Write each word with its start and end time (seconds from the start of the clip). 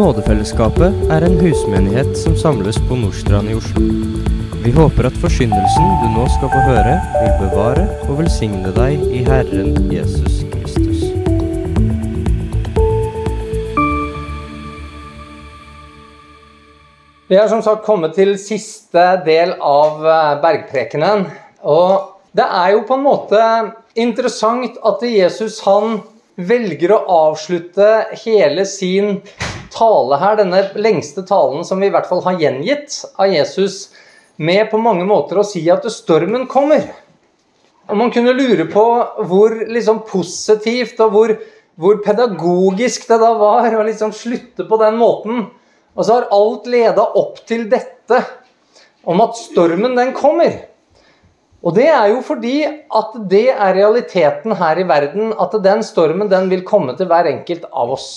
Nådefellesskapet 0.00 0.94
er 1.12 1.24
en 1.26 1.34
husmenighet 1.42 2.14
som 2.16 2.32
samles 2.38 2.78
på 2.88 2.96
Nordstrand 2.96 3.50
i 3.52 3.54
Oslo. 3.58 3.82
Vi 4.64 4.70
håper 4.72 5.10
at 5.10 5.16
forsyndelsen 5.20 5.90
du 6.00 6.06
nå 6.14 6.22
skal 6.38 6.48
få 6.54 6.60
høre, 6.70 6.94
vil 7.18 7.34
bevare 7.42 7.82
og 8.06 8.14
velsigne 8.22 8.72
deg 8.72 9.02
i 9.12 9.20
Herren 9.26 9.74
Jesus 9.92 10.38
Kristus. 10.54 11.02
Vi 17.28 17.36
har 17.36 17.50
som 17.52 17.60
sagt 17.66 17.84
kommet 17.84 18.16
til 18.16 18.38
siste 18.40 19.04
del 19.28 19.52
av 19.60 20.00
eh, 20.00 20.32
bergprekenen. 20.46 21.26
Og 21.68 22.16
det 22.32 22.48
er 22.48 22.72
jo 22.78 22.86
på 22.88 22.96
en 22.96 23.04
måte 23.04 23.44
interessant 24.00 24.80
at 24.80 25.04
Jesus 25.04 25.60
han 25.68 26.00
velger 26.40 26.96
å 26.96 27.04
avslutte 27.28 27.92
hele 28.24 28.64
sin 28.64 29.18
tale 29.72 30.18
her, 30.20 30.38
denne 30.40 30.62
lengste 30.80 31.24
talen 31.26 31.64
som 31.66 31.80
vi 31.80 31.88
i 31.88 31.94
hvert 31.94 32.08
fall 32.08 32.22
har 32.26 32.38
gjengitt 32.40 33.00
av 33.20 33.30
Jesus, 33.32 33.88
med 34.40 34.70
på 34.70 34.80
mange 34.80 35.04
måter 35.04 35.40
å 35.40 35.46
si 35.46 35.62
at 35.72 35.84
stormen 35.92 36.46
kommer. 36.50 36.86
Og 37.90 37.96
Man 37.98 38.12
kunne 38.14 38.36
lure 38.36 38.66
på 38.70 38.84
hvor 39.26 39.56
liksom 39.68 40.04
positivt 40.08 41.00
og 41.02 41.14
hvor, 41.14 41.34
hvor 41.80 42.00
pedagogisk 42.04 43.08
det 43.10 43.18
da 43.20 43.32
var 43.38 43.74
å 43.74 43.86
liksom 43.86 44.14
slutte 44.16 44.66
på 44.68 44.78
den 44.80 44.96
måten. 45.00 45.48
Og 45.98 46.06
så 46.06 46.20
har 46.20 46.30
alt 46.32 46.68
leda 46.70 47.04
opp 47.18 47.42
til 47.48 47.66
dette 47.70 48.22
om 49.04 49.20
at 49.24 49.38
stormen, 49.38 49.96
den 49.98 50.14
kommer. 50.16 50.54
Og 51.60 51.74
det 51.76 51.88
er 51.92 52.12
jo 52.14 52.20
fordi 52.24 52.62
at 52.64 53.16
det 53.28 53.48
er 53.52 53.76
realiteten 53.76 54.54
her 54.56 54.80
i 54.80 54.86
verden, 54.88 55.34
at 55.36 55.56
den 55.64 55.82
stormen 55.84 56.30
den 56.30 56.48
vil 56.52 56.64
komme 56.64 56.94
til 56.96 57.10
hver 57.10 57.28
enkelt 57.28 57.66
av 57.68 57.92
oss. 57.98 58.10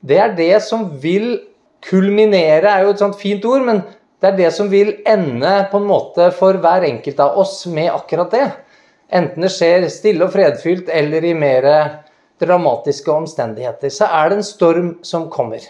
Det 0.00 0.18
er 0.22 0.34
det 0.38 0.54
som 0.62 0.86
vil 1.02 1.38
kulminere, 1.84 2.70
er 2.70 2.86
jo 2.86 2.94
et 2.94 3.02
sånt 3.02 3.18
fint 3.18 3.44
ord, 3.46 3.64
men 3.66 3.82
det 4.18 4.32
er 4.32 4.38
det 4.38 4.50
som 4.54 4.70
vil 4.70 4.96
ende 5.06 5.52
på 5.70 5.78
en 5.78 5.88
måte 5.88 6.30
for 6.34 6.58
hver 6.58 6.86
enkelt 6.86 7.20
av 7.22 7.38
oss 7.38 7.60
med 7.70 7.90
akkurat 7.92 8.34
det. 8.34 8.46
Enten 9.14 9.46
det 9.46 9.52
skjer 9.54 9.86
stille 9.90 10.26
og 10.26 10.34
fredfylt 10.34 10.90
eller 10.92 11.24
i 11.24 11.34
mer 11.38 11.68
dramatiske 12.42 13.10
omstendigheter, 13.10 13.90
så 13.90 14.08
er 14.10 14.30
det 14.30 14.38
en 14.38 14.46
storm 14.46 14.90
som 15.06 15.28
kommer. 15.30 15.62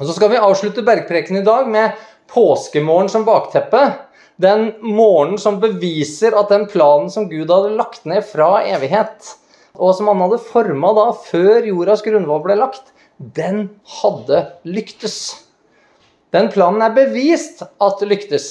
Og 0.00 0.06
Så 0.08 0.16
skal 0.16 0.32
vi 0.32 0.40
avslutte 0.40 0.84
bergpreken 0.84 1.38
i 1.38 1.44
dag 1.44 1.68
med 1.68 1.92
påskemorgen 2.32 3.08
som 3.12 3.24
bakteppe. 3.28 3.92
Den 4.40 4.72
morgenen 4.80 5.38
som 5.38 5.60
beviser 5.60 6.34
at 6.36 6.50
den 6.50 6.66
planen 6.66 7.10
som 7.12 7.28
Gud 7.30 7.52
hadde 7.52 7.76
lagt 7.76 8.06
ned 8.08 8.24
fra 8.26 8.64
evighet, 8.64 9.36
og 9.76 9.94
som 9.96 10.08
han 10.10 10.24
hadde 10.24 10.40
forma 10.42 10.92
før 11.28 11.68
jordas 11.68 12.02
grunnvoll 12.04 12.42
ble 12.44 12.56
lagt, 12.58 12.92
den 13.36 13.68
hadde 14.00 14.42
lyktes. 14.64 15.16
Den 16.32 16.48
planen 16.52 16.82
er 16.84 16.94
bevist 16.96 17.62
at 17.62 18.00
det 18.00 18.08
lyktes. 18.10 18.46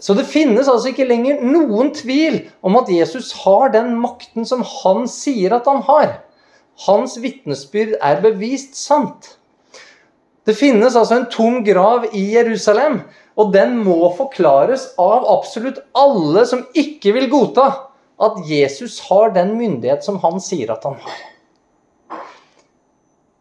Så 0.00 0.14
det 0.16 0.28
finnes 0.28 0.68
altså 0.68 0.92
ikke 0.92 1.08
lenger 1.08 1.42
noen 1.44 1.92
tvil 1.96 2.38
om 2.64 2.78
at 2.80 2.88
Jesus 2.92 3.32
har 3.42 3.72
den 3.74 3.92
makten 4.00 4.48
som 4.48 4.64
han 4.64 5.04
sier 5.10 5.56
at 5.56 5.68
han 5.68 5.82
har. 5.88 6.14
Hans 6.86 7.18
vitnesbyrd 7.20 7.98
er 8.00 8.22
bevist 8.24 8.78
sant. 8.80 9.34
Det 10.48 10.56
finnes 10.56 10.96
altså 10.96 11.18
en 11.18 11.28
tom 11.32 11.60
grav 11.66 12.06
i 12.16 12.22
Jerusalem, 12.32 13.02
og 13.36 13.52
den 13.52 13.76
må 13.84 14.08
forklares 14.16 14.88
av 15.00 15.28
absolutt 15.28 15.82
alle 15.96 16.46
som 16.48 16.64
ikke 16.72 17.12
vil 17.16 17.28
godta 17.32 17.68
at 18.20 18.40
Jesus 18.48 18.98
har 19.08 19.34
den 19.36 19.52
myndighet 19.58 20.04
som 20.04 20.18
han 20.24 20.40
sier 20.44 20.72
at 20.72 20.84
han 20.88 20.96
har. 21.04 21.20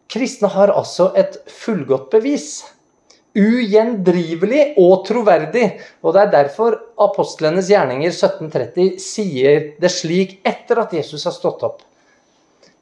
Kristne 0.10 0.50
har 0.50 0.72
altså 0.74 1.12
et 1.20 1.38
fullgodt 1.54 2.10
bevis. 2.14 2.64
Ugjendrivelig 3.38 4.74
og 4.82 5.04
troverdig. 5.06 5.68
Og 6.02 6.16
det 6.16 6.24
er 6.24 6.32
derfor 6.34 6.80
apostlenes 6.98 7.70
gjerninger 7.70 8.10
1730 8.10 8.98
sier 9.04 9.68
det 9.80 9.92
slik 9.94 10.40
etter 10.50 10.82
at 10.82 10.96
Jesus 10.98 11.28
har 11.30 11.36
stått 11.36 11.62
opp. 11.68 11.84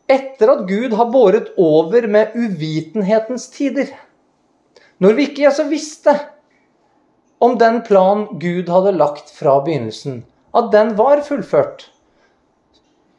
Etter 0.08 0.54
at 0.54 0.64
Gud 0.70 0.96
har 0.96 1.12
båret 1.12 1.52
over 1.60 2.08
med 2.08 2.32
uvitenhetens 2.40 3.50
tider. 3.52 3.92
Når 5.04 5.18
vi 5.18 5.28
ikke 5.28 5.50
altså 5.50 5.68
visste 5.68 6.16
om 7.44 7.58
den 7.60 7.82
plan 7.86 8.24
Gud 8.40 8.72
hadde 8.72 8.96
lagt 8.96 9.36
fra 9.36 9.60
begynnelsen, 9.66 10.24
at 10.56 10.72
den 10.72 10.96
var 10.98 11.20
fullført. 11.28 11.90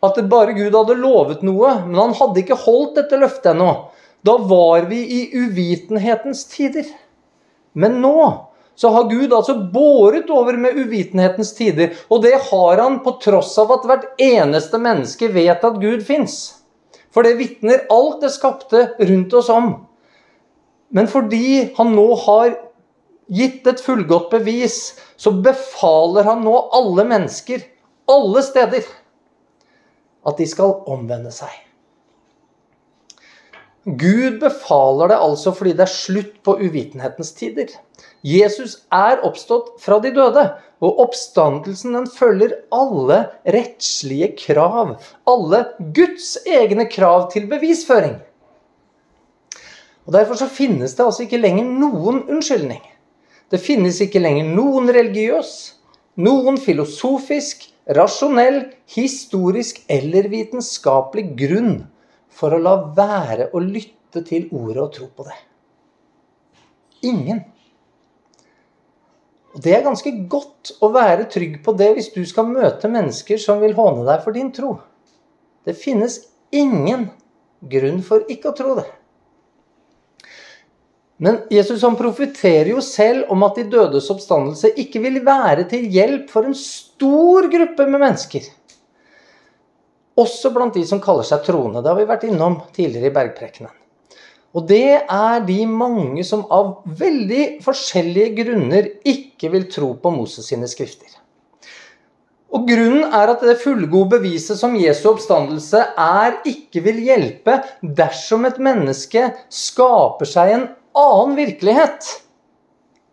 At 0.03 0.17
det 0.17 0.31
bare 0.33 0.57
Gud 0.57 0.75
hadde 0.75 0.97
lovet 0.97 1.45
noe, 1.47 1.77
men 1.85 2.01
han 2.01 2.17
hadde 2.17 2.41
ikke 2.41 2.59
holdt 2.65 2.97
dette 2.99 3.21
løftet 3.21 3.53
ennå. 3.53 3.71
Da 4.27 4.37
var 4.39 4.89
vi 4.91 4.99
i 4.99 5.21
uvitenhetens 5.37 6.45
tider. 6.51 6.87
Men 7.73 8.01
nå 8.03 8.49
så 8.79 8.93
har 8.95 9.09
Gud 9.11 9.33
altså 9.35 9.57
båret 9.73 10.31
over 10.31 10.55
med 10.55 10.77
uvitenhetens 10.79 11.51
tider. 11.55 11.97
Og 12.11 12.23
det 12.23 12.37
har 12.51 12.79
han 12.79 13.01
på 13.03 13.17
tross 13.23 13.57
av 13.59 13.73
at 13.75 13.87
hvert 13.91 14.23
eneste 14.23 14.79
menneske 14.79 15.31
vet 15.35 15.65
at 15.67 15.81
Gud 15.83 16.05
fins. 16.07 16.37
For 17.11 17.27
det 17.27 17.41
vitner 17.41 17.89
alt 17.91 18.23
det 18.23 18.31
skapte 18.37 18.85
rundt 18.99 19.35
oss 19.35 19.51
om. 19.51 19.73
Men 20.95 21.11
fordi 21.11 21.73
han 21.75 21.91
nå 21.97 22.07
har 22.23 22.55
gitt 23.29 23.67
et 23.67 23.83
fullgodt 23.83 24.31
bevis, 24.31 24.79
så 25.19 25.35
befaler 25.35 26.31
han 26.31 26.45
nå 26.47 26.55
alle 26.79 27.05
mennesker, 27.11 27.65
alle 28.09 28.45
steder, 28.47 28.87
at 30.23 30.39
de 30.39 30.47
skal 30.49 30.79
omvende 30.89 31.35
seg. 31.35 31.68
Gud 33.87 34.41
befaler 34.43 35.13
det 35.13 35.19
altså 35.23 35.53
fordi 35.55 35.73
det 35.79 35.85
er 35.87 35.93
slutt 35.93 36.33
på 36.45 36.57
uvitenhetens 36.59 37.31
tider. 37.39 37.71
Jesus 38.27 38.81
er 38.93 39.23
oppstått 39.25 39.77
fra 39.81 40.01
de 40.03 40.11
døde, 40.13 40.45
og 40.83 41.01
oppstandelsen 41.05 41.95
den 41.95 42.09
følger 42.11 42.57
alle 42.75 43.21
rettslige 43.47 44.33
krav. 44.39 44.97
Alle 45.31 45.65
Guds 45.95 46.37
egne 46.47 46.89
krav 46.91 47.31
til 47.33 47.47
bevisføring. 47.51 48.19
Og 50.07 50.15
Derfor 50.17 50.41
så 50.41 50.49
finnes 50.49 50.95
det 50.97 51.05
altså 51.05 51.27
ikke 51.27 51.41
lenger 51.41 51.69
noen 51.69 52.23
unnskyldning. 52.27 52.83
Det 53.49 53.61
finnes 53.61 54.01
ikke 54.05 54.21
lenger 54.21 54.49
noen 54.53 54.91
religiøs, 54.93 55.53
noen 56.21 56.59
filosofisk, 56.61 57.69
rasjonell, 57.97 58.67
historisk 58.93 59.81
eller 59.89 60.29
vitenskapelig 60.33 61.31
grunn 61.39 61.79
for 62.39 62.55
å 62.55 62.63
la 62.63 62.75
være 62.95 63.51
å 63.53 63.63
lytte 63.63 64.23
til 64.27 64.49
ordet 64.55 64.83
og 64.83 64.93
tro 64.95 65.09
på 65.11 65.27
det. 65.27 65.39
Ingen. 67.09 67.41
Og 69.55 69.63
Det 69.65 69.75
er 69.75 69.87
ganske 69.87 70.13
godt 70.31 70.75
å 70.85 70.91
være 70.95 71.27
trygg 71.33 71.59
på 71.65 71.75
det 71.79 71.89
hvis 71.97 72.13
du 72.15 72.21
skal 72.29 72.51
møte 72.51 72.91
mennesker 72.91 73.41
som 73.43 73.63
vil 73.63 73.75
håne 73.79 74.05
deg 74.07 74.23
for 74.23 74.37
din 74.37 74.53
tro. 74.55 74.77
Det 75.67 75.75
finnes 75.79 76.21
ingen 76.55 77.09
grunn 77.61 78.03
for 78.07 78.29
ikke 78.31 78.53
å 78.53 78.57
tro 78.57 78.77
det. 78.79 78.87
Men 81.19 81.41
Jesus 81.51 81.83
han 81.83 81.97
profeterer 81.99 82.71
jo 82.71 82.83
selv 82.85 83.33
om 83.35 83.43
at 83.43 83.57
de 83.59 83.65
dødes 83.73 84.07
oppstandelse 84.13 84.71
ikke 84.79 85.03
vil 85.03 85.19
være 85.27 85.65
til 85.71 85.89
hjelp 85.91 86.29
for 86.31 86.47
en 86.47 86.55
stor 86.55 87.49
gruppe 87.51 87.89
med 87.89 88.05
mennesker. 88.05 88.47
Også 90.19 90.51
blant 90.55 90.75
de 90.75 90.83
som 90.87 91.03
kaller 91.03 91.27
seg 91.27 91.45
troende. 91.47 91.83
Det 91.83 91.93
har 91.93 91.99
vi 91.99 92.09
vært 92.09 92.27
innom 92.27 92.61
tidligere 92.75 93.11
i 93.11 93.15
bergprekenen. 93.15 93.75
Og 94.57 94.65
det 94.67 95.05
er 95.05 95.43
de 95.47 95.59
mange 95.69 96.25
som 96.25 96.47
av 96.55 96.79
veldig 96.99 97.61
forskjellige 97.63 98.33
grunner 98.41 98.89
ikke 99.07 99.51
vil 99.53 99.69
tro 99.71 99.93
på 100.01 100.13
Moses 100.15 100.49
sine 100.49 100.67
skrifter. 100.71 101.11
Og 102.49 102.65
Grunnen 102.65 103.13
er 103.13 103.29
at 103.29 103.43
det 103.45 103.59
fullgode 103.61 104.17
beviset 104.17 104.57
som 104.57 104.77
Jesu 104.81 105.11
oppstandelse 105.11 105.83
er, 106.01 106.39
ikke 106.49 106.81
vil 106.87 107.03
hjelpe 107.05 107.59
dersom 107.83 108.49
et 108.49 108.57
menneske 108.63 109.27
skaper 109.53 110.29
seg 110.29 110.55
en 110.55 110.67
annen 110.97 111.37
virkelighet 111.37 112.09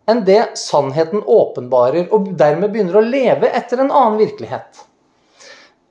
enn 0.08 0.22
det 0.24 0.54
sannheten 0.56 1.20
åpenbarer, 1.20 2.06
og 2.14 2.30
dermed 2.38 2.72
begynner 2.72 3.00
å 3.00 3.04
leve 3.04 3.50
etter 3.58 3.82
en 3.82 3.90
annen 3.90 4.20
virkelighet. 4.22 4.86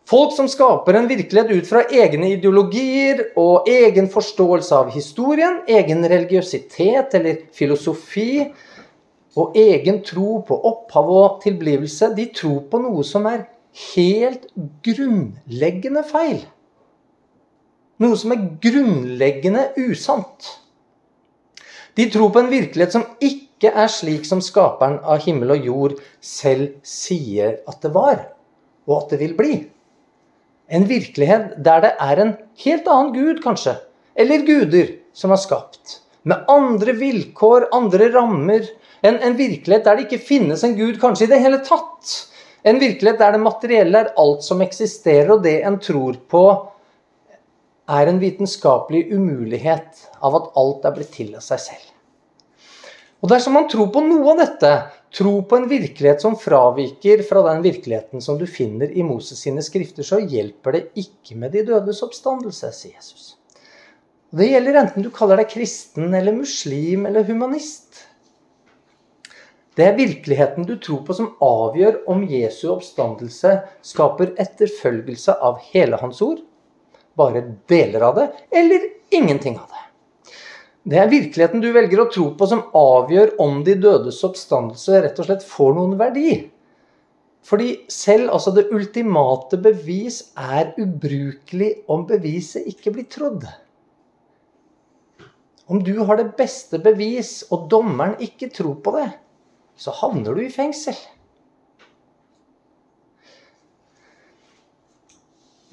Folk 0.06 0.36
som 0.36 0.46
skaper 0.50 0.94
en 0.94 1.08
virkelighet 1.10 1.50
ut 1.50 1.66
fra 1.70 1.82
egne 1.90 2.36
ideologier 2.36 3.24
og 3.42 3.66
egen 3.70 4.06
forståelse 4.14 4.78
av 4.78 4.92
historien, 4.94 5.64
egen 5.66 6.06
religiøsitet 6.06 7.16
eller 7.18 7.40
filosofi 7.58 8.44
og 9.36 9.58
egen 9.58 10.04
tro 10.06 10.44
på 10.46 10.60
opphav 10.70 11.10
og 11.10 11.42
tilblivelse, 11.42 12.12
de 12.14 12.28
tror 12.38 12.62
på 12.70 12.84
noe 12.84 13.02
som 13.08 13.26
er 13.32 13.48
helt 13.96 14.46
grunnleggende 14.86 16.06
feil. 16.08 16.44
Noe 17.98 18.20
som 18.20 18.36
er 18.36 18.46
grunnleggende 18.62 19.72
usant. 19.88 20.54
De 21.98 22.06
tror 22.14 22.30
på 22.30 22.44
en 22.44 22.52
virkelighet 22.54 22.94
som 22.94 23.10
ikke 23.24 23.74
er 23.74 23.90
slik 23.90 24.28
som 24.30 24.42
skaperen 24.44 25.00
av 25.02 25.24
himmel 25.26 25.56
og 25.56 25.70
jord 25.72 26.02
selv 26.22 26.76
sier 26.86 27.64
at 27.66 27.82
det 27.82 27.96
var, 27.96 28.28
og 28.86 29.00
at 29.00 29.16
det 29.16 29.26
vil 29.26 29.40
bli. 29.40 29.56
En 30.68 30.88
virkelighet 30.90 31.58
der 31.66 31.84
det 31.84 31.94
er 32.02 32.22
en 32.22 32.34
helt 32.64 32.88
annen 32.90 33.14
gud, 33.14 33.42
kanskje. 33.44 33.76
Eller 34.16 34.46
guder 34.48 34.96
som 35.14 35.32
er 35.32 35.42
skapt. 35.42 36.02
med 36.26 36.46
andre 36.50 36.94
vilkår, 36.98 37.68
andre 37.72 38.10
rammer. 38.10 38.64
En, 39.06 39.20
en 39.22 39.36
virkelighet 39.38 39.86
der 39.86 40.00
det 40.00 40.08
ikke 40.08 40.26
finnes 40.26 40.64
en 40.66 40.74
gud 40.78 40.98
kanskje 41.02 41.28
i 41.28 41.30
det 41.36 41.42
hele 41.44 41.60
tatt. 41.62 42.14
En 42.66 42.80
virkelighet 42.82 43.20
der 43.22 43.36
det 43.36 43.44
materielle 43.44 44.00
er 44.00 44.14
alt 44.18 44.42
som 44.42 44.64
eksisterer, 44.66 45.36
og 45.36 45.44
det 45.46 45.60
en 45.62 45.78
tror 45.78 46.18
på, 46.32 46.46
er 47.86 48.10
en 48.10 48.18
vitenskapelig 48.18 49.04
umulighet 49.14 50.08
av 50.26 50.40
at 50.40 50.48
alt 50.58 50.88
er 50.90 50.96
blitt 50.96 51.14
til 51.14 51.36
av 51.38 51.46
seg 51.46 51.62
selv. 51.62 51.92
Og 53.22 53.30
Dersom 53.30 53.54
man 53.58 53.70
tror 53.70 53.92
på 53.94 54.02
noe 54.06 54.34
av 54.34 54.42
dette, 54.42 54.72
tro 55.16 55.38
på 55.48 55.58
en 55.58 55.68
virkelighet 55.72 56.22
som 56.22 56.36
fraviker 56.40 57.24
fra 57.28 57.44
den 57.48 57.64
virkeligheten 57.64 58.22
som 58.22 58.40
du 58.40 58.46
finner 58.48 58.92
i 58.92 59.04
Moses 59.04 59.40
sine 59.46 59.64
skrifter, 59.64 60.04
så 60.04 60.20
hjelper 60.20 60.76
det 60.76 60.84
ikke 61.00 61.38
med 61.40 61.56
de 61.56 61.64
dødes 61.70 62.04
oppstandelse, 62.04 62.72
sier 62.76 62.98
Jesus. 62.98 63.36
Det 64.36 64.50
gjelder 64.50 64.82
enten 64.82 65.06
du 65.06 65.12
kaller 65.16 65.40
deg 65.40 65.54
kristen 65.54 66.12
eller 66.18 66.36
muslim 66.36 67.06
eller 67.08 67.24
humanist. 67.24 68.02
Det 69.76 69.86
er 69.88 69.98
virkeligheten 69.98 70.68
du 70.68 70.76
tror 70.80 71.02
på 71.08 71.16
som 71.16 71.34
avgjør 71.44 72.02
om 72.12 72.24
Jesu 72.32 72.68
oppstandelse 72.74 73.58
skaper 73.84 74.36
etterfølgelse 74.40 75.36
av 75.44 75.60
hele 75.72 76.00
hans 76.00 76.22
ord, 76.24 76.44
bare 77.16 77.44
deler 77.72 78.08
av 78.08 78.20
det, 78.20 78.30
eller 78.56 78.88
ingenting 79.16 79.60
av 79.60 79.68
det. 79.72 79.85
Det 80.86 81.00
er 81.02 81.10
virkeligheten 81.10 81.64
du 81.64 81.72
velger 81.74 82.04
å 82.04 82.10
tro 82.14 82.28
på 82.38 82.48
som 82.50 82.68
avgjør 82.78 83.32
om 83.42 83.64
de 83.66 83.74
dødes 83.82 84.20
oppstandelse 84.28 85.00
rett 85.02 85.22
og 85.22 85.26
slett 85.26 85.46
får 85.46 85.74
noen 85.74 85.96
verdi. 85.98 86.36
Fordi 87.46 87.72
selv 87.90 88.34
altså 88.34 88.54
det 88.54 88.68
ultimate 88.74 89.58
bevis 89.62 90.20
er 90.38 90.76
ubrukelig 90.82 91.72
om 91.90 92.06
beviset 92.10 92.70
ikke 92.70 92.94
blir 92.94 93.10
trodd. 93.10 93.46
Om 95.66 95.82
du 95.82 95.96
har 96.06 96.22
det 96.22 96.36
beste 96.38 96.78
bevis, 96.82 97.40
og 97.50 97.66
dommeren 97.70 98.14
ikke 98.22 98.52
tror 98.54 98.78
på 98.86 98.94
det, 99.00 99.10
så 99.82 99.94
havner 100.04 100.38
du 100.38 100.44
i 100.46 100.54
fengsel. 100.54 100.98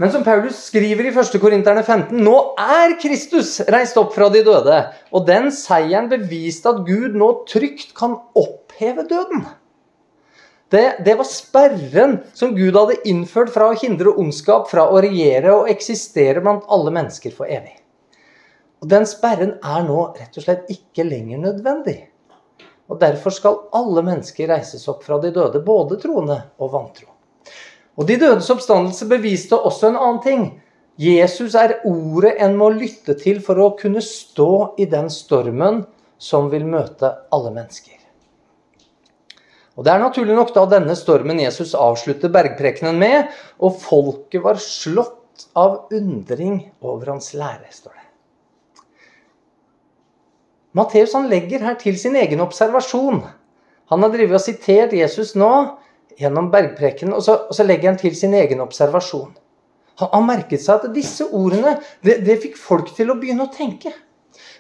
Men 0.02 0.10
som 0.10 0.24
Paulus 0.26 0.56
skriver 0.66 1.06
i 1.06 1.10
1. 1.14 1.36
Korinterne 1.38 1.82
15.: 1.86 2.16
Nå 2.26 2.34
er 2.58 2.96
Kristus 2.98 3.60
reist 3.70 3.94
opp 4.00 4.16
fra 4.16 4.26
de 4.34 4.40
døde, 4.42 4.78
og 5.14 5.28
den 5.28 5.44
seieren 5.54 6.08
beviste 6.10 6.72
at 6.72 6.80
Gud 6.88 7.14
nå 7.14 7.28
trygt 7.46 7.92
kan 7.94 8.16
oppheve 8.34 9.04
døden. 9.06 9.44
Det, 10.74 11.04
det, 11.06 11.14
var 11.20 11.28
sperren 11.28 12.16
som 12.34 12.56
Gud 12.56 12.74
hadde 12.80 12.98
innført 13.06 13.54
fra 13.54 13.68
å 13.70 13.78
hindre 13.78 14.16
ondskap 14.18 14.66
fra 14.72 14.88
å 14.90 14.98
regjere 15.06 15.54
og 15.54 15.70
eksistere 15.70 16.42
blant 16.42 16.66
alle 16.66 16.96
mennesker 16.98 17.38
for 17.38 17.46
evig. 17.46 17.76
Og 18.82 18.90
Den 18.90 19.06
sperren 19.06 19.54
er 19.62 19.86
nå 19.86 20.00
rett 20.18 20.34
og 20.34 20.48
slett 20.48 20.66
ikke 20.74 21.06
lenger 21.06 21.44
nødvendig. 21.46 21.98
Og 22.90 22.98
Derfor 22.98 23.38
skal 23.38 23.62
alle 23.70 24.02
mennesker 24.10 24.50
reises 24.50 24.90
opp 24.90 25.06
fra 25.06 25.22
de 25.22 25.30
døde, 25.30 25.62
både 25.62 26.02
troende 26.02 26.42
og 26.58 26.74
vantro. 26.74 27.11
Og 27.98 28.08
De 28.08 28.16
dødes 28.20 28.50
oppstandelse 28.50 29.08
beviste 29.10 29.58
også 29.58 29.90
en 29.90 29.98
annen 30.00 30.20
ting. 30.24 30.44
Jesus 31.00 31.56
er 31.58 31.78
ordet 31.88 32.36
en 32.44 32.56
må 32.56 32.70
lytte 32.72 33.16
til 33.20 33.40
for 33.44 33.60
å 33.60 33.72
kunne 33.78 34.02
stå 34.04 34.74
i 34.80 34.86
den 34.88 35.10
stormen 35.12 35.82
som 36.22 36.48
vil 36.52 36.64
møte 36.68 37.10
alle 37.32 37.52
mennesker. 37.52 37.98
Og 39.76 39.84
Det 39.84 39.92
er 39.92 40.02
naturlig 40.02 40.36
nok 40.36 40.52
da 40.54 40.66
denne 40.68 40.94
stormen 40.96 41.40
Jesus 41.40 41.72
avslutter 41.74 42.32
bergprekenen 42.32 42.98
med, 43.00 43.32
og 43.56 43.80
folket 43.80 44.44
var 44.44 44.60
slått 44.60 45.46
av 45.56 45.88
undring 45.92 46.58
over 46.84 47.14
hans 47.14 47.32
lære, 47.34 47.70
står 47.72 47.96
det. 47.96 48.08
Matteus 50.76 51.12
legger 51.28 51.64
her 51.64 51.76
til 51.80 51.98
sin 52.00 52.16
egen 52.16 52.40
observasjon. 52.40 53.22
Han 53.92 54.04
har 54.04 54.12
drevet 54.12 54.38
og 54.38 54.44
sitert 54.44 54.92
Jesus 54.96 55.34
nå 55.36 55.50
gjennom 56.20 56.50
bergprekenen, 56.52 57.14
og 57.16 57.24
så, 57.24 57.38
og 57.48 57.56
så 57.56 57.66
legger 57.66 57.92
han 57.92 58.00
til 58.00 58.16
sin 58.18 58.34
egen 58.38 58.62
observasjon. 58.64 59.32
Han, 60.00 60.10
han 60.12 60.28
merket 60.28 60.64
seg 60.64 60.80
at 60.80 60.94
disse 60.94 61.26
ordene 61.28 61.76
det, 62.04 62.20
det, 62.26 62.40
fikk 62.42 62.58
folk 62.60 62.92
til 62.96 63.12
å 63.12 63.18
begynne 63.20 63.46
å 63.46 63.52
tenke. 63.52 63.92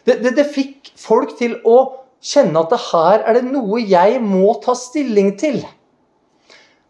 Det, 0.04 0.18
det, 0.22 0.34
det 0.38 0.48
fikk 0.50 0.92
folk 0.98 1.36
til 1.38 1.58
å 1.68 1.78
kjenne 2.22 2.62
at 2.62 2.72
det 2.72 2.82
her 2.90 3.22
er 3.26 3.38
det 3.38 3.46
noe 3.48 3.80
jeg 3.82 4.18
må 4.22 4.52
ta 4.62 4.74
stilling 4.78 5.34
til. 5.40 5.62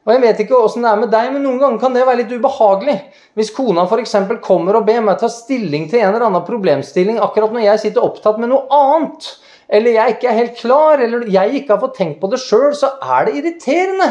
Og 0.02 0.10
Jeg 0.10 0.22
vet 0.24 0.40
ikke 0.42 0.58
åssen 0.58 0.82
det 0.82 0.90
er 0.90 0.98
med 0.98 1.12
deg, 1.14 1.28
men 1.30 1.44
noen 1.46 1.60
ganger 1.60 1.78
kan 1.78 1.94
det 1.94 2.02
være 2.08 2.24
litt 2.24 2.32
ubehagelig. 2.34 2.96
Hvis 3.38 3.52
kona 3.54 3.84
f.eks. 3.86 4.16
kommer 4.42 4.80
og 4.80 4.88
ber 4.88 4.98
meg 5.04 5.20
ta 5.20 5.30
stilling 5.30 5.86
til 5.90 6.02
en 6.02 6.10
eller 6.10 6.26
annen 6.26 6.42
problemstilling 6.46 7.20
akkurat 7.22 7.54
når 7.54 7.68
jeg 7.68 7.82
sitter 7.84 8.02
opptatt 8.02 8.40
med 8.42 8.50
noe 8.50 8.66
annet, 8.74 9.28
eller 9.72 9.94
jeg 9.94 10.16
ikke 10.16 10.28
er 10.28 10.40
helt 10.40 10.58
klar, 10.58 11.00
eller 11.00 11.28
jeg 11.30 11.54
ikke 11.60 11.76
har 11.76 11.80
fått 11.84 11.94
tenkt 12.00 12.18
på 12.20 12.32
det 12.32 12.42
sjøl, 12.42 12.72
så 12.76 12.96
er 12.98 13.28
det 13.28 13.36
irriterende. 13.38 14.10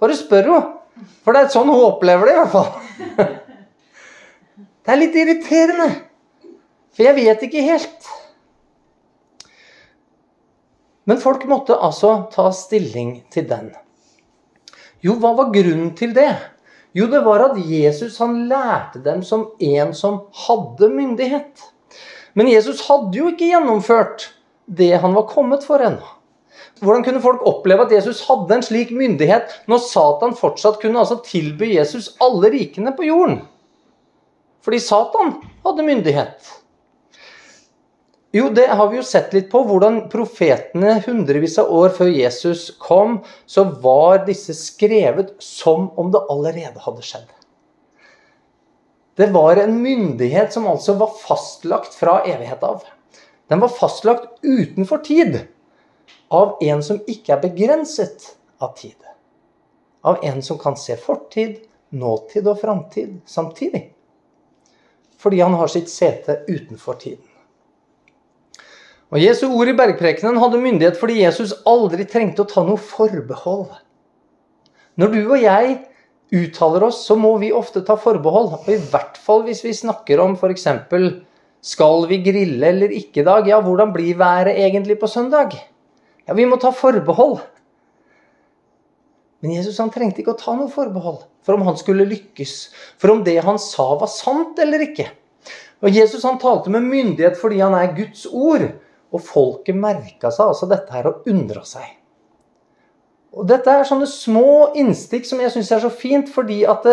Bare 0.00 0.16
spør 0.18 0.50
henne. 0.50 0.72
For 1.24 1.36
det 1.36 1.42
er 1.44 1.52
sånn 1.52 1.68
hun 1.68 1.82
opplever 1.90 2.28
det, 2.28 2.34
i 2.34 2.40
hvert 2.40 2.54
fall. 2.54 3.32
Det 4.86 4.92
er 4.94 5.00
litt 5.00 5.16
irriterende. 5.18 5.88
For 6.94 7.04
jeg 7.04 7.16
vet 7.18 7.42
ikke 7.42 7.64
helt. 7.66 8.06
Men 11.06 11.20
folk 11.22 11.44
måtte 11.50 11.76
altså 11.76 12.12
ta 12.32 12.48
stilling 12.54 13.18
til 13.34 13.48
den. 13.50 13.72
Jo, 15.04 15.18
hva 15.20 15.34
var 15.38 15.52
grunnen 15.54 15.92
til 15.98 16.14
det? 16.16 16.32
Jo, 16.96 17.10
det 17.12 17.20
var 17.26 17.44
at 17.50 17.58
Jesus 17.60 18.16
han 18.22 18.46
lærte 18.48 19.02
dem 19.04 19.20
som 19.26 19.50
en 19.60 19.92
som 19.94 20.22
hadde 20.46 20.88
myndighet. 20.94 21.66
Men 22.38 22.48
Jesus 22.48 22.86
hadde 22.88 23.18
jo 23.18 23.28
ikke 23.34 23.50
gjennomført 23.52 24.30
det 24.66 24.94
han 25.02 25.14
var 25.14 25.28
kommet 25.30 25.66
for 25.66 25.82
ennå. 25.84 26.15
Hvordan 26.82 27.04
kunne 27.06 27.22
folk 27.24 27.44
oppleve 27.48 27.86
at 27.86 27.94
Jesus 27.94 28.20
hadde 28.28 28.52
en 28.58 28.64
slik 28.64 28.90
myndighet 28.92 29.54
når 29.70 29.80
Satan 29.86 30.36
fortsatt 30.36 30.76
kunne 30.82 31.00
altså 31.00 31.22
tilby 31.24 31.70
Jesus 31.72 32.12
alle 32.20 32.50
rikene 32.52 32.92
på 32.96 33.06
jorden? 33.08 33.40
Fordi 34.66 34.80
Satan 34.82 35.36
hadde 35.64 35.86
myndighet. 35.86 36.52
Jo, 38.36 38.50
det 38.52 38.66
har 38.68 38.90
vi 38.90 38.98
jo 38.98 39.06
sett 39.06 39.32
litt 39.32 39.48
på. 39.48 39.62
Hvordan 39.64 40.02
profetene 40.12 40.98
hundrevis 41.06 41.56
av 41.62 41.70
år 41.72 41.94
før 41.96 42.10
Jesus 42.12 42.68
kom, 42.82 43.20
så 43.48 43.64
var 43.80 44.26
disse 44.26 44.52
skrevet 44.58 45.32
som 45.40 45.88
om 45.96 46.10
det 46.12 46.24
allerede 46.32 46.82
hadde 46.84 47.06
skjedd. 47.06 47.30
Det 49.16 49.30
var 49.32 49.56
en 49.62 49.78
myndighet 49.80 50.52
som 50.52 50.66
altså 50.68 50.98
var 51.00 51.14
fastlagt 51.16 51.96
fra 51.96 52.18
evighet 52.28 52.60
av. 52.66 52.82
Den 53.48 53.62
var 53.62 53.72
fastlagt 53.72 54.42
utenfor 54.44 55.00
tid 55.06 55.46
av 56.28 56.56
en 56.62 56.82
som 56.82 56.98
ikke 57.06 57.36
er 57.36 57.42
begrenset 57.44 58.32
av 58.62 58.74
tid. 58.78 58.98
Av 60.06 60.18
en 60.24 60.42
som 60.42 60.58
kan 60.58 60.76
se 60.78 60.96
fortid, 60.98 61.58
nåtid 61.90 62.46
og 62.46 62.60
framtid 62.60 63.20
samtidig. 63.26 63.88
Fordi 65.18 65.40
han 65.40 65.54
har 65.58 65.70
sitt 65.72 65.90
sete 65.90 66.42
utenfor 66.48 66.98
tiden. 67.00 67.24
Og 69.14 69.22
Jesu 69.22 69.46
ord 69.46 69.70
i 69.70 69.76
bergprekenen 69.78 70.38
hadde 70.42 70.58
myndighet 70.58 70.96
fordi 70.98 71.20
Jesus 71.20 71.54
aldri 71.68 72.08
trengte 72.10 72.42
å 72.42 72.48
ta 72.50 72.64
noe 72.66 72.80
forbehold. 72.80 73.68
Når 74.98 75.12
du 75.12 75.20
og 75.20 75.38
jeg 75.38 75.76
uttaler 76.34 76.88
oss, 76.88 77.04
så 77.06 77.14
må 77.14 77.36
vi 77.38 77.52
ofte 77.54 77.84
ta 77.86 77.94
forbehold. 78.00 78.50
Og 78.64 78.70
I 78.72 78.80
hvert 78.90 79.18
fall 79.22 79.44
hvis 79.46 79.62
vi 79.62 79.76
snakker 79.76 80.22
om 80.24 80.34
f.eks.: 80.34 80.66
Skal 81.62 82.06
vi 82.10 82.18
grille 82.24 82.66
eller 82.66 82.90
ikke 82.90 83.22
i 83.22 83.26
dag? 83.26 83.46
Ja, 83.46 83.60
hvordan 83.62 83.92
blir 83.94 84.18
været 84.18 84.58
egentlig 84.58 84.98
på 84.98 85.06
søndag? 85.06 85.54
Ja, 86.26 86.34
vi 86.34 86.46
må 86.46 86.58
ta 86.60 86.72
forbehold. 86.74 87.38
Men 89.44 89.54
Jesus 89.54 89.78
han 89.78 89.92
trengte 89.94 90.22
ikke 90.22 90.34
å 90.34 90.40
ta 90.40 90.56
noe 90.58 90.72
forbehold 90.72 91.22
for 91.46 91.54
om 91.54 91.66
han 91.68 91.78
skulle 91.78 92.08
lykkes. 92.08 92.54
For 92.98 93.14
om 93.14 93.22
det 93.26 93.38
han 93.46 93.60
sa, 93.62 93.92
var 94.00 94.10
sant 94.10 94.58
eller 94.62 94.82
ikke. 94.88 95.06
Og 95.84 95.92
Jesus 95.92 96.24
han 96.26 96.40
talte 96.42 96.72
med 96.72 96.86
myndighet 96.88 97.36
fordi 97.38 97.60
han 97.62 97.76
er 97.78 97.94
Guds 97.94 98.24
ord. 98.26 98.66
Og 99.14 99.22
folket 99.22 99.78
merka 99.78 100.32
seg 100.34 100.50
altså 100.50 100.66
dette 100.70 100.90
her 100.92 101.06
og 101.12 101.28
undra 101.30 101.62
seg. 101.68 101.86
Og 103.36 103.44
Dette 103.46 103.68
er 103.68 103.84
sånne 103.84 104.08
små 104.08 104.72
innstikk 104.80 105.26
som 105.28 105.42
jeg 105.42 105.52
syns 105.52 105.70
er 105.76 105.82
så 105.84 105.90
fint, 105.92 106.30
fordi 106.32 106.62
at 106.66 106.86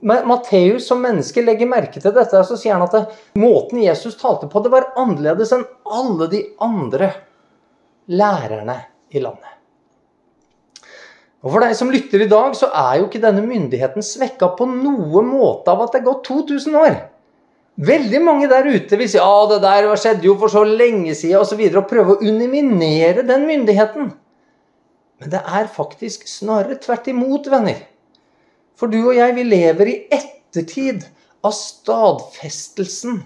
Matteus 0.00 0.88
som 0.88 1.02
menneske 1.04 1.44
legger 1.44 1.68
merke 1.68 2.00
til 2.00 2.14
dette, 2.16 2.40
så 2.48 2.56
sier 2.58 2.74
han 2.74 2.86
at 2.86 2.94
det, 2.96 3.02
måten 3.38 3.82
Jesus 3.84 4.16
talte 4.18 4.48
på, 4.50 4.62
det 4.64 4.72
var 4.72 4.88
annerledes 4.98 5.52
enn 5.54 5.66
alle 5.84 6.30
de 6.32 6.40
andre 6.64 7.12
lærerne 8.08 8.80
i 9.10 9.22
landet. 9.22 9.52
Og 11.44 11.52
For 11.52 11.62
deg 11.62 11.76
som 11.78 11.92
lytter 11.92 12.24
i 12.24 12.30
dag, 12.30 12.54
så 12.58 12.70
er 12.74 13.00
jo 13.00 13.06
ikke 13.06 13.22
denne 13.22 13.44
myndigheten 13.46 14.02
svekka 14.02 14.48
på 14.58 14.66
noe 14.70 15.22
måte 15.22 15.70
av 15.70 15.84
at 15.84 15.94
det 15.94 16.00
er 16.00 16.08
gått 16.08 16.24
2000 16.26 16.78
år. 16.80 16.96
Veldig 17.76 18.20
mange 18.24 18.48
der 18.48 18.66
ute 18.66 18.96
vil 18.96 19.08
si 19.10 19.18
ja, 19.20 19.32
det 19.50 19.60
der 19.62 19.90
skjedde 20.00 20.24
jo 20.26 20.34
for 20.40 20.50
så 20.50 20.64
lenge 20.64 21.12
siden 21.14 21.42
osv. 21.42 21.60
Og, 21.60 21.74
så 21.74 21.82
og 21.82 21.90
prøve 21.90 22.16
å 22.16 22.24
uniminere 22.24 23.26
den 23.28 23.44
myndigheten. 23.46 24.08
Men 25.20 25.32
det 25.32 25.42
er 25.44 25.68
faktisk 25.72 26.26
snarere 26.28 26.80
tvert 26.80 27.06
imot, 27.12 27.46
venner. 27.52 27.84
For 28.76 28.92
du 28.92 28.98
og 29.04 29.14
jeg, 29.16 29.36
vi 29.36 29.44
lever 29.46 29.92
i 29.92 29.96
ettertid 30.12 31.06
av 31.44 31.54
stadfestelsen 31.56 33.22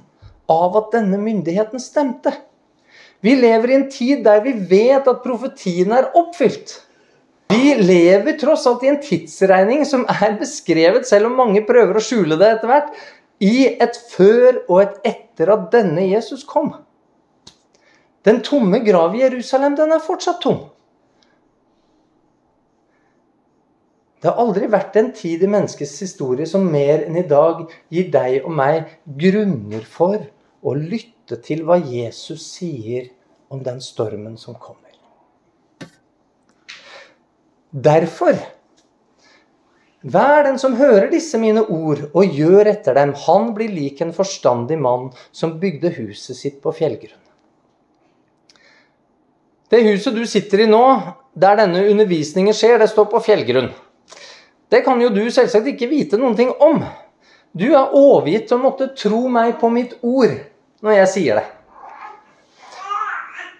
av 0.50 0.76
at 0.78 0.92
denne 0.98 1.18
myndigheten 1.22 1.82
stemte. 1.82 2.34
Vi 3.20 3.34
lever 3.36 3.70
i 3.70 3.76
en 3.76 3.88
tid 3.92 4.22
der 4.24 4.40
vi 4.44 4.54
vet 4.70 5.08
at 5.08 5.24
profetiene 5.24 5.98
er 6.00 6.12
oppfylt. 6.16 6.78
Vi 7.50 7.74
lever 7.76 8.36
tross 8.40 8.66
alt 8.70 8.84
i 8.86 8.90
en 8.92 9.00
tidsregning 9.02 9.82
som 9.88 10.06
er 10.08 10.36
beskrevet, 10.40 11.08
selv 11.08 11.28
om 11.28 11.38
mange 11.40 11.64
prøver 11.66 11.98
å 11.98 12.04
skjule 12.04 12.38
det 12.40 12.52
etter 12.54 12.70
hvert, 12.70 12.92
i 13.42 13.66
et 13.72 13.96
før 14.12 14.60
og 14.68 14.82
et 14.84 15.10
etter 15.12 15.50
at 15.52 15.70
denne 15.72 16.04
Jesus 16.06 16.44
kom. 16.46 16.74
Den 18.24 18.42
tomme 18.44 18.82
grav 18.84 19.16
i 19.16 19.24
Jerusalem, 19.24 19.76
den 19.76 19.96
er 19.96 20.04
fortsatt 20.04 20.42
tom. 20.44 20.68
Det 24.20 24.28
har 24.28 24.40
aldri 24.42 24.68
vært 24.68 24.98
en 25.00 25.08
tid 25.16 25.40
i 25.40 25.48
menneskets 25.48 25.94
historie 26.04 26.44
som 26.48 26.66
mer 26.68 27.06
enn 27.06 27.16
i 27.16 27.24
dag 27.24 27.64
gir 27.88 28.10
deg 28.12 28.44
og 28.44 28.52
meg 28.52 28.90
grunner 29.16 29.86
for 29.88 30.20
å 30.62 30.74
lytte 30.76 31.40
til 31.44 31.64
hva 31.66 31.78
Jesus 31.80 32.44
sier 32.56 33.10
om 33.50 33.62
den 33.64 33.80
stormen 33.84 34.36
som 34.38 34.56
kommer. 34.60 34.90
Derfor 37.70 38.38
Vær 40.00 40.46
den 40.46 40.56
som 40.56 40.78
hører 40.78 41.10
disse 41.12 41.36
mine 41.36 41.60
ord 41.60 42.06
og 42.16 42.32
gjør 42.32 42.70
etter 42.70 42.96
dem, 42.96 43.10
han 43.26 43.50
blir 43.52 43.68
lik 43.68 43.98
en 44.00 44.14
forstandig 44.16 44.78
mann 44.80 45.10
som 45.28 45.58
bygde 45.60 45.90
huset 45.98 46.38
sitt 46.38 46.56
på 46.64 46.72
fjellgrunn. 46.72 47.18
Det 49.68 49.82
huset 49.84 50.16
du 50.16 50.24
sitter 50.26 50.64
i 50.64 50.70
nå, 50.70 50.80
der 51.36 51.60
denne 51.60 51.84
undervisningen 51.92 52.56
skjer, 52.56 52.78
det 52.80 52.88
står 52.90 53.10
på 53.12 53.20
fjellgrunn. 53.26 53.68
Det 54.72 54.80
kan 54.86 55.02
jo 55.04 55.12
du 55.12 55.26
selvsagt 55.30 55.68
ikke 55.68 55.90
vite 55.90 56.18
noen 56.18 56.38
ting 56.38 56.54
om. 56.64 56.80
Du 57.52 57.68
er 57.68 57.92
overgitt 57.92 58.48
til 58.48 58.56
å 58.56 58.64
måtte 58.64 58.88
tro 58.96 59.26
meg 59.28 59.58
på 59.60 59.68
mitt 59.74 59.98
ord 60.00 60.32
når 60.84 60.96
jeg 60.98 61.10
sier 61.14 61.40
det. 61.40 61.48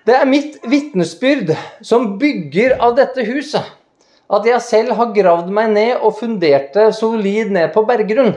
Det 0.08 0.16
er 0.16 0.28
mitt 0.28 0.56
vitnesbyrd 0.66 1.52
som 1.84 2.14
bygger 2.20 2.78
av 2.82 2.96
dette 2.96 3.24
huset, 3.28 3.66
at 4.30 4.46
jeg 4.48 4.64
selv 4.64 4.96
har 4.98 5.12
gravd 5.14 5.50
meg 5.52 5.74
ned 5.74 5.92
og 6.00 6.16
fundert 6.18 6.72
det 6.74 6.88
solid 6.96 7.52
ned 7.52 7.68
på 7.74 7.84
berggrunn. 7.86 8.32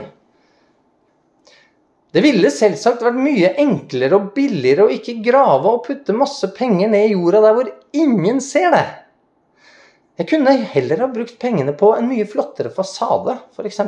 Det 2.14 2.22
ville 2.22 2.50
selvsagt 2.54 3.02
vært 3.02 3.18
mye 3.18 3.54
enklere 3.58 4.20
og 4.20 4.28
billigere 4.36 4.84
å 4.86 4.92
ikke 4.92 5.16
grave 5.24 5.72
og 5.72 5.82
putte 5.88 6.14
masse 6.14 6.46
penger 6.54 6.92
ned 6.92 7.08
i 7.08 7.16
jorda 7.16 7.40
der 7.42 7.56
hvor 7.56 7.72
ingen 7.96 8.38
ser 8.44 8.70
det. 8.74 8.84
Jeg 10.14 10.28
kunne 10.30 10.52
heller 10.70 11.00
ha 11.02 11.08
brukt 11.10 11.40
pengene 11.42 11.72
på 11.74 11.88
en 11.96 12.06
mye 12.06 12.26
flottere 12.30 12.70
fasade, 12.70 13.34
f.eks. 13.56 13.80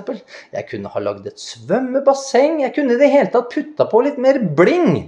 Jeg 0.54 0.66
kunne 0.71 0.90
ha 0.90 1.02
lagd 1.02 1.28
et 1.30 1.38
svømmebasseng. 1.38 2.64
Jeg 2.64 2.75
kunne 2.75 2.97
i 2.97 2.99
det 2.99 3.12
hele 3.12 3.30
tatt 3.30 3.52
putta 3.52 3.87
på 3.90 4.00
litt 4.02 4.18
mer 4.23 4.40
bling. 4.59 5.04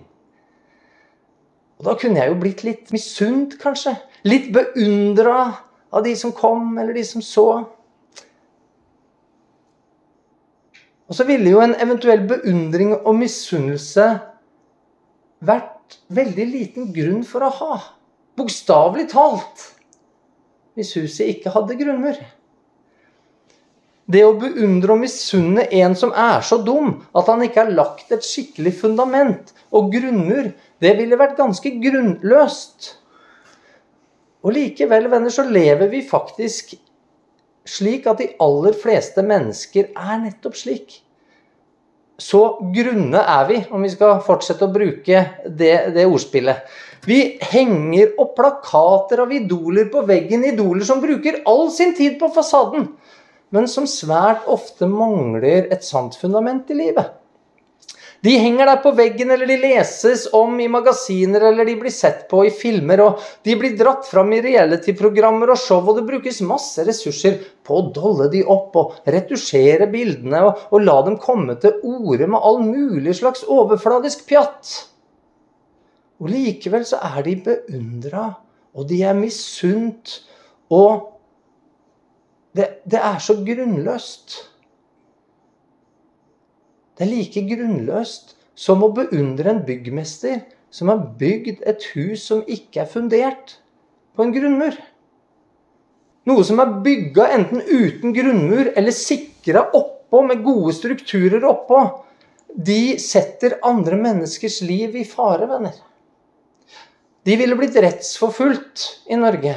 Og 1.79 1.89
da 1.89 1.95
kunne 1.99 2.23
jeg 2.23 2.31
jo 2.31 2.39
blitt 2.39 2.63
litt 2.67 2.93
misunt, 2.95 3.57
kanskje. 3.59 3.97
Litt 4.31 4.53
beundra 4.55 5.41
av 5.91 6.07
de 6.07 6.15
som 6.19 6.35
kom, 6.35 6.71
eller 6.79 6.95
de 6.95 7.03
som 7.07 7.25
så. 7.25 7.49
Og 11.09 11.17
så 11.17 11.27
ville 11.27 11.51
jo 11.51 11.63
en 11.65 11.75
eventuell 11.81 12.23
beundring 12.31 12.93
og 12.99 13.15
misunnelse 13.19 14.07
vært 15.49 15.99
veldig 16.15 16.47
liten 16.51 16.93
grunn 16.95 17.25
for 17.27 17.47
å 17.47 17.51
ha. 17.59 17.81
Bokstavelig 18.39 19.09
talt. 19.15 19.67
Hvis 20.79 20.95
huset 20.95 21.33
ikke 21.35 21.51
hadde 21.51 21.75
grunnmur. 21.81 22.19
Det 24.09 24.23
å 24.25 24.37
beundre 24.41 24.95
og 24.95 25.03
misunne 25.03 25.67
en 25.83 25.97
som 25.99 26.15
er 26.17 26.41
så 26.47 26.61
dum 26.65 26.95
at 27.19 27.27
han 27.29 27.43
ikke 27.45 27.67
har 27.67 27.75
lagt 27.75 28.15
et 28.15 28.25
skikkelig 28.25 28.73
fundament 28.79 29.53
og 29.75 29.91
grunnmur, 29.93 30.53
det 30.81 30.95
ville 30.97 31.19
vært 31.21 31.37
ganske 31.37 31.75
grunnløst. 31.83 32.95
Og 34.47 34.55
likevel, 34.55 35.11
venner, 35.13 35.35
så 35.35 35.45
lever 35.45 35.91
vi 35.93 36.01
faktisk 36.07 36.77
slik 37.69 38.07
at 38.09 38.23
de 38.23 38.31
aller 38.41 38.77
fleste 38.79 39.21
mennesker 39.27 39.91
er 39.93 40.23
nettopp 40.23 40.57
slik. 40.57 41.01
Så 42.19 42.41
grunne 42.75 43.21
er 43.21 43.45
vi, 43.51 43.59
om 43.71 43.85
vi 43.85 43.91
skal 43.93 44.23
fortsette 44.25 44.67
å 44.67 44.73
bruke 44.75 45.21
det, 45.45 45.75
det 45.95 46.07
ordspillet. 46.09 46.65
Vi 47.07 47.38
henger 47.40 48.17
opp 48.21 48.35
plakater 48.37 49.23
av 49.23 49.33
idoler 49.33 49.87
på 49.93 50.02
veggen, 50.09 50.45
idoler 50.45 50.85
som 50.85 51.00
bruker 51.00 51.43
all 51.47 51.71
sin 51.73 51.95
tid 51.97 52.19
på 52.21 52.28
fasaden, 52.35 52.88
men 53.55 53.69
som 53.71 53.87
svært 53.88 54.49
ofte 54.50 54.88
mangler 54.90 55.71
et 55.73 55.87
sant 55.87 56.19
fundament 56.19 56.71
i 56.71 56.78
livet. 56.83 57.14
De 58.21 58.33
henger 58.35 58.67
der 58.67 58.81
på 58.83 58.90
veggen, 58.99 59.31
eller 59.31 59.47
de 59.47 59.57
leses 59.62 60.25
om 60.35 60.57
i 60.59 60.67
magasiner, 60.67 61.45
eller 61.52 61.69
de 61.69 61.76
blir 61.78 61.95
sett 61.95 62.25
på 62.31 62.43
i 62.49 62.50
filmer, 62.50 62.99
og 63.05 63.23
de 63.47 63.55
blir 63.61 63.76
dratt 63.78 64.09
fram 64.11 64.33
i 64.35 64.40
reality-programmer 64.43 65.55
og 65.55 65.61
show, 65.62 65.85
og 65.87 66.00
det 66.00 66.07
brukes 66.09 66.43
masse 66.43 66.83
ressurser 66.88 67.38
på 67.62 67.78
å 67.78 67.87
dolle 67.95 68.26
de 68.33 68.43
opp 68.43 68.75
og 68.81 68.99
retusjere 69.07 69.87
bildene 69.93 70.43
og, 70.49 70.67
og 70.75 70.83
la 70.83 70.99
dem 71.07 71.21
komme 71.23 71.55
til 71.62 71.78
orde 71.87 72.26
med 72.26 72.43
all 72.43 72.59
mulig 72.67 73.14
slags 73.21 73.47
overfladisk 73.47 74.26
pjatt. 74.26 74.75
Og 76.19 76.33
likevel 76.33 76.85
så 76.87 76.99
er 77.05 77.23
de 77.27 77.37
beundra, 77.47 78.27
og 78.75 78.89
de 78.91 79.03
er 79.07 79.15
misunt, 79.15 80.19
og 80.71 81.15
det, 82.57 82.69
det 82.91 82.99
er 82.99 83.19
så 83.23 83.39
grunnløst. 83.47 84.35
Det 86.99 87.07
er 87.07 87.13
like 87.13 87.45
grunnløst 87.47 88.35
som 88.59 88.83
å 88.83 88.91
beundre 88.95 89.53
en 89.53 89.63
byggmester 89.67 90.41
som 90.75 90.91
har 90.91 91.05
bygd 91.21 91.63
et 91.71 91.87
hus 91.95 92.27
som 92.29 92.43
ikke 92.51 92.83
er 92.83 92.91
fundert 92.91 93.55
på 94.17 94.25
en 94.25 94.35
grunnmur. 94.35 94.75
Noe 96.29 96.45
som 96.45 96.59
er 96.61 96.75
bygga 96.85 97.29
enten 97.37 97.63
uten 97.63 98.13
grunnmur 98.17 98.73
eller 98.75 98.93
sikra 98.93 99.69
oppå 99.79 100.25
med 100.27 100.43
gode 100.45 100.75
strukturer 100.77 101.47
oppå. 101.49 101.85
De 102.53 102.99
setter 103.01 103.61
andre 103.65 103.97
menneskers 104.01 104.59
liv 104.67 104.97
i 104.99 105.07
fare, 105.09 105.47
venner. 105.49 105.79
De 107.29 107.37
ville 107.37 107.57
blitt 107.59 107.77
rettsforfulgt 107.77 108.85
i 109.13 109.17
Norge. 109.21 109.53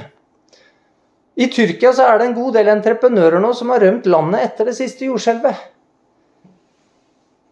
I 1.39 1.47
Tyrkia 1.47 1.93
så 1.95 2.03
er 2.03 2.19
det 2.19 2.25
en 2.27 2.35
god 2.35 2.57
del 2.57 2.71
entreprenører 2.73 3.39
nå 3.39 3.53
som 3.55 3.71
har 3.71 3.79
rømt 3.85 4.09
landet 4.11 4.43
etter 4.43 4.67
det 4.67 4.75
siste 4.75 5.07
jordskjelvet. 5.07 5.61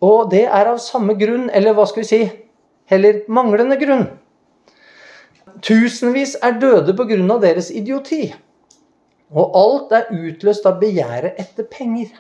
Og 0.04 0.28
det 0.32 0.44
er 0.48 0.72
av 0.74 0.82
samme 0.84 1.16
grunn, 1.20 1.48
eller 1.56 1.76
hva 1.76 1.86
skal 1.88 2.04
vi 2.04 2.10
si, 2.10 2.20
heller 2.92 3.22
manglende 3.32 3.80
grunn. 3.80 4.06
Tusenvis 5.64 6.36
er 6.44 6.60
døde 6.60 6.96
pga. 6.96 7.40
deres 7.40 7.72
idioti. 7.72 8.34
Og 9.32 9.56
alt 9.56 9.92
er 9.96 10.12
utløst 10.12 10.66
av 10.66 10.80
begjæret 10.84 11.40
etter 11.40 11.64
penger. 11.64 12.12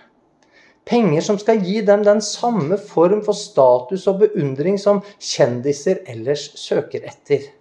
Penger 0.85 1.21
som 1.21 1.37
skal 1.37 1.59
gi 1.59 1.81
dem 1.85 2.03
den 2.03 2.21
samme 2.21 2.77
form 2.77 3.23
for 3.25 3.35
status 3.35 4.07
og 4.07 4.23
beundring 4.23 4.79
som 4.79 5.03
kjendiser 5.19 6.03
ellers 6.07 6.51
søker 6.55 7.03
etter. 7.03 7.58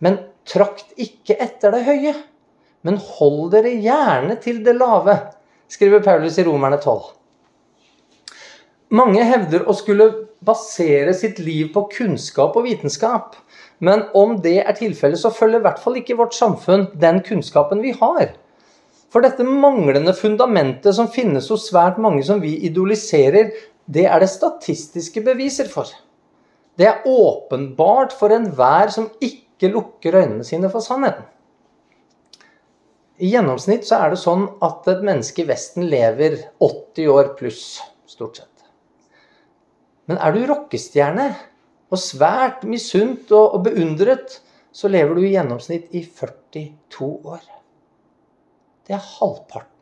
Men 0.00 0.18
trakt 0.48 0.92
ikke 1.00 1.36
etter 1.36 1.74
det 1.76 1.84
høye, 1.86 2.14
men 2.86 2.96
hold 3.18 3.50
dere 3.52 3.76
gjerne 3.84 4.36
til 4.40 4.62
det 4.64 4.74
lave, 4.78 5.16
skriver 5.70 6.02
Paulus 6.04 6.38
i 6.40 6.44
Romerne 6.46 6.80
12. 6.80 7.10
Mange 8.96 9.22
hevder 9.22 9.68
å 9.70 9.74
skulle 9.76 10.08
basere 10.42 11.12
sitt 11.14 11.38
liv 11.38 11.68
på 11.74 11.84
kunnskap 11.92 12.56
og 12.58 12.64
vitenskap. 12.66 13.36
Men 13.78 14.08
om 14.18 14.34
det 14.42 14.56
er 14.64 14.74
tilfellet, 14.76 15.20
så 15.20 15.30
følger 15.30 15.60
i 15.60 15.66
hvert 15.68 15.82
fall 15.82 16.00
ikke 16.00 16.16
vårt 16.18 16.34
samfunn 16.34 16.88
den 16.98 17.20
kunnskapen 17.24 17.84
vi 17.84 17.92
har. 18.00 18.32
For 19.10 19.22
dette 19.22 19.46
manglende 19.46 20.14
fundamentet 20.14 20.96
som 20.96 21.10
finnes 21.10 21.48
hos 21.52 21.68
svært 21.70 22.00
mange 22.02 22.24
som 22.26 22.42
vi 22.42 22.56
idoliserer, 22.66 23.52
det 23.90 24.06
er 24.06 24.22
det 24.22 24.30
statistiske 24.30 25.22
beviser 25.26 25.70
for. 25.70 25.90
Det 26.78 26.86
er 26.88 27.06
åpenbart 27.06 28.14
for 28.16 28.34
enhver 28.34 28.90
som 28.94 29.10
ikke 29.20 29.49
lukker 29.68 30.16
øynene 30.16 30.44
sine 30.46 30.70
for 30.72 30.80
sannheten. 30.80 31.26
I 33.20 33.28
gjennomsnitt 33.34 33.84
så 33.84 33.98
er 34.00 34.14
det 34.14 34.20
sånn 34.22 34.46
at 34.64 34.86
et 34.88 35.02
menneske 35.04 35.42
i 35.42 35.48
Vesten 35.50 35.84
lever 35.92 36.38
80 36.64 37.10
år 37.12 37.34
pluss, 37.36 37.64
stort 38.08 38.40
sett. 38.40 38.46
Men 40.08 40.16
er 40.24 40.32
du 40.32 40.40
rockestjerne 40.48 41.28
og 41.92 42.00
svært 42.00 42.64
misunt 42.64 43.28
og, 43.34 43.58
og 43.58 43.66
beundret, 43.68 44.38
så 44.72 44.88
lever 44.88 45.18
du 45.18 45.26
i 45.26 45.34
gjennomsnitt 45.34 45.92
i 45.92 46.04
42 46.06 47.10
år. 47.28 47.44
Det 48.86 48.96
er 48.96 49.04
halvparten. 49.18 49.76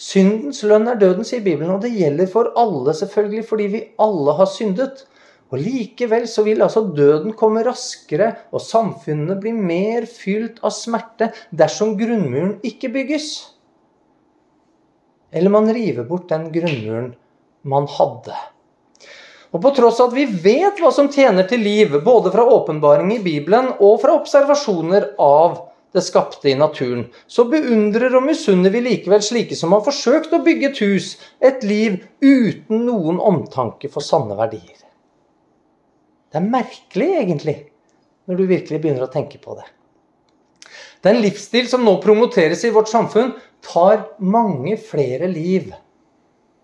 Syndens 0.00 0.62
lønn 0.66 0.88
er 0.90 0.98
døden, 0.98 1.26
sier 1.26 1.42
Bibelen, 1.44 1.70
og 1.76 1.84
det 1.84 1.92
gjelder 1.94 2.26
for 2.30 2.50
alle, 2.58 2.94
selvfølgelig, 2.96 3.44
fordi 3.46 3.66
vi 3.70 3.82
alle 4.02 4.34
har 4.40 4.48
syndet. 4.50 5.04
Og 5.54 5.60
Likevel 5.62 6.24
så 6.26 6.42
vil 6.42 6.64
altså 6.64 6.80
døden 6.96 7.34
komme 7.38 7.62
raskere, 7.62 8.32
og 8.50 8.62
samfunnene 8.64 9.36
blir 9.38 9.54
mer 9.54 10.08
fylt 10.10 10.56
av 10.66 10.72
smerte 10.74 11.28
dersom 11.54 11.92
grunnmuren 12.00 12.56
ikke 12.66 12.90
bygges. 12.96 13.28
Eller 15.30 15.54
man 15.54 15.70
river 15.70 16.08
bort 16.08 16.26
den 16.32 16.48
grunnmuren 16.54 17.12
man 17.70 17.86
hadde. 17.86 18.34
Og 19.54 19.62
på 19.62 19.70
tross 19.76 20.00
av 20.02 20.10
at 20.10 20.16
vi 20.18 20.26
vet 20.26 20.80
hva 20.82 20.90
som 20.90 21.06
tjener 21.14 21.46
til 21.46 21.62
liv, 21.62 21.94
både 22.02 22.32
fra 22.34 22.42
åpenbaring 22.56 23.12
i 23.14 23.22
Bibelen 23.22 23.70
og 23.78 24.00
fra 24.02 24.16
observasjoner 24.18 25.12
av 25.22 25.60
det 25.94 26.02
skapte 26.02 26.50
i 26.50 26.56
naturen, 26.58 27.04
så 27.30 27.46
beundrer 27.46 28.16
og 28.18 28.26
misunner 28.26 28.74
vi 28.74 28.82
likevel 28.82 29.22
slike 29.22 29.54
som 29.54 29.76
har 29.76 29.86
forsøkt 29.86 30.34
å 30.34 30.42
bygge 30.42 30.72
et 30.72 30.82
hus, 30.82 31.12
et 31.38 31.62
liv 31.62 32.00
uten 32.18 32.82
noen 32.88 33.22
omtanke 33.22 33.92
for 33.94 34.02
sanne 34.02 34.34
verdier. 34.34 34.83
Det 36.34 36.40
er 36.40 36.50
merkelig, 36.50 37.08
egentlig, 37.20 37.54
når 38.26 38.38
du 38.40 38.48
virkelig 38.50 38.80
begynner 38.82 39.04
å 39.06 39.12
tenke 39.12 39.38
på 39.38 39.54
det. 39.54 39.68
Den 41.06 41.20
livsstil 41.22 41.68
som 41.70 41.84
nå 41.86 41.92
promoteres 42.02 42.64
i 42.66 42.72
vårt 42.74 42.90
samfunn, 42.90 43.36
tar 43.62 44.08
mange 44.18 44.74
flere 44.82 45.28
liv 45.30 45.70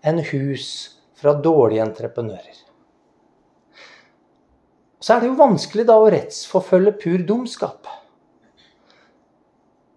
enn 0.03 0.19
hus 0.27 0.67
fra 1.15 1.37
dårlige 1.39 1.85
entreprenører. 1.85 2.59
Så 4.99 5.15
er 5.15 5.23
det 5.23 5.31
jo 5.31 5.39
vanskelig 5.39 5.87
da 5.87 5.95
å 6.03 6.11
rettsforfølge 6.11 6.97
pur 6.99 7.23
dumskap. 7.31 7.87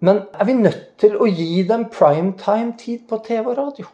Men 0.04 0.22
er 0.38 0.46
vi 0.46 0.54
nødt 0.54 0.92
til 1.02 1.18
å 1.18 1.26
gi 1.26 1.64
dem 1.66 1.88
primetime-tid 1.90 3.08
på 3.10 3.18
TV 3.26 3.50
og 3.50 3.58
radio? 3.58 3.90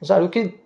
Og 0.00 0.08
så 0.08 0.14
er 0.14 0.18
det 0.18 0.26
jo 0.26 0.32
ikke 0.32 0.58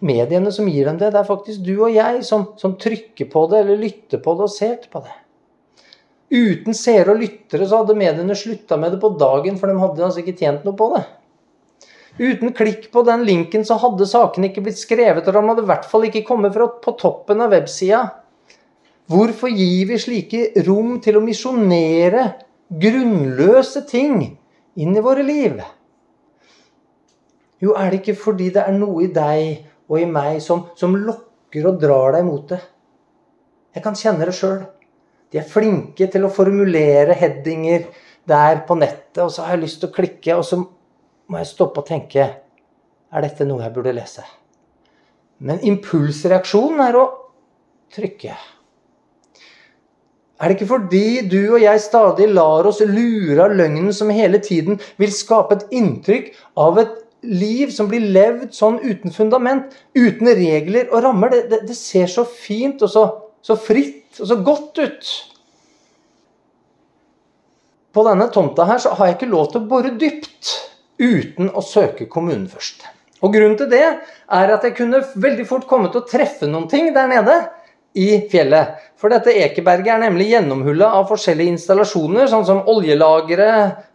mediene 0.00 0.52
som 0.52 0.68
gir 0.68 0.88
dem 0.88 0.98
det, 1.00 1.12
det 1.12 1.20
er 1.20 1.28
faktisk 1.28 1.64
du 1.66 1.74
og 1.76 1.92
jeg 1.92 2.22
som, 2.24 2.48
som 2.60 2.76
trykker 2.80 3.28
på 3.32 3.44
det, 3.50 3.62
eller 3.62 3.80
lytter 3.80 4.22
på 4.22 4.36
det 4.38 4.48
og 4.48 4.52
ser 4.52 4.78
på 4.92 5.02
det. 5.04 5.14
Uten 6.32 6.74
seere 6.74 7.12
og 7.12 7.20
lyttere 7.22 7.68
så 7.68 7.82
hadde 7.82 7.98
mediene 7.98 8.34
slutta 8.38 8.78
med 8.80 8.96
det 8.96 9.02
på 9.02 9.12
dagen, 9.20 9.58
for 9.60 9.70
de 9.70 9.78
hadde 9.78 10.06
altså 10.08 10.24
ikke 10.24 10.38
tjent 10.40 10.64
noe 10.66 10.78
på 10.78 10.88
det. 10.96 11.04
Uten 12.16 12.54
klikk 12.56 12.88
på 12.94 13.02
den 13.04 13.26
linken 13.28 13.66
så 13.68 13.76
hadde 13.78 14.08
sakene 14.08 14.48
ikke 14.48 14.64
blitt 14.64 14.80
skrevet, 14.80 15.26
og 15.28 15.36
de 15.36 15.44
hadde 15.50 15.66
i 15.66 15.68
hvert 15.68 15.88
fall 15.90 16.06
ikke 16.08 16.24
kommet 16.26 16.56
fra 16.56 16.70
på 16.82 16.96
toppen 16.98 17.44
av 17.44 17.52
websida. 17.52 18.06
Hvorfor 19.12 19.52
gir 19.52 19.86
vi 19.92 20.00
slike 20.02 20.64
rom 20.66 20.96
til 21.04 21.18
å 21.18 21.22
misjonere 21.22 22.24
grunnløse 22.66 23.84
ting 23.86 24.22
inn 24.74 24.96
i 24.96 25.04
våre 25.04 25.22
liv? 25.22 25.60
Jo, 27.62 27.72
er 27.72 27.90
det 27.90 28.02
ikke 28.02 28.18
fordi 28.20 28.50
det 28.54 28.62
er 28.66 28.74
noe 28.76 29.06
i 29.06 29.12
deg 29.12 29.66
og 29.88 30.00
i 30.00 30.08
meg 30.08 30.40
som, 30.44 30.66
som 30.76 30.96
lokker 30.96 31.68
og 31.70 31.78
drar 31.80 32.16
deg 32.18 32.26
mot 32.26 32.44
det? 32.50 32.60
Jeg 33.76 33.84
kan 33.84 33.96
kjenne 33.96 34.26
det 34.28 34.34
sjøl. 34.36 34.64
De 35.32 35.40
er 35.40 35.48
flinke 35.48 36.08
til 36.12 36.26
å 36.26 36.32
formulere 36.32 37.16
headinger 37.16 37.86
der 38.28 38.62
på 38.66 38.76
nettet, 38.78 39.22
og 39.24 39.30
så 39.32 39.44
har 39.44 39.56
jeg 39.56 39.64
lyst 39.64 39.80
til 39.82 39.90
å 39.90 39.94
klikke, 39.94 40.36
og 40.36 40.44
så 40.46 40.58
må 40.62 41.40
jeg 41.40 41.52
stoppe 41.52 41.82
og 41.82 41.88
tenke 41.88 42.26
Er 43.06 43.22
dette 43.22 43.46
noe 43.46 43.62
jeg 43.62 43.72
burde 43.72 43.94
lese? 43.94 44.24
Men 45.38 45.60
impulsreaksjonen 45.64 46.80
er 46.82 46.96
å 46.98 47.04
trykke. 47.94 48.34
Er 50.36 50.50
det 50.50 50.56
ikke 50.56 50.68
fordi 50.68 51.22
du 51.30 51.38
og 51.54 51.60
jeg 51.62 51.80
stadig 51.80 52.26
lar 52.32 52.66
oss 52.68 52.82
lure 52.84 53.38
av 53.44 53.54
løgnen 53.56 53.92
som 53.96 54.10
hele 54.12 54.40
tiden 54.44 54.80
vil 55.00 55.12
skape 55.14 55.56
et 55.56 55.76
inntrykk 55.78 56.32
av 56.60 56.80
et 56.82 56.96
liv 57.26 57.70
som 57.74 57.88
blir 57.90 58.04
levd 58.14 58.54
sånn 58.56 58.78
uten 58.82 59.14
fundament, 59.14 59.74
uten 59.96 60.30
regler 60.38 60.90
og 60.90 61.04
rammer? 61.04 61.32
Det, 61.34 61.42
det, 61.50 61.60
det 61.70 61.78
ser 61.78 62.10
så 62.10 62.26
fint 62.28 62.82
og 62.82 62.92
så, 62.92 63.06
så, 63.44 63.58
fritt 63.60 64.20
og 64.20 64.30
så 64.30 64.38
godt 64.46 64.82
ut. 64.82 65.12
På 67.96 68.04
denne 68.06 68.28
tomta 68.32 68.66
her 68.68 68.82
så 68.82 68.92
har 68.96 69.10
jeg 69.10 69.18
ikke 69.18 69.32
lov 69.32 69.50
til 69.52 69.62
å 69.62 69.70
bore 69.70 69.94
dypt 69.96 70.52
uten 71.00 71.52
å 71.52 71.64
søke 71.64 72.08
kommunen 72.12 72.48
først. 72.50 72.84
Og 73.24 73.32
Grunnen 73.32 73.56
til 73.56 73.70
det 73.72 73.84
er 73.84 74.52
at 74.52 74.64
jeg 74.64 74.76
kunne 74.76 75.00
veldig 75.16 75.46
fort 75.48 75.64
komme 75.68 75.88
til 75.92 76.02
å 76.02 76.08
treffe 76.08 76.48
noen 76.50 76.68
ting 76.68 76.90
der 76.94 77.08
nede 77.10 77.38
i 77.96 78.20
fjellet. 78.30 78.76
For 79.00 79.12
dette 79.12 79.32
Ekeberget 79.32 79.94
er 79.94 80.02
nemlig 80.04 80.28
gjennomhulla 80.30 80.90
av 80.98 81.08
forskjellige 81.08 81.54
installasjoner, 81.54 82.28
sånn 82.28 82.46
som 82.48 82.64
oljelagre, 82.68 83.48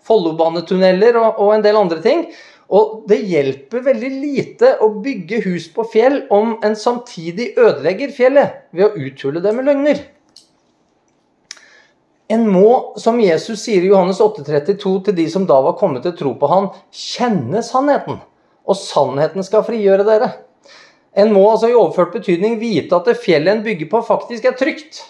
Follobanetunneler 0.05 1.19
og, 1.21 1.37
og 1.43 1.51
en 1.55 1.65
del 1.65 1.77
andre 1.77 2.01
ting. 2.01 2.23
Og 2.71 3.03
det 3.09 3.19
hjelper 3.27 3.83
veldig 3.83 4.09
lite 4.21 4.71
å 4.79 4.87
bygge 5.03 5.41
hus 5.43 5.67
på 5.75 5.83
fjell 5.91 6.21
om 6.31 6.55
en 6.63 6.77
samtidig 6.79 7.51
ødelegger 7.59 8.13
fjellet 8.15 8.61
ved 8.71 8.87
å 8.87 9.07
uthule 9.09 9.43
det 9.43 9.51
med 9.57 9.67
løgner. 9.67 9.99
En 12.31 12.45
må, 12.47 12.95
som 12.95 13.19
Jesus 13.19 13.65
sier 13.65 13.83
i 13.83 13.89
Johannes 13.91 14.21
8,32 14.23 14.93
til 15.07 15.17
de 15.17 15.25
som 15.33 15.43
da 15.49 15.57
var 15.65 15.75
kommet 15.79 16.05
til 16.07 16.15
tro 16.15 16.31
på 16.39 16.47
han, 16.47 16.69
kjenne 16.95 17.59
sannheten. 17.65 18.21
Og 18.63 18.77
sannheten 18.79 19.43
skal 19.43 19.65
frigjøre 19.67 20.07
dere. 20.07 20.29
En 21.11 21.33
må 21.35 21.43
altså 21.49 21.67
i 21.67 21.75
overført 21.75 22.13
betydning 22.15 22.55
vite 22.61 22.95
at 22.95 23.09
det 23.09 23.19
fjellet 23.19 23.57
en 23.57 23.65
bygger 23.65 23.89
på, 23.91 23.99
faktisk 24.07 24.47
er 24.47 24.55
trygt. 24.55 25.01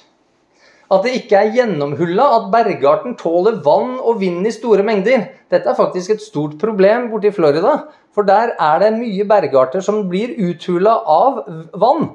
At 0.91 1.05
det 1.05 1.13
ikke 1.21 1.39
er 1.39 1.53
gjennomhulla, 1.55 2.25
at 2.35 2.49
bergarten 2.51 3.13
tåler 3.19 3.61
vann 3.63 3.93
og 3.99 4.19
vind 4.19 4.43
i 4.47 4.51
store 4.51 4.83
mengder. 4.83 5.29
Dette 5.51 5.71
er 5.71 5.77
faktisk 5.77 6.11
et 6.11 6.23
stort 6.23 6.57
problem 6.59 7.07
borte 7.13 7.29
i 7.29 7.35
Florida. 7.35 7.77
For 8.11 8.27
der 8.27 8.51
er 8.59 8.81
det 8.83 8.91
mye 8.97 9.23
bergarter 9.27 9.83
som 9.85 10.03
blir 10.11 10.33
uthula 10.35 10.97
av 11.07 11.39
vann. 11.79 12.09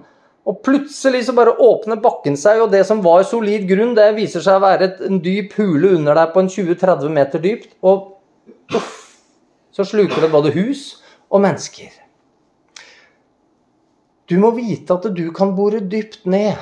Og 0.47 0.61
plutselig 0.63 1.25
så 1.27 1.35
bare 1.35 1.57
åpner 1.57 1.99
bakken 2.05 2.37
seg, 2.39 2.61
og 2.63 2.71
det 2.75 2.85
som 2.87 3.01
var 3.03 3.25
solid 3.27 3.65
grunn, 3.67 3.97
det 3.97 4.13
viser 4.19 4.45
seg 4.45 4.61
å 4.61 4.67
være 4.67 4.93
en 5.09 5.25
dyp 5.25 5.57
hule 5.59 5.97
under 5.97 6.15
deg 6.21 6.37
på 6.37 6.45
en 6.45 6.53
20-30 6.53 7.17
meter 7.17 7.43
dypt. 7.43 7.73
Og 7.81 8.77
uff, 8.77 8.95
så 9.75 9.89
sluker 9.89 10.21
det 10.21 10.31
både 10.37 10.53
hus 10.55 11.01
og 11.33 11.43
mennesker. 11.49 11.89
Du 14.29 14.37
må 14.43 14.53
vite 14.55 14.95
at 14.95 15.09
du 15.17 15.31
kan 15.35 15.57
bore 15.57 15.81
dypt 15.81 16.27
ned 16.29 16.61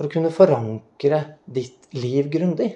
for 0.00 0.08
å 0.08 0.12
kunne 0.14 0.32
forankre 0.32 1.18
ditt 1.44 1.90
liv 1.92 2.30
grundig. 2.32 2.70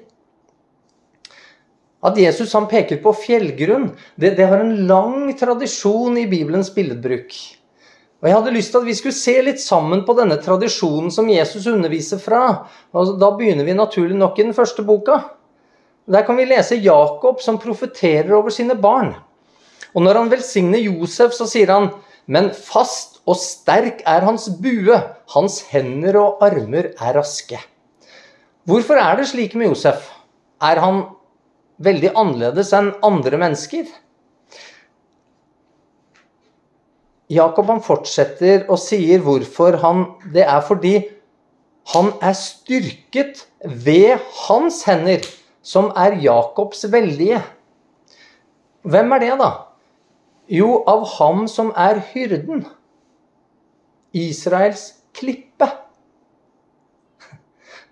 At 2.04 2.18
Jesus 2.20 2.52
han 2.52 2.66
peker 2.68 2.98
på 3.00 3.14
fjellgrunn, 3.16 3.86
det, 4.20 4.34
det 4.36 4.50
har 4.50 4.60
en 4.60 4.82
lang 4.84 5.30
tradisjon 5.40 6.18
i 6.20 6.26
Bibelens 6.28 6.68
billedbruk. 6.74 7.32
Og 8.20 8.28
Jeg 8.28 8.36
hadde 8.36 8.52
lyst 8.52 8.74
til 8.74 8.82
at 8.82 8.88
vi 8.90 8.96
skulle 8.98 9.16
se 9.16 9.38
litt 9.46 9.62
sammen 9.64 10.04
på 10.04 10.12
denne 10.18 10.36
tradisjonen 10.36 11.08
som 11.16 11.32
Jesus 11.32 11.64
underviser 11.72 12.20
fra. 12.20 12.42
Og 12.92 13.16
Da 13.16 13.32
begynner 13.32 13.64
vi 13.64 13.78
naturlig 13.78 14.20
nok 14.20 14.36
i 14.36 14.44
den 14.50 14.56
første 14.56 14.84
boka. 14.84 15.22
Der 16.04 16.28
kan 16.28 16.36
vi 16.36 16.44
lese 16.44 16.76
Jakob 16.76 17.40
som 17.40 17.56
profeterer 17.60 18.36
over 18.36 18.52
sine 18.52 18.76
barn. 18.76 19.14
Og 19.96 20.04
Når 20.04 20.20
han 20.20 20.32
velsigner 20.36 20.84
Josef, 20.84 21.32
så 21.32 21.48
sier 21.48 21.72
han 21.72 21.88
men 22.28 22.52
fast 22.52 23.13
og 23.24 23.38
sterk 23.40 24.02
er 24.06 24.26
hans 24.26 24.48
bue, 24.60 24.96
hans 25.34 25.60
hender 25.70 26.18
og 26.20 26.44
armer 26.44 26.92
er 26.92 27.16
raske. 27.16 27.58
Hvorfor 28.68 29.00
er 29.00 29.18
det 29.20 29.28
slik 29.30 29.56
med 29.56 29.72
Josef? 29.72 30.10
Er 30.60 30.80
han 30.80 31.02
veldig 31.84 32.12
annerledes 32.16 32.72
enn 32.76 32.92
andre 33.04 33.40
mennesker? 33.40 33.88
Jakob 37.32 37.68
han 37.72 37.82
fortsetter 37.84 38.66
og 38.68 38.76
sier 38.78 39.22
hvorfor 39.24 39.78
han 39.80 40.04
Det 40.32 40.44
er 40.44 40.60
fordi 40.64 40.94
han 41.92 42.12
er 42.24 42.32
styrket 42.36 43.44
ved 43.64 44.20
hans 44.46 44.82
hender, 44.88 45.20
som 45.60 45.90
er 45.96 46.16
Jakobs 46.20 46.84
veldige. 46.92 47.42
Hvem 48.84 49.12
er 49.12 49.20
det, 49.20 49.34
da? 49.40 49.50
Jo, 50.48 50.82
av 50.88 51.04
ham 51.18 51.44
som 51.48 51.72
er 51.76 52.00
hyrden. 52.12 52.64
Israels 54.14 54.92
klippe. 55.14 55.68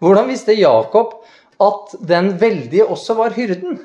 Hvordan 0.03 0.31
visste 0.31 0.55
Jakob 0.59 1.21
at 1.63 1.97
den 2.09 2.33
veldige 2.41 2.87
også 2.91 3.15
var 3.19 3.35
hyrden? 3.37 3.81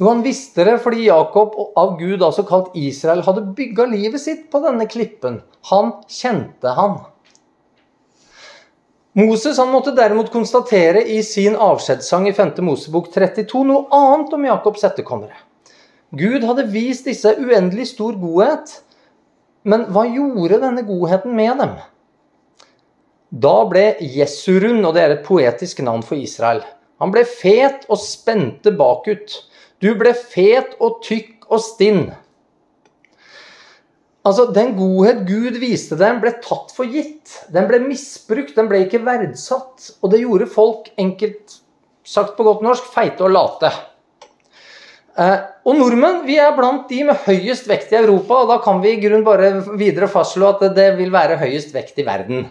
Jo, 0.00 0.08
han 0.08 0.22
visste 0.24 0.64
det 0.66 0.78
fordi 0.82 1.06
Jakob, 1.06 1.54
av 1.78 1.96
Gud 1.98 2.22
altså 2.22 2.42
kalt 2.48 2.74
Israel, 2.78 3.22
hadde 3.26 3.44
bygga 3.54 3.86
livet 3.90 4.22
sitt 4.22 4.48
på 4.50 4.62
denne 4.64 4.88
klippen. 4.90 5.40
Han 5.70 5.92
kjente 6.10 6.74
han. 6.78 7.00
Moses 9.18 9.58
han 9.60 9.68
måtte 9.68 9.92
derimot 9.92 10.30
konstatere 10.32 11.02
i 11.04 11.18
sin 11.26 11.54
avskjedssang 11.60 12.30
i 12.30 12.32
5. 12.32 12.54
Mosebok 12.64 13.10
32 13.12 13.60
noe 13.68 13.84
annet 13.92 14.32
om 14.32 14.46
Jakobs 14.48 14.86
etterkommere. 14.88 15.36
Gud 16.16 16.46
hadde 16.48 16.64
vist 16.72 17.06
disse 17.08 17.34
uendelig 17.36 17.90
stor 17.92 18.16
godhet, 18.20 18.72
men 19.68 19.86
hva 19.94 20.04
gjorde 20.10 20.60
denne 20.62 20.84
godheten 20.86 21.34
med 21.36 21.58
dem? 21.62 21.74
Da 23.32 23.56
ble 23.70 23.84
Jesurun, 24.00 24.82
og 24.84 24.96
det 24.96 25.02
er 25.02 25.14
et 25.16 25.26
poetisk 25.26 25.80
navn 25.86 26.02
for 26.04 26.18
Israel, 26.20 26.60
han 27.02 27.10
ble 27.10 27.24
fet 27.26 27.86
og 27.90 27.98
spente 27.98 28.70
bakut. 28.78 29.32
Du 29.82 29.88
ble 29.98 30.12
fet 30.14 30.76
og 30.78 31.00
tykk 31.02 31.48
og 31.48 31.62
stinn. 31.64 32.04
Altså, 34.22 34.46
Den 34.54 34.76
godhet 34.78 35.24
Gud 35.26 35.58
viste 35.58 35.98
dem, 35.98 36.20
ble 36.22 36.30
tatt 36.44 36.70
for 36.76 36.86
gitt. 36.86 37.40
Den 37.50 37.66
ble 37.66 37.80
misbrukt, 37.82 38.54
den 38.54 38.70
ble 38.70 38.84
ikke 38.84 39.02
verdsatt. 39.02 39.88
Og 39.98 40.12
det 40.12 40.22
gjorde 40.22 40.46
folk, 40.46 40.92
enkelt 40.94 41.58
sagt 42.06 42.36
på 42.36 42.46
godt 42.46 42.62
norsk, 42.62 42.86
feite 42.94 43.26
og 43.26 43.34
late. 43.34 43.72
Eh, 45.12 45.38
og 45.68 45.76
nordmenn 45.76 46.22
vi 46.24 46.38
er 46.40 46.54
blant 46.56 46.88
de 46.88 47.02
med 47.10 47.24
høyest 47.26 47.66
vekt 47.68 47.92
i 47.92 48.00
Europa, 48.00 48.42
og 48.42 48.48
da 48.48 48.58
kan 48.64 48.80
vi 48.80 48.94
i 48.94 49.00
grunn 49.02 49.24
bare 49.26 49.54
videre 49.76 50.08
fastslå 50.08 50.48
at 50.54 50.66
det 50.76 50.88
vil 50.96 51.12
være 51.12 51.40
høyest 51.42 51.74
vekt 51.74 52.00
i 52.00 52.06
verden. 52.06 52.46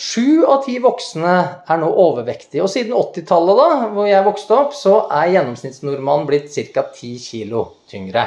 Sju 0.00 0.46
av 0.48 0.62
ti 0.64 0.78
voksne 0.80 1.32
er 1.68 1.80
nå 1.82 1.88
overvektige. 2.00 2.62
Og 2.64 2.70
siden 2.72 2.94
80-tallet, 2.96 3.58
da, 3.58 3.88
hvor 3.92 4.06
jeg 4.08 4.24
vokste 4.24 4.54
opp, 4.56 4.70
så 4.72 5.02
er 5.12 5.34
gjennomsnittsnordmannen 5.34 6.28
blitt 6.30 6.48
ca. 6.72 6.86
10 6.88 7.18
kg 7.20 7.66
tyngre. 7.90 8.24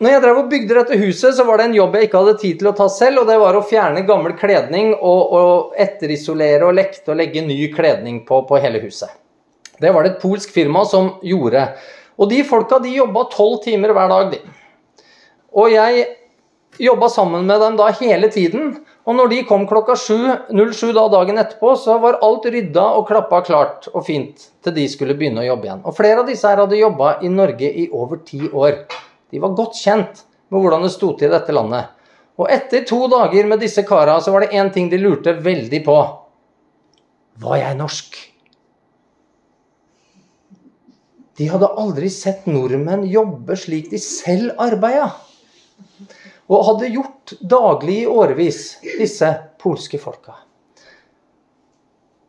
Når 0.00 0.10
jeg 0.10 0.22
drev 0.24 0.38
og 0.40 0.48
bygde 0.50 0.78
dette 0.78 0.96
huset, 0.98 1.36
så 1.36 1.44
var 1.46 1.60
det 1.60 1.66
en 1.68 1.76
jobb 1.76 1.98
jeg 1.98 2.08
ikke 2.08 2.22
hadde 2.22 2.40
tid 2.40 2.56
til 2.62 2.70
å 2.70 2.74
ta 2.78 2.88
selv, 2.90 3.20
og 3.22 3.28
det 3.28 3.36
var 3.42 3.58
å 3.58 3.66
fjerne 3.68 4.06
gammel 4.08 4.34
kledning 4.40 4.94
og, 4.96 5.36
og 5.36 5.76
etterisolere 5.84 6.64
og 6.66 6.74
lekte 6.80 7.12
og 7.12 7.20
legge 7.20 7.44
ny 7.44 7.60
kledning 7.74 8.22
på, 8.26 8.40
på 8.48 8.62
hele 8.64 8.80
huset. 8.82 9.12
Det 9.78 9.92
var 9.92 10.06
det 10.06 10.14
et 10.14 10.24
polsk 10.24 10.54
firma 10.54 10.86
som 10.88 11.12
gjorde. 11.26 11.66
Og 12.18 12.30
de 12.30 12.42
folka 12.46 12.78
de 12.82 12.92
jobba 12.94 13.26
tolv 13.32 13.62
timer 13.64 13.94
hver 13.94 14.10
dag, 14.12 14.34
de. 14.34 14.40
Og 15.54 15.72
jeg 15.72 16.04
jobba 16.82 17.08
sammen 17.08 17.46
med 17.46 17.60
dem 17.62 17.78
da 17.78 17.90
hele 18.00 18.30
tiden. 18.32 18.76
Og 19.04 19.16
når 19.18 19.30
de 19.30 19.40
kom 19.48 19.66
klokka 19.68 19.96
07 19.98 20.92
da 20.96 21.06
dagen 21.12 21.38
etterpå, 21.38 21.74
så 21.78 21.98
var 22.02 22.20
alt 22.24 22.46
rydda 22.50 22.84
og 22.98 23.08
klappa 23.10 23.42
klart 23.46 23.88
og 23.92 24.06
fint 24.06 24.48
til 24.64 24.76
de 24.76 24.86
skulle 24.90 25.16
begynne 25.18 25.42
å 25.42 25.48
jobbe 25.50 25.68
igjen. 25.68 25.82
Og 25.84 25.96
flere 25.96 26.22
av 26.22 26.30
disse 26.30 26.48
her 26.48 26.62
hadde 26.62 26.80
jobba 26.80 27.18
i 27.22 27.30
Norge 27.32 27.68
i 27.68 27.88
over 27.92 28.22
ti 28.26 28.46
år. 28.48 28.84
De 29.30 29.42
var 29.42 29.56
godt 29.58 29.78
kjent 29.78 30.24
med 30.48 30.62
hvordan 30.62 30.86
det 30.86 30.94
sto 30.94 31.12
til 31.18 31.28
i 31.28 31.34
dette 31.34 31.54
landet. 31.54 31.92
Og 32.40 32.50
etter 32.50 32.82
to 32.88 33.04
dager 33.10 33.46
med 33.46 33.62
disse 33.62 33.84
kara, 33.86 34.16
så 34.20 34.32
var 34.34 34.42
det 34.42 34.56
én 34.58 34.72
ting 34.74 34.88
de 34.90 34.98
lurte 34.98 35.36
veldig 35.44 35.84
på. 35.86 35.98
Var 37.44 37.60
jeg 37.60 37.78
norsk? 37.78 38.33
De 41.38 41.48
hadde 41.50 41.66
aldri 41.80 42.10
sett 42.12 42.46
nordmenn 42.46 43.06
jobbe 43.10 43.56
slik 43.58 43.90
de 43.90 43.98
selv 44.02 44.54
arbeida. 44.62 45.10
Og 46.46 46.66
hadde 46.68 46.92
gjort 46.92 47.34
daglig 47.40 48.02
i 48.02 48.08
årevis, 48.10 48.60
disse 49.00 49.30
polske 49.62 49.98
folka. 49.98 50.36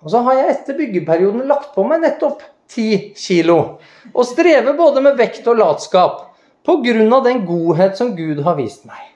Og 0.06 0.12
så 0.13 0.22
har 0.26 0.39
jeg 0.39 0.54
etter 0.54 0.78
byggeperioden 0.78 1.48
lagt 1.50 1.74
på 1.76 1.86
meg 1.88 2.04
nettopp 2.04 2.44
ti 2.72 3.13
kilo. 3.18 3.80
Og 4.13 4.26
strever 4.26 4.78
både 4.78 5.04
med 5.06 5.18
vekt 5.20 5.48
og 5.50 5.60
latskap 5.62 6.22
pga. 6.65 7.22
den 7.24 7.46
godhet 7.46 7.98
som 7.98 8.15
Gud 8.15 8.41
har 8.44 8.56
vist 8.56 8.86
meg. 8.86 9.14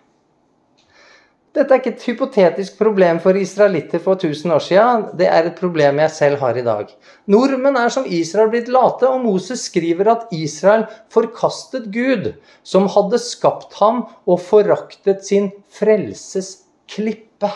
Dette 1.60 1.76
er 1.76 1.82
ikke 1.82 1.92
et 1.92 2.04
hypotetisk 2.08 2.78
problem 2.80 3.18
for 3.20 3.36
israelitter 3.36 4.00
for 4.00 4.16
1000 4.16 4.54
år 4.56 4.62
siden. 4.64 5.02
Det 5.20 5.26
er 5.28 5.50
et 5.50 5.58
problem 5.60 5.98
jeg 6.00 6.14
selv 6.16 6.40
har 6.40 6.56
i 6.56 6.64
dag. 6.64 6.94
Nordmenn 7.28 7.76
er 7.76 7.92
som 7.92 8.06
Israel 8.08 8.52
blitt 8.54 8.72
late, 8.72 9.10
og 9.10 9.26
Moses 9.26 9.66
skriver 9.68 10.08
at 10.14 10.32
Israel 10.36 10.86
forkastet 11.12 11.90
Gud, 11.92 12.32
som 12.64 12.88
hadde 12.94 13.20
skapt 13.20 13.76
ham 13.82 14.06
og 14.24 14.40
foraktet 14.46 15.28
sin 15.28 15.52
frelses 15.76 16.54
klippe. 16.88 17.52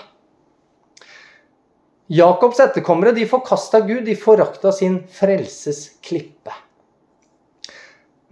Jakobs 2.12 2.60
etterkommere 2.60 3.16
de 3.16 3.24
forkasta 3.30 3.80
Gud, 3.88 4.04
de 4.04 4.20
forakta 4.20 4.76
sin 4.76 5.00
frelses 5.16 5.86
klippe. 6.04 6.52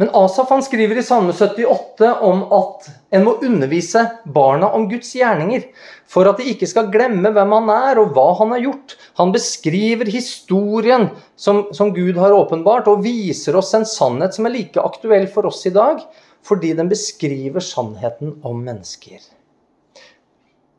Men 0.01 0.09
Asaf 0.17 0.49
han 0.49 0.63
skriver 0.65 0.97
i 0.97 1.03
Salme 1.05 1.33
78 1.37 2.07
om 2.25 2.39
at 2.57 2.87
en 3.13 3.25
må 3.27 3.35
undervise 3.45 4.01
barna 4.33 4.71
om 4.73 4.87
Guds 4.89 5.11
gjerninger, 5.13 5.67
for 6.09 6.25
at 6.25 6.41
de 6.41 6.47
ikke 6.49 6.65
skal 6.71 6.89
glemme 6.89 7.29
hvem 7.35 7.53
han 7.53 7.69
er 7.69 8.01
og 8.01 8.15
hva 8.15 8.23
han 8.39 8.55
har 8.55 8.63
gjort. 8.63 8.95
Han 9.21 9.29
beskriver 9.35 10.09
historien 10.09 11.05
som, 11.37 11.67
som 11.69 11.93
Gud 11.93 12.17
har 12.17 12.33
åpenbart, 12.33 12.89
og 12.89 13.05
viser 13.05 13.59
oss 13.61 13.75
en 13.77 13.85
sannhet 13.85 14.33
som 14.33 14.49
er 14.49 14.55
like 14.55 14.81
aktuell 14.81 15.29
for 15.29 15.51
oss 15.51 15.61
i 15.69 15.75
dag, 15.77 16.01
fordi 16.41 16.73
den 16.81 16.89
beskriver 16.89 17.61
sannheten 17.61 18.39
om 18.41 18.65
mennesker. 18.65 19.21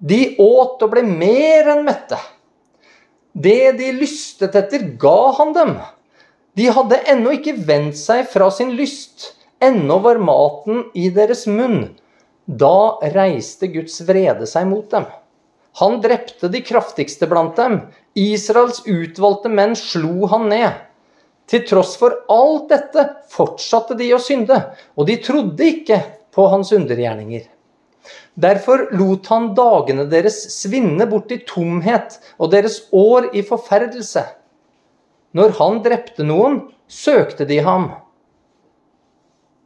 De 0.03 0.23
åt 0.43 0.83
og 0.83 0.97
ble 0.97 1.07
mer 1.07 1.77
enn 1.77 1.87
mette. 1.87 2.19
Det 3.31 3.77
de 3.79 3.95
lystet 4.03 4.59
etter, 4.59 4.91
ga 4.99 5.19
han 5.39 5.55
dem. 5.55 5.77
De 6.59 6.69
hadde 6.69 6.99
ennå 7.09 7.33
ikke 7.39 7.55
vendt 7.65 7.97
seg 7.97 8.27
fra 8.29 8.51
sin 8.53 8.75
lyst. 8.77 9.31
Ennå 9.63 9.97
var 10.05 10.21
maten 10.21 10.85
i 10.93 11.09
deres 11.15 11.47
munn. 11.49 11.95
Da 12.45 12.99
reiste 13.15 13.71
Guds 13.73 14.03
vrede 14.05 14.49
seg 14.51 14.67
mot 14.69 14.91
dem. 14.93 15.07
Han 15.81 16.01
drepte 16.05 16.51
de 16.53 16.61
kraftigste 16.61 17.29
blant 17.31 17.57
dem. 17.57 17.79
Israels 18.19 18.83
utvalgte 18.85 19.49
menn 19.49 19.73
slo 19.79 20.29
han 20.29 20.51
ned. 20.53 20.77
Til 21.49 21.65
tross 21.69 21.95
for 22.01 22.19
alt 22.33 22.69
dette 22.69 23.07
fortsatte 23.33 23.97
de 23.99 24.11
å 24.13 24.21
synde, 24.21 24.59
og 24.97 25.09
de 25.09 25.17
trodde 25.25 25.65
ikke 25.65 25.99
på 26.33 26.47
hans 26.53 26.75
undergjerninger. 26.77 27.49
Derfor 28.35 28.87
lot 28.97 29.29
han 29.33 29.51
dagene 29.57 30.07
deres 30.13 30.39
svinne 30.53 31.07
bort 31.09 31.33
i 31.33 31.41
tomhet 31.49 32.19
og 32.39 32.53
deres 32.53 32.83
år 32.93 33.31
i 33.37 33.45
forferdelse. 33.47 34.25
Når 35.33 35.55
han 35.59 35.81
drepte 35.85 36.25
noen, 36.27 36.61
søkte 36.89 37.47
de 37.49 37.61
ham. 37.65 37.89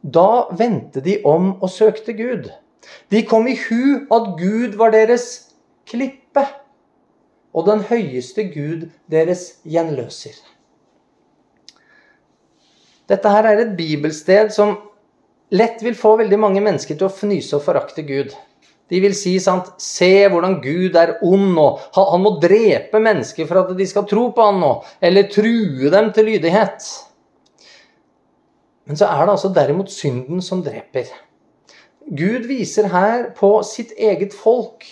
Da 0.01 0.47
vendte 0.55 1.03
de 1.03 1.17
om 1.27 1.55
og 1.57 1.69
søkte 1.71 2.15
Gud. 2.15 2.47
De 3.11 3.23
kom 3.27 3.47
i 3.51 3.57
hu 3.67 4.07
at 4.13 4.29
Gud 4.39 4.77
var 4.79 4.93
deres 4.95 5.27
klippe, 5.87 6.45
og 7.51 7.65
den 7.67 7.81
høyeste 7.89 8.45
Gud 8.53 8.87
deres 9.11 9.57
gjenløser. 9.67 10.37
Dette 13.07 13.31
her 13.31 13.47
er 13.47 13.63
et 13.63 13.75
bibelsted 13.77 14.51
som 14.55 14.75
lett 15.55 15.81
vil 15.83 15.95
få 15.95 16.17
veldig 16.19 16.39
mange 16.39 16.61
mennesker 16.63 16.97
til 16.99 17.07
å 17.07 17.13
fnyse 17.13 17.55
og 17.55 17.63
forakte 17.65 18.03
Gud. 18.07 18.35
De 18.87 18.99
vil 19.03 19.15
si 19.17 19.33
sant, 19.43 19.73
se 19.83 20.11
hvordan 20.31 20.59
Gud 20.63 20.95
er 20.95 21.17
ond, 21.25 21.49
nå. 21.57 21.67
han, 21.97 22.21
må 22.23 22.37
drepe 22.43 23.01
mennesker 23.03 23.47
for 23.49 23.61
at 23.63 23.73
de 23.75 23.87
skal 23.87 24.07
tro 24.07 24.29
på 24.35 24.45
han 24.47 24.61
nå, 24.63 24.71
eller 25.03 25.27
true 25.31 25.91
dem 25.91 26.11
til 26.15 26.29
lydighet. 26.31 26.85
Men 28.87 28.99
så 28.99 29.09
er 29.11 29.25
det 29.25 29.33
altså 29.33 29.51
derimot 29.55 29.91
synden 29.91 30.39
som 30.43 30.61
dreper. 30.63 31.09
Gud 32.07 32.47
viser 32.47 32.87
her 32.87 33.25
på 33.35 33.57
sitt 33.67 33.91
eget 33.99 34.31
folk, 34.31 34.87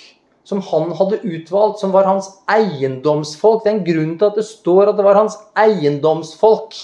som 0.46 0.60
han 0.62 0.92
hadde 1.00 1.22
utvalgt, 1.24 1.80
som 1.80 1.94
var 1.96 2.10
hans 2.10 2.28
eiendomsfolk. 2.52 3.64
Det 3.64 3.72
er 3.72 3.78
en 3.78 3.88
grunn 3.88 4.12
til 4.20 4.28
at 4.28 4.36
det 4.42 4.46
står 4.50 4.92
at 4.92 5.00
det 5.00 5.06
var 5.08 5.22
hans 5.22 5.40
eiendomsfolk. 5.58 6.76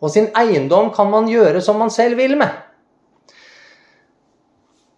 Og 0.00 0.14
sin 0.14 0.30
eiendom 0.38 0.88
kan 0.96 1.12
man 1.12 1.28
gjøre 1.28 1.60
som 1.62 1.76
man 1.78 1.92
selv 1.92 2.16
vil 2.16 2.38
med 2.40 2.56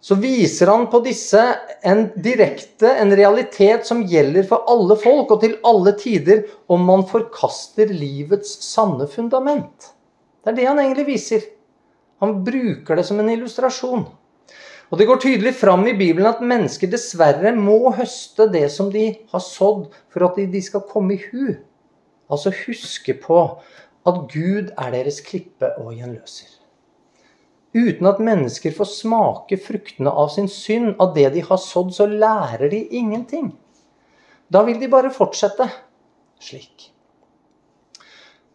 så 0.01 0.15
viser 0.17 0.67
han 0.67 0.87
på 0.89 0.99
disse 1.05 1.41
en 1.85 2.07
direkte, 2.17 2.89
en 2.89 3.13
realitet 3.15 3.85
som 3.85 4.01
gjelder 4.09 4.47
for 4.49 4.65
alle 4.71 4.97
folk 4.97 5.33
og 5.35 5.43
til 5.43 5.59
alle 5.67 5.93
tider, 5.99 6.41
om 6.65 6.81
man 6.87 7.05
forkaster 7.09 7.91
livets 7.93 8.55
sanne 8.65 9.05
fundament. 9.09 9.91
Det 10.41 10.53
er 10.53 10.57
det 10.57 10.65
han 10.71 10.81
egentlig 10.81 11.05
viser. 11.11 11.45
Han 12.21 12.39
bruker 12.45 12.97
det 12.97 13.05
som 13.05 13.21
en 13.21 13.29
illustrasjon. 13.29 14.07
Og 14.91 14.97
Det 14.97 15.07
går 15.07 15.21
tydelig 15.23 15.53
fram 15.55 15.85
i 15.87 15.93
Bibelen 15.95 16.27
at 16.27 16.41
mennesker 16.43 16.89
dessverre 16.91 17.53
må 17.55 17.93
høste 17.95 18.49
det 18.51 18.65
som 18.73 18.89
de 18.91 19.05
har 19.31 19.43
sådd, 19.45 19.85
for 20.11 20.25
at 20.27 20.41
de 20.51 20.61
skal 20.61 20.83
komme 20.89 21.15
i 21.15 21.21
hu. 21.29 21.53
Altså 22.31 22.51
huske 22.65 23.15
på 23.21 23.37
at 24.07 24.19
Gud 24.33 24.73
er 24.73 24.91
deres 24.91 25.21
klippe 25.23 25.69
og 25.77 25.93
gjenløser. 25.93 26.60
Uten 27.71 28.07
at 28.09 28.19
mennesker 28.19 28.73
får 28.75 28.89
smake 28.91 29.57
fruktene 29.63 30.11
av 30.11 30.31
sin 30.33 30.49
synd, 30.51 30.95
av 30.99 31.13
det 31.15 31.29
de 31.35 31.43
har 31.45 31.59
sådd, 31.61 31.93
så 31.95 32.07
lærer 32.09 32.67
de 32.71 32.81
ingenting. 32.99 33.53
Da 34.51 34.65
vil 34.67 34.79
de 34.81 34.89
bare 34.91 35.13
fortsette 35.15 35.69
slik. 36.43 36.89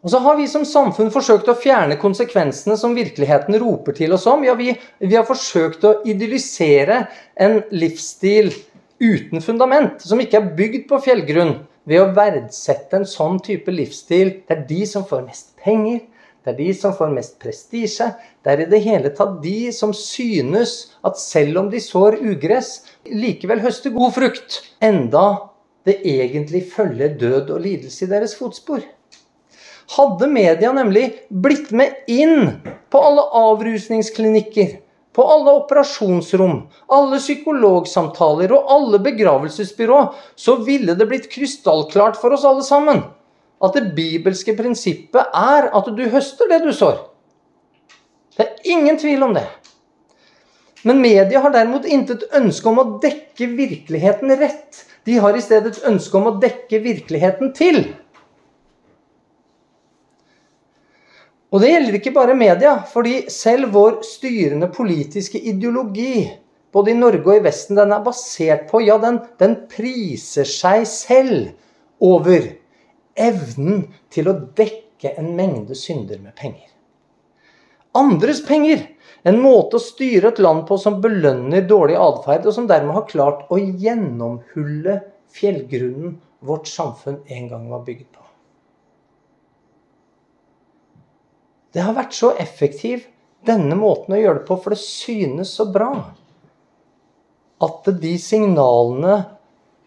Og 0.05 0.13
så 0.13 0.21
har 0.23 0.37
vi 0.39 0.45
som 0.47 0.63
samfunn 0.69 1.09
forsøkt 1.11 1.49
å 1.51 1.57
fjerne 1.59 1.97
konsekvensene 1.99 2.77
som 2.79 2.93
virkeligheten 2.95 3.57
roper 3.59 3.97
til 3.97 4.13
oss 4.15 4.27
om. 4.31 4.45
Ja, 4.47 4.53
vi, 4.55 4.69
vi 5.01 5.17
har 5.17 5.25
forsøkt 5.27 5.87
å 5.89 5.97
idyllisere 6.07 7.07
en 7.43 7.63
livsstil 7.75 8.53
uten 9.03 9.43
fundament, 9.43 10.05
som 10.05 10.21
ikke 10.23 10.39
er 10.39 10.53
bygd 10.61 10.87
på 10.93 11.01
fjellgrunn, 11.09 11.57
ved 11.87 12.03
å 12.03 12.13
verdsette 12.15 13.01
en 13.01 13.09
sånn 13.09 13.41
type 13.43 13.73
livsstil. 13.73 14.31
Det 14.47 14.55
er 14.55 14.63
de 14.69 14.87
som 14.87 15.09
får 15.09 15.25
mest 15.27 15.53
penger, 15.65 16.05
det 16.47 16.53
er 16.53 16.59
de 16.61 16.75
som 16.79 16.93
får 16.95 17.09
mest 17.11 17.41
prestisje. 17.43 18.07
Det 18.47 18.53
er 18.53 18.61
i 18.63 18.69
det 18.71 18.79
hele 18.85 19.11
tatt 19.19 19.41
de 19.43 19.73
som 19.75 19.91
synes 19.91 20.75
at 21.03 21.19
selv 21.19 21.59
om 21.59 21.71
de 21.73 21.81
sår 21.83 22.21
ugress, 22.23 22.85
likevel 23.11 23.65
høster 23.65 23.91
god 23.91 24.15
frukt. 24.15 24.61
Enda 24.79 25.25
det 25.87 25.97
egentlig 26.07 26.61
følger 26.71 27.17
død 27.19 27.51
og 27.57 27.65
lidelse 27.65 28.07
i 28.07 28.11
deres 28.13 28.37
fotspor. 28.39 28.87
Hadde 29.97 30.31
media 30.31 30.71
nemlig 30.75 31.09
blitt 31.31 31.75
med 31.75 31.99
inn 32.07 32.53
på 32.95 33.03
alle 33.03 33.27
avrusningsklinikker, 33.43 34.79
på 35.19 35.27
alle 35.27 35.59
operasjonsrom, 35.65 36.61
alle 36.95 37.19
psykologsamtaler 37.19 38.55
og 38.55 38.71
alle 38.71 39.03
begravelsesbyrå, 39.03 40.01
så 40.39 40.61
ville 40.63 40.95
det 40.95 41.11
blitt 41.11 41.31
krystallklart 41.35 42.23
for 42.23 42.39
oss 42.39 42.47
alle 42.47 42.63
sammen 42.67 43.03
at 43.65 43.77
det 43.77 43.93
bibelske 43.97 44.55
prinsippet 44.57 45.37
er 45.37 45.71
at 45.77 45.93
du 45.97 46.03
høster 46.13 46.51
det 46.51 46.63
du 46.65 46.73
sår. 46.77 46.99
Det 48.37 48.45
er 48.45 48.73
ingen 48.77 48.99
tvil 49.01 49.23
om 49.25 49.37
det. 49.37 49.47
Men 50.87 51.01
media 51.03 51.41
har 51.43 51.55
derimot 51.55 51.87
intet 51.89 52.27
ønske 52.37 52.69
om 52.71 52.79
å 52.79 52.89
dekke 53.03 53.49
virkeligheten 53.57 54.35
rett. 54.39 54.85
De 55.09 55.17
har 55.23 55.35
i 55.35 55.43
stedet 55.43 55.73
et 55.73 55.87
ønske 55.89 56.19
om 56.19 56.29
å 56.31 56.37
dekke 56.43 56.83
virkeligheten 56.85 57.55
til. 57.57 57.81
Og 61.51 61.63
det 61.63 61.71
gjelder 61.71 61.97
ikke 61.97 62.13
bare 62.15 62.37
media, 62.37 62.75
fordi 62.91 63.31
selv 63.33 63.73
vår 63.75 64.01
styrende 64.05 64.69
politiske 64.75 65.41
ideologi, 65.41 66.27
både 66.75 66.93
i 66.93 66.99
Norge 66.99 67.25
og 67.25 67.39
i 67.39 67.45
Vesten, 67.47 67.79
den 67.79 67.95
er 67.95 68.05
basert 68.05 68.67
på 68.71 68.83
Ja, 68.85 68.99
den, 69.01 69.23
den 69.41 69.57
priser 69.71 70.45
seg 70.45 70.85
selv 70.91 71.55
over 72.03 72.51
evnen 73.17 73.87
til 74.13 74.31
å 74.31 74.39
dekke 74.57 75.15
en 75.21 75.33
mengde 75.39 75.77
synder 75.79 76.21
med 76.23 76.37
penger. 76.39 76.69
Andres 77.97 78.43
penger. 78.45 78.85
En 79.27 79.41
måte 79.43 79.79
å 79.79 79.83
styre 79.83 80.31
et 80.31 80.41
land 80.43 80.67
på 80.69 80.77
som 80.79 81.01
belønner 81.03 81.65
dårlig 81.67 81.97
atferd, 81.99 82.47
og 82.47 82.55
som 82.55 82.69
dermed 82.71 82.95
har 82.95 83.09
klart 83.09 83.49
å 83.51 83.59
gjennomhulle 83.59 85.01
fjellgrunnen 85.35 86.19
vårt 86.47 86.69
samfunn 86.71 87.23
en 87.27 87.49
gang 87.51 87.67
var 87.73 87.83
bygd 87.87 88.07
på. 88.13 88.23
Det 91.75 91.83
har 91.85 91.97
vært 91.97 92.15
så 92.17 92.31
effektiv, 92.41 93.09
denne 93.47 93.77
måten 93.79 94.15
å 94.17 94.21
gjøre 94.21 94.41
det 94.41 94.47
på, 94.49 94.57
for 94.63 94.73
det 94.73 94.81
synes 94.81 95.51
så 95.59 95.67
bra. 95.71 95.91
At 97.63 97.89
de 98.01 98.15
signalene 98.21 99.19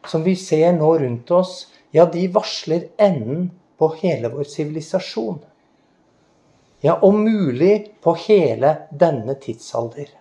som 0.08 0.24
vi 0.26 0.36
ser 0.40 0.74
nå 0.76 0.92
rundt 1.02 1.32
oss, 1.36 1.68
ja, 1.96 2.06
de 2.06 2.28
varsler 2.34 2.90
enden 3.02 3.50
på 3.80 3.94
hele 4.02 4.30
vår 4.34 4.48
sivilisasjon. 4.50 5.40
Ja, 6.82 7.00
om 7.04 7.24
mulig 7.24 7.90
på 8.04 8.14
hele 8.28 8.76
denne 8.92 9.36
tidsalder. 9.42 10.12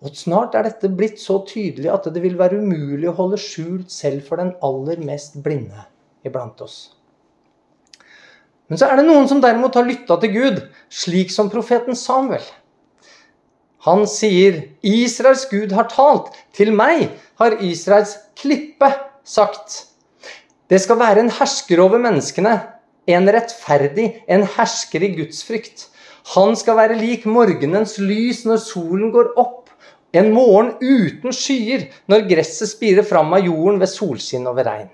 Og 0.00 0.16
snart 0.16 0.54
er 0.56 0.64
dette 0.64 0.88
blitt 0.96 1.18
så 1.20 1.40
tydelig 1.48 1.90
at 1.92 2.06
det 2.12 2.22
vil 2.22 2.38
være 2.40 2.62
umulig 2.62 3.10
å 3.10 3.16
holde 3.18 3.40
skjult 3.40 3.90
selv 3.92 4.24
for 4.28 4.40
den 4.40 4.54
aller 4.64 5.02
mest 5.04 5.36
blinde 5.44 5.84
iblant 6.24 6.60
oss. 6.64 6.78
Men 8.70 8.78
så 8.78 8.86
er 8.86 9.00
det 9.00 9.08
noen 9.08 9.26
som 9.28 9.42
derimot 9.42 9.74
har 9.74 9.84
lytta 9.88 10.16
til 10.22 10.32
Gud, 10.32 10.62
slik 10.88 11.32
som 11.34 11.50
profeten 11.52 11.98
Samuel. 11.98 12.44
Han 13.88 14.04
sier, 14.06 14.62
'Israels 14.84 15.46
Gud 15.50 15.72
har 15.72 15.88
talt. 15.88 16.30
Til 16.52 16.72
meg 16.72 17.10
har 17.40 17.56
Israels 17.64 18.16
klippe 18.36 18.92
sagt.' 19.24 19.86
Det 20.70 20.78
skal 20.78 21.00
være 21.00 21.24
en 21.24 21.32
hersker 21.34 21.80
over 21.82 21.98
menneskene, 21.98 22.52
en 23.10 23.26
rettferdig, 23.34 24.22
en 24.30 24.44
hersker 24.46 25.02
i 25.02 25.14
gudsfrykt. 25.16 25.88
Han 26.36 26.54
skal 26.56 26.76
være 26.78 26.98
lik 27.00 27.24
morgenens 27.26 27.96
lys 27.98 28.44
når 28.46 28.60
solen 28.62 29.10
går 29.10 29.32
opp, 29.40 29.72
en 30.14 30.30
morgen 30.34 30.72
uten 30.78 31.34
skyer, 31.34 31.88
når 32.10 32.28
gresset 32.30 32.70
spirer 32.70 33.06
fram 33.06 33.34
av 33.34 33.46
jorden 33.46 33.78
ved 33.82 33.90
solskinn 33.90 34.46
og 34.50 34.58
ved 34.58 34.68
regn. 34.70 34.88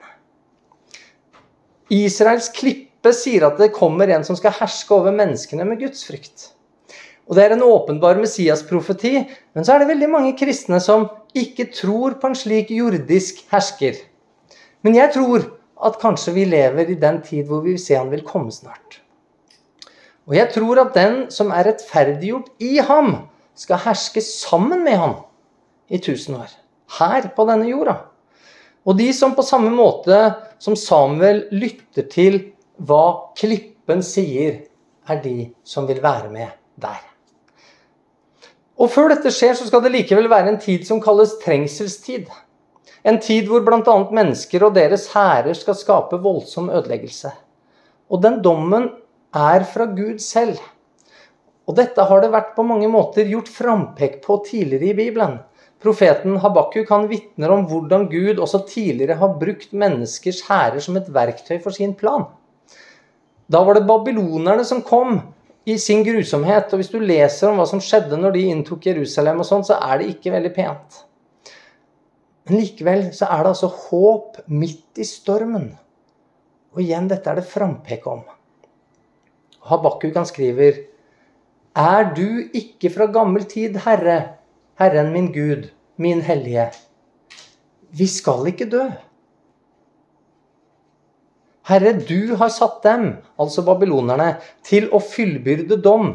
Israels 1.93 2.49
klippe 2.57 3.13
sier 3.15 3.47
at 3.47 3.61
det 3.61 3.75
kommer 3.77 4.11
en 4.11 4.25
som 4.27 4.37
skal 4.39 4.57
herske 4.57 4.97
over 4.97 5.15
menneskene 5.15 5.65
med 5.69 5.81
Guds 5.85 6.05
frykt. 6.09 6.51
Og 7.27 7.35
Det 7.35 7.45
er 7.45 7.57
en 7.57 7.63
åpenbar 7.63 8.19
Messias-profeti, 8.21 9.27
men 9.55 9.65
så 9.65 9.75
er 9.75 9.83
det 9.83 9.89
veldig 9.91 10.09
mange 10.11 10.37
kristne 10.39 10.79
som 10.81 11.09
ikke 11.35 11.73
tror 11.75 12.21
på 12.21 12.31
en 12.31 12.39
slik 12.39 12.71
jordisk 12.71 13.43
hersker. 13.51 13.99
Men 14.87 14.95
jeg 14.95 15.11
tror 15.17 15.49
at 15.87 15.99
kanskje 15.99 16.37
vi 16.37 16.45
lever 16.47 16.93
i 16.93 17.01
den 17.01 17.19
tid 17.27 17.49
hvor 17.49 17.65
vi 17.65 17.75
vil 17.75 17.83
se 17.83 17.97
han 17.99 18.13
vil 18.13 18.23
komme 18.27 18.55
snart. 18.55 19.01
Og 20.27 20.37
jeg 20.39 20.53
tror 20.55 20.79
at 20.85 20.95
den 20.95 21.17
som 21.35 21.51
er 21.51 21.67
rettferdiggjort 21.67 22.53
i 22.63 22.77
ham, 22.87 23.17
skal 23.57 23.81
herske 23.87 24.21
sammen 24.21 24.85
med 24.85 24.99
ham 25.01 25.15
i 25.89 25.99
tusen 25.99 26.37
år. 26.37 26.51
Her 26.99 27.31
på 27.35 27.47
denne 27.49 27.67
jorda. 27.71 27.97
Og 28.87 28.99
de 28.99 29.09
som 29.17 29.35
på 29.35 29.43
samme 29.43 29.73
måte 29.75 30.19
som 30.63 30.77
Samuel 30.79 31.47
lytter 31.51 32.07
til 32.13 32.39
hva 32.77 33.33
klippen 33.39 34.05
sier, 34.07 34.61
er 35.09 35.23
de 35.23 35.51
som 35.67 35.87
vil 35.89 36.03
være 36.05 36.31
med 36.31 36.53
der. 36.83 37.01
Og 38.77 38.91
før 38.93 39.15
dette 39.15 39.33
skjer, 39.33 39.57
så 39.57 39.67
skal 39.67 39.83
det 39.87 39.95
likevel 39.95 40.29
være 40.31 40.53
en 40.53 40.61
tid 40.61 40.85
som 40.87 41.01
kalles 41.03 41.39
trengselstid. 41.43 42.29
En 43.07 43.21
tid 43.23 43.47
hvor 43.47 43.63
bl.a. 43.63 43.97
mennesker 44.19 44.65
og 44.67 44.75
deres 44.75 45.07
hærer 45.13 45.55
skal 45.55 45.77
skape 45.79 46.19
voldsom 46.23 46.73
ødeleggelse. 46.75 47.31
Og 48.11 48.23
den 48.23 48.41
dommen 48.43 48.89
er 49.37 49.67
fra 49.71 49.87
Gud 49.87 50.19
selv. 50.23 50.59
Og 51.67 51.77
dette 51.79 52.03
har 52.09 52.23
det 52.23 52.33
vært 52.35 52.55
på 52.57 52.65
mange 52.67 52.89
måter 52.91 53.29
gjort 53.31 53.51
frampekk 53.51 54.19
på 54.25 54.41
tidligere 54.49 54.91
i 54.91 54.99
Bibelen. 54.99 55.39
Profeten 55.83 56.39
Habakuk 56.43 56.91
han 56.91 57.07
vitner 57.11 57.53
om 57.55 57.67
hvordan 57.71 58.09
Gud 58.11 58.41
også 58.43 58.65
tidligere 58.67 59.19
har 59.21 59.39
brukt 59.39 59.75
menneskers 59.77 60.43
hærer 60.49 60.83
som 60.83 60.99
et 60.99 61.11
verktøy 61.13 61.59
for 61.63 61.75
sin 61.75 61.95
plan. 61.95 62.27
Da 63.47 63.63
var 63.63 63.79
det 63.79 63.87
babylonerne 63.87 64.65
som 64.67 64.83
kom 64.83 65.21
i 65.67 65.77
sin 65.79 66.03
grusomhet. 66.07 66.73
Og 66.73 66.83
hvis 66.83 66.91
du 66.91 66.99
leser 66.99 67.51
om 67.51 67.61
hva 67.61 67.67
som 67.71 67.83
skjedde 67.83 68.19
når 68.19 68.35
de 68.35 68.47
inntok 68.51 68.87
Jerusalem, 68.91 69.43
og 69.43 69.47
sånn, 69.47 69.67
så 69.67 69.79
er 69.79 70.01
det 70.01 70.15
ikke 70.15 70.35
veldig 70.35 70.55
pent. 70.57 71.05
Men 72.47 72.61
likevel 72.63 73.09
så 73.15 73.27
er 73.27 73.43
det 73.43 73.53
altså 73.55 73.71
håp 73.75 74.39
midt 74.47 75.01
i 75.03 75.07
stormen. 75.07 75.71
Og 76.77 76.83
igjen, 76.85 77.09
dette 77.11 77.31
er 77.31 77.41
det 77.41 77.49
frampek 77.49 78.07
om. 78.07 78.23
Habakkuk 79.67 80.15
han 80.15 80.29
skriver 80.29 80.85
Er 81.77 82.13
du 82.15 82.47
ikke 82.55 82.93
fra 82.95 83.09
gammel 83.11 83.49
tid, 83.51 83.81
Herre, 83.83 84.37
Herren 84.79 85.11
min 85.13 85.33
Gud, 85.35 85.71
min 85.97 86.23
hellige? 86.23 86.71
Vi 87.97 88.07
skal 88.07 88.47
ikke 88.53 88.71
dø. 88.71 88.85
Herre, 91.67 91.97
du 91.99 92.37
har 92.39 92.53
satt 92.55 92.83
dem, 92.87 93.09
altså 93.43 93.65
babylonerne, 93.67 94.37
til 94.63 94.87
å 94.95 95.01
fyllbyrde 95.03 95.81
dom. 95.83 96.13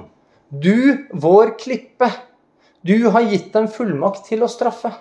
Du, 0.48 1.08
vår 1.12 1.58
klippe. 1.60 2.08
Du 2.88 3.10
har 3.12 3.28
gitt 3.28 3.52
dem 3.52 3.67
fullmakt 3.67 4.24
til 4.30 4.46
å 4.46 4.52
straffe. 4.52 4.94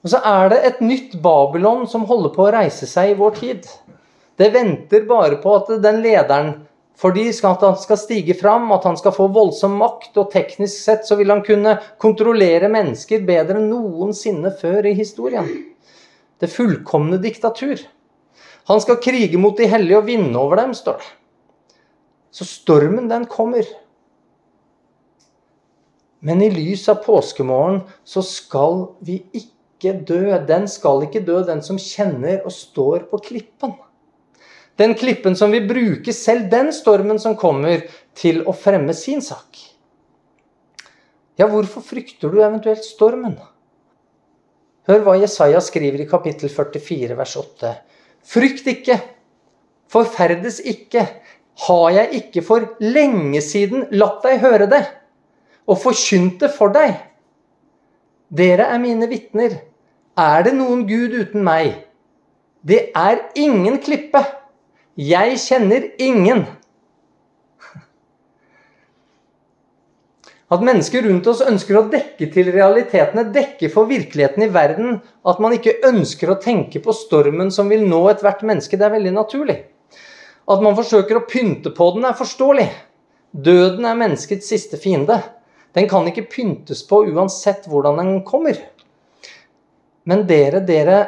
Og 0.00 0.12
så 0.12 0.20
er 0.24 0.50
det 0.52 0.58
et 0.64 0.80
nytt 0.84 1.18
Babylon 1.20 1.84
som 1.88 2.06
holder 2.08 2.32
på 2.34 2.46
å 2.46 2.52
reise 2.54 2.88
seg 2.88 3.12
i 3.12 3.18
vår 3.18 3.36
tid. 3.36 3.68
Det 4.40 4.48
venter 4.54 5.04
bare 5.08 5.36
på 5.42 5.52
at 5.58 5.74
den 5.84 6.00
lederen 6.04 6.54
for 7.00 7.16
de 7.16 7.26
skal, 7.32 7.54
at 7.56 7.64
han 7.64 7.76
skal 7.80 7.96
stige 7.96 8.34
fram, 8.36 8.68
at 8.76 8.84
han 8.84 8.96
skal 9.00 9.14
få 9.16 9.30
voldsom 9.32 9.78
makt, 9.80 10.12
og 10.20 10.32
teknisk 10.32 10.82
sett 10.84 11.06
så 11.08 11.16
vil 11.16 11.32
han 11.32 11.40
kunne 11.44 11.78
kontrollere 12.00 12.68
mennesker 12.72 13.24
bedre 13.28 13.56
enn 13.56 13.70
noensinne 13.72 14.52
før 14.60 14.88
i 14.90 14.92
historien. 14.98 15.48
Det 16.40 16.50
fullkomne 16.52 17.16
diktatur. 17.20 17.80
Han 18.68 18.80
skal 18.84 19.00
krige 19.00 19.40
mot 19.40 19.56
de 19.56 19.68
hellige 19.68 20.00
og 20.00 20.08
vinne 20.08 20.36
over 20.40 20.60
dem, 20.60 20.74
står 20.76 21.00
det. 21.00 21.08
Så 22.36 22.46
stormen, 22.46 23.08
den 23.10 23.24
kommer. 23.28 23.64
Men 26.20 26.44
i 26.44 26.50
lys 26.52 26.84
av 26.92 27.00
påskemorgen 27.06 27.80
så 28.04 28.22
skal 28.24 28.90
vi 29.00 29.22
ikke 29.32 29.59
dø. 29.80 30.36
Den 30.48 30.68
skal 30.68 31.06
ikke 31.06 31.22
dø, 31.24 31.40
den 31.48 31.62
som 31.64 31.78
kjenner 31.80 32.42
og 32.44 32.52
står 32.52 33.06
på 33.10 33.20
klippen. 33.30 33.72
Den 34.80 34.94
klippen 34.96 35.36
som 35.36 35.52
vil 35.52 35.66
bruke 35.68 36.12
selv 36.16 36.48
den 36.52 36.70
stormen 36.72 37.18
som 37.20 37.36
kommer, 37.36 37.84
til 38.16 38.42
å 38.48 38.52
fremme 38.56 38.92
sin 38.96 39.22
sak. 39.22 39.58
Ja, 41.38 41.46
hvorfor 41.48 41.84
frykter 41.84 42.28
du 42.28 42.40
eventuelt 42.42 42.84
stormen? 42.84 43.36
Hør 44.88 45.04
hva 45.06 45.14
Jesaja 45.20 45.60
skriver 45.62 46.02
i 46.02 46.08
kapittel 46.08 46.50
44, 46.52 47.16
vers 47.16 47.36
8. 47.38 47.74
Frykt 48.26 48.66
ikke, 48.72 48.98
forferdes 49.88 50.60
ikke. 50.68 51.06
Har 51.66 51.86
jeg 51.92 52.22
ikke 52.22 52.42
for 52.44 52.66
lenge 52.82 53.40
siden 53.44 53.86
latt 53.92 54.24
deg 54.24 54.40
høre 54.40 54.68
det 54.70 54.82
og 55.68 55.78
forkynt 55.80 56.40
det 56.42 56.50
for 56.56 56.72
deg? 56.74 56.96
Dere 58.30 58.68
er 58.72 58.80
mine 58.82 59.08
vitner. 59.10 59.58
Er 60.20 60.42
det 60.44 60.52
noen 60.56 60.84
Gud 60.88 61.14
uten 61.16 61.44
meg? 61.46 61.84
Det 62.66 62.90
er 62.98 63.22
ingen 63.38 63.78
klippe. 63.80 64.20
Jeg 65.00 65.38
kjenner 65.40 65.86
ingen. 66.02 66.42
At 70.50 70.64
mennesker 70.66 71.06
rundt 71.06 71.28
oss 71.30 71.40
ønsker 71.46 71.78
å 71.78 71.84
dekke 71.92 72.26
til 72.34 72.50
realitetene, 72.50 73.28
dekke 73.32 73.70
for 73.70 73.88
virkeligheten 73.88 74.44
i 74.44 74.50
verden. 74.52 74.98
At 75.22 75.38
man 75.40 75.54
ikke 75.56 75.78
ønsker 75.86 76.32
å 76.32 76.40
tenke 76.42 76.82
på 76.82 76.94
stormen 76.96 77.52
som 77.54 77.70
vil 77.70 77.86
nå 77.88 78.02
ethvert 78.10 78.42
menneske, 78.42 78.76
det 78.76 78.88
er 78.88 78.96
veldig 78.96 79.14
naturlig. 79.14 79.56
At 80.50 80.64
man 80.64 80.74
forsøker 80.76 81.20
å 81.20 81.26
pynte 81.30 81.70
på 81.72 81.92
den, 81.94 82.08
er 82.08 82.18
forståelig. 82.18 82.66
Døden 83.30 83.86
er 83.86 84.02
menneskets 84.02 84.50
siste 84.50 84.80
fiende. 84.82 85.20
Den 85.78 85.86
kan 85.88 86.10
ikke 86.10 86.26
pyntes 86.32 86.82
på 86.82 87.04
uansett 87.14 87.70
hvordan 87.70 88.02
den 88.02 88.12
kommer. 88.26 88.58
Men 90.08 90.26
dere, 90.28 90.62
dere 90.64 91.00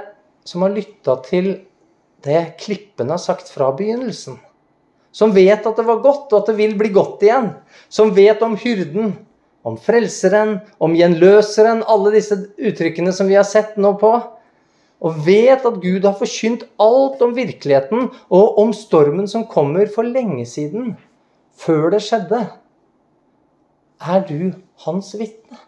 som 0.44 0.64
har 0.64 0.74
lytta 0.74 1.16
til 1.26 1.52
det 2.22 2.42
klippene 2.62 3.16
har 3.16 3.22
sagt 3.22 3.50
fra 3.50 3.70
begynnelsen, 3.74 4.38
som 5.12 5.34
vet 5.34 5.66
at 5.66 5.76
det 5.76 5.84
var 5.84 6.00
godt, 6.04 6.30
og 6.32 6.38
at 6.40 6.50
det 6.52 6.56
vil 6.56 6.76
bli 6.78 6.88
godt 6.94 7.24
igjen. 7.24 7.50
Som 7.92 8.14
vet 8.16 8.40
om 8.44 8.54
hyrden, 8.56 9.12
om 9.66 9.76
frelseren, 9.78 10.56
om 10.82 10.94
gjenløseren, 10.96 11.82
alle 11.84 12.14
disse 12.14 12.38
uttrykkene 12.56 13.12
som 13.14 13.28
vi 13.28 13.36
har 13.36 13.46
sett 13.46 13.76
nå 13.80 13.92
på. 14.00 14.12
Og 15.02 15.18
vet 15.26 15.66
at 15.66 15.80
Gud 15.82 16.06
har 16.06 16.16
forkynt 16.16 16.64
alt 16.80 17.22
om 17.26 17.34
virkeligheten 17.36 18.08
og 18.30 18.58
om 18.62 18.72
stormen 18.76 19.28
som 19.28 19.48
kommer 19.50 19.90
for 19.90 20.06
lenge 20.06 20.46
siden, 20.48 20.94
før 21.58 21.90
det 21.92 22.04
skjedde. 22.06 22.44
Er 24.02 24.24
du 24.26 24.54
hans 24.86 25.12
vitne? 25.18 25.58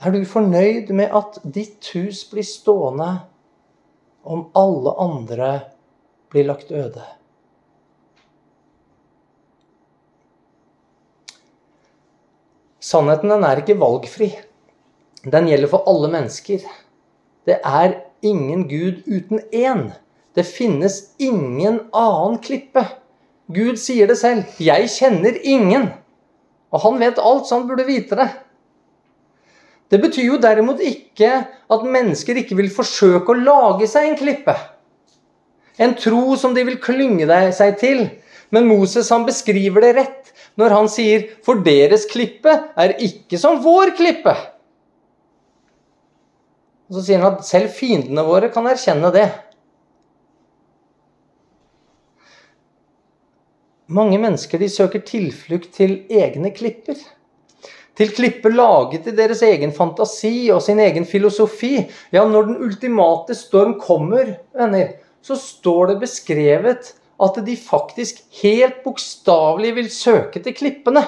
Er 0.00 0.14
du 0.14 0.22
fornøyd 0.24 0.88
med 0.96 1.12
at 1.12 1.34
ditt 1.44 1.90
hus 1.92 2.22
blir 2.30 2.46
stående 2.48 3.08
om 4.24 4.46
alle 4.56 4.94
andre 4.96 5.48
blir 6.32 6.46
lagt 6.48 6.72
øde? 6.72 7.04
Sannheten 12.80 13.28
den 13.28 13.44
er 13.44 13.60
ikke 13.60 13.76
valgfri. 13.76 14.30
Den 15.28 15.50
gjelder 15.52 15.68
for 15.68 15.84
alle 15.90 16.08
mennesker. 16.16 16.64
Det 17.44 17.60
er 17.60 18.00
ingen 18.24 18.64
Gud 18.72 19.04
uten 19.04 19.44
én. 19.52 19.90
Det 20.32 20.48
finnes 20.48 21.10
ingen 21.20 21.82
annen 21.92 22.40
klippe. 22.40 22.86
Gud 23.52 23.76
sier 23.76 24.08
det 24.08 24.16
selv. 24.16 24.48
'Jeg 24.56 24.88
kjenner 24.88 25.36
ingen'. 25.44 25.92
Og 26.72 26.80
han 26.80 27.00
vet 27.00 27.18
alt, 27.18 27.46
så 27.46 27.58
han 27.58 27.68
burde 27.68 27.84
vite 27.84 28.16
det. 28.16 28.30
Det 29.90 29.98
betyr 29.98 30.28
jo 30.28 30.38
derimot 30.38 30.82
ikke 30.86 31.30
at 31.46 31.86
mennesker 31.96 32.38
ikke 32.38 32.58
vil 32.60 32.70
forsøke 32.70 33.32
å 33.32 33.40
lage 33.40 33.88
seg 33.90 34.06
en 34.06 34.18
klippe. 34.18 34.54
En 35.80 35.96
tro 35.98 36.36
som 36.38 36.54
de 36.54 36.62
vil 36.68 36.78
klynge 36.82 37.26
seg 37.56 37.78
til. 37.80 38.04
Men 38.50 38.66
Moses 38.66 39.10
han 39.14 39.26
beskriver 39.26 39.84
det 39.84 39.92
rett 39.98 40.32
når 40.58 40.74
han 40.74 40.88
sier 40.90 41.28
'for 41.42 41.62
deres 41.62 42.06
klippe 42.10 42.50
er 42.76 42.96
ikke 42.98 43.38
som 43.38 43.62
vår 43.62 43.94
klippe'. 43.96 44.36
Og 46.90 46.96
Så 46.96 47.04
sier 47.06 47.22
han 47.22 47.34
at 47.34 47.46
selv 47.46 47.70
fiendene 47.70 48.26
våre 48.26 48.50
kan 48.50 48.66
erkjenne 48.66 49.12
det. 49.14 49.30
Mange 53.86 54.18
mennesker 54.18 54.58
de 54.58 54.68
søker 54.68 55.00
tilflukt 55.02 55.72
til 55.74 56.04
egne 56.10 56.50
klipper. 56.54 56.98
Til 58.00 58.14
klipper 58.16 58.54
laget 58.54 59.10
i 59.10 59.12
deres 59.12 59.42
egen 59.44 59.74
fantasi 59.76 60.48
og 60.54 60.62
sin 60.64 60.78
egen 60.80 61.04
filosofi. 61.04 61.74
Ja, 62.14 62.24
når 62.24 62.46
den 62.48 62.62
ultimate 62.64 63.36
storm 63.36 63.74
kommer, 63.82 64.38
venner, 64.56 64.94
så 65.20 65.36
står 65.36 65.90
det 65.90 65.96
beskrevet 66.06 66.94
at 67.20 67.40
de 67.44 67.56
faktisk 67.60 68.22
helt 68.40 68.80
bokstavelig 68.86 69.74
vil 69.76 69.90
søke 69.92 70.40
til 70.40 70.56
klippene. 70.56 71.02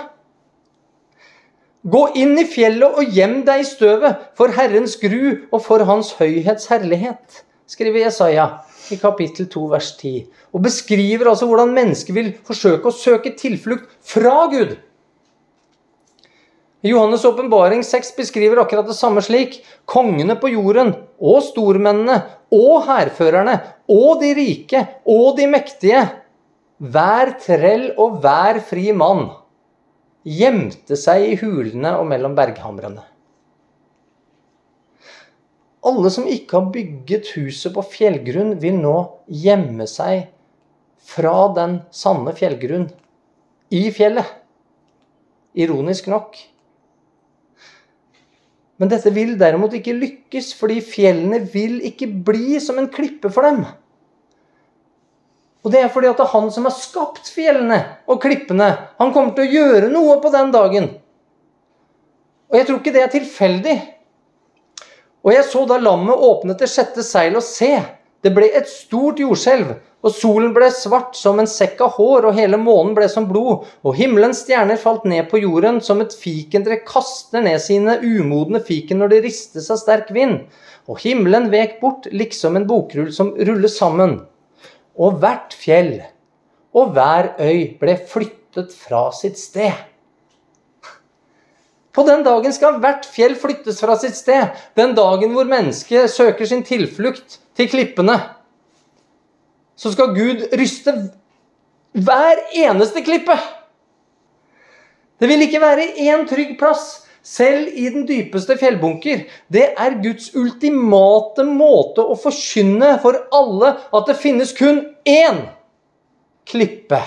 Gå 1.83 2.03
inn 2.21 2.37
i 2.39 2.45
fjellet 2.47 3.01
og 3.01 3.17
gjem 3.17 3.41
deg 3.49 3.65
i 3.65 3.67
støvet 3.67 4.29
for 4.39 4.53
Herrens 4.55 4.99
gru 5.01 5.49
og 5.49 5.65
for 5.65 5.83
Hans 5.89 6.13
høyhets 6.21 6.69
herlighet, 6.71 7.41
skriver 7.67 8.05
Jesaja 8.05 8.47
i 8.93 9.01
kapittel 9.01 9.49
2 9.51 9.65
vers 9.73 9.95
10. 9.97 10.13
Og 10.53 10.63
beskriver 10.69 11.33
altså 11.33 11.49
hvordan 11.49 11.73
mennesker 11.75 12.21
vil 12.21 12.35
forsøke 12.45 12.93
å 12.93 12.95
søke 12.95 13.33
tilflukt 13.41 13.89
fra 14.05 14.45
Gud. 14.53 14.77
Johannes' 16.83 17.25
åpenbaring 17.25 17.85
6 17.85 18.17
beskriver 18.17 18.59
akkurat 18.59 18.87
det 18.87 18.99
samme 18.99 19.23
slik. 19.23 19.61
Kongene 19.87 20.35
på 20.35 20.51
jorden 20.51 20.95
og 21.23 21.39
stormennene 21.47 22.17
og 22.53 22.83
hærførerne 22.89 23.55
og 23.93 24.19
de 24.23 24.33
rike 24.35 24.83
og 25.07 25.37
de 25.39 25.47
mektige, 25.51 26.03
hver 26.83 27.37
trell 27.39 27.93
og 27.95 28.19
hver 28.25 28.59
fri 28.67 28.91
mann, 28.91 29.29
gjemte 30.27 30.99
seg 30.99 31.29
i 31.29 31.39
hulene 31.39 31.95
og 32.01 32.09
mellom 32.11 32.35
berghamrene. 32.35 33.05
Alle 35.83 36.11
som 36.15 36.27
ikke 36.31 36.59
har 36.59 36.71
bygget 36.75 37.33
huset 37.37 37.75
på 37.75 37.83
fjellgrunn, 37.95 38.57
vil 38.63 38.79
nå 38.79 38.97
gjemme 39.27 39.87
seg 39.91 40.29
fra 41.03 41.49
den 41.55 41.81
sanne 41.95 42.35
fjellgrunn 42.39 42.89
i 43.75 43.89
fjellet. 43.95 44.27
Ironisk 45.59 46.07
nok. 46.11 46.39
Men 48.83 48.91
dette 48.91 49.13
vil 49.15 49.37
derimot 49.39 49.77
ikke 49.79 49.95
lykkes, 49.95 50.49
fordi 50.59 50.81
fjellene 50.83 51.39
vil 51.53 51.77
ikke 51.87 52.09
bli 52.27 52.59
som 52.59 52.81
en 52.83 52.89
klippe 52.91 53.31
for 53.31 53.47
dem. 53.47 53.61
Og 55.63 55.71
det 55.71 55.85
er 55.85 55.93
fordi 55.95 56.09
at 56.11 56.19
det 56.19 56.25
er 56.25 56.33
han 56.33 56.49
som 56.51 56.67
har 56.67 56.75
skapt 56.75 57.31
fjellene 57.31 57.79
og 58.11 58.19
klippene. 58.25 58.73
Han 58.99 59.13
kommer 59.15 59.37
til 59.37 59.47
å 59.47 59.61
gjøre 59.61 59.91
noe 59.93 60.17
på 60.19 60.33
den 60.35 60.51
dagen. 60.51 60.89
Og 62.51 62.59
jeg 62.59 62.67
tror 62.67 62.81
ikke 62.83 62.95
det 62.97 63.05
er 63.05 63.13
tilfeldig. 63.13 63.77
Og 65.23 65.31
jeg 65.31 65.47
så 65.47 65.63
da 65.71 65.79
lammet 65.79 66.27
åpnet 66.27 66.59
det 66.59 66.73
sjette 66.73 67.07
seil 67.07 67.39
og 67.39 67.47
se, 67.47 67.71
det 68.27 68.35
ble 68.35 68.51
et 68.51 68.67
stort 68.67 69.23
jordskjelv, 69.23 69.77
og 70.03 70.11
solen 70.11 70.51
ble 70.55 70.67
svart 70.75 71.15
som 71.15 71.39
en 71.39 71.47
sekk 71.47 71.81
av 71.87 71.95
hår, 71.95 72.27
og 72.27 72.39
hele 72.39 72.59
månen 72.59 72.95
ble 72.97 73.07
som 73.11 73.29
blod, 73.31 73.69
og 73.87 73.95
himmelens 73.99 74.43
stjerner 74.43 74.81
falt 74.81 75.07
ned 75.07 75.29
på 75.31 75.39
jorden 75.45 75.79
som 75.85 76.03
et 76.03 76.15
fikentre 76.19 76.81
kaster 76.87 77.45
ned 77.45 77.63
sine 77.63 78.01
umodne 78.03 78.63
fiken 78.67 78.99
når 78.99 79.15
det 79.15 79.23
ristes 79.29 79.71
av 79.71 79.79
sterk 79.79 80.11
vind. 80.15 80.41
Og 80.91 80.99
himmelen 81.05 81.47
vek 81.53 81.79
bort 81.79 82.11
liksom 82.11 82.59
en 82.59 82.67
bokrull 82.67 83.13
som 83.15 83.31
ruller 83.39 83.71
sammen. 83.71 84.19
Og 84.99 85.23
hvert 85.23 85.55
fjell 85.55 86.01
og 86.75 86.97
hver 86.97 87.35
øy 87.39 87.79
ble 87.79 87.95
flyttet 88.11 88.75
fra 88.75 89.07
sitt 89.15 89.39
sted. 89.39 89.73
På 91.93 92.03
den 92.09 92.25
dagen 92.25 92.55
skal 92.57 92.81
hvert 92.83 93.07
fjell 93.07 93.37
flyttes 93.39 93.79
fra 93.85 93.95
sitt 94.01 94.17
sted. 94.17 94.51
Den 94.75 94.97
dagen 94.97 95.37
hvor 95.37 95.47
mennesket 95.47 96.11
søker 96.11 96.49
sin 96.49 96.65
tilflukt 96.67 97.39
til 97.55 97.69
klippene 97.71 98.17
så 99.83 99.91
skal 99.91 100.15
Gud 100.15 100.45
ryste 100.55 100.95
hver 101.93 102.43
eneste 102.55 103.03
klippe. 103.05 103.35
Det 105.19 105.29
vil 105.31 105.43
ikke 105.45 105.63
være 105.63 105.89
én 106.03 106.23
trygg 106.31 106.55
plass, 106.61 107.01
selv 107.23 107.69
i 107.79 107.87
den 107.95 108.07
dypeste 108.07 108.57
fjellbunker. 108.59 109.25
Det 109.53 109.69
er 109.79 109.99
Guds 110.03 110.33
ultimate 110.35 111.45
måte 111.47 112.03
å 112.03 112.17
forkynne 112.19 112.97
for 113.03 113.19
alle 113.35 113.77
at 113.95 114.11
det 114.11 114.19
finnes 114.19 114.55
kun 114.59 114.81
én 115.07 115.45
klippe 116.51 116.99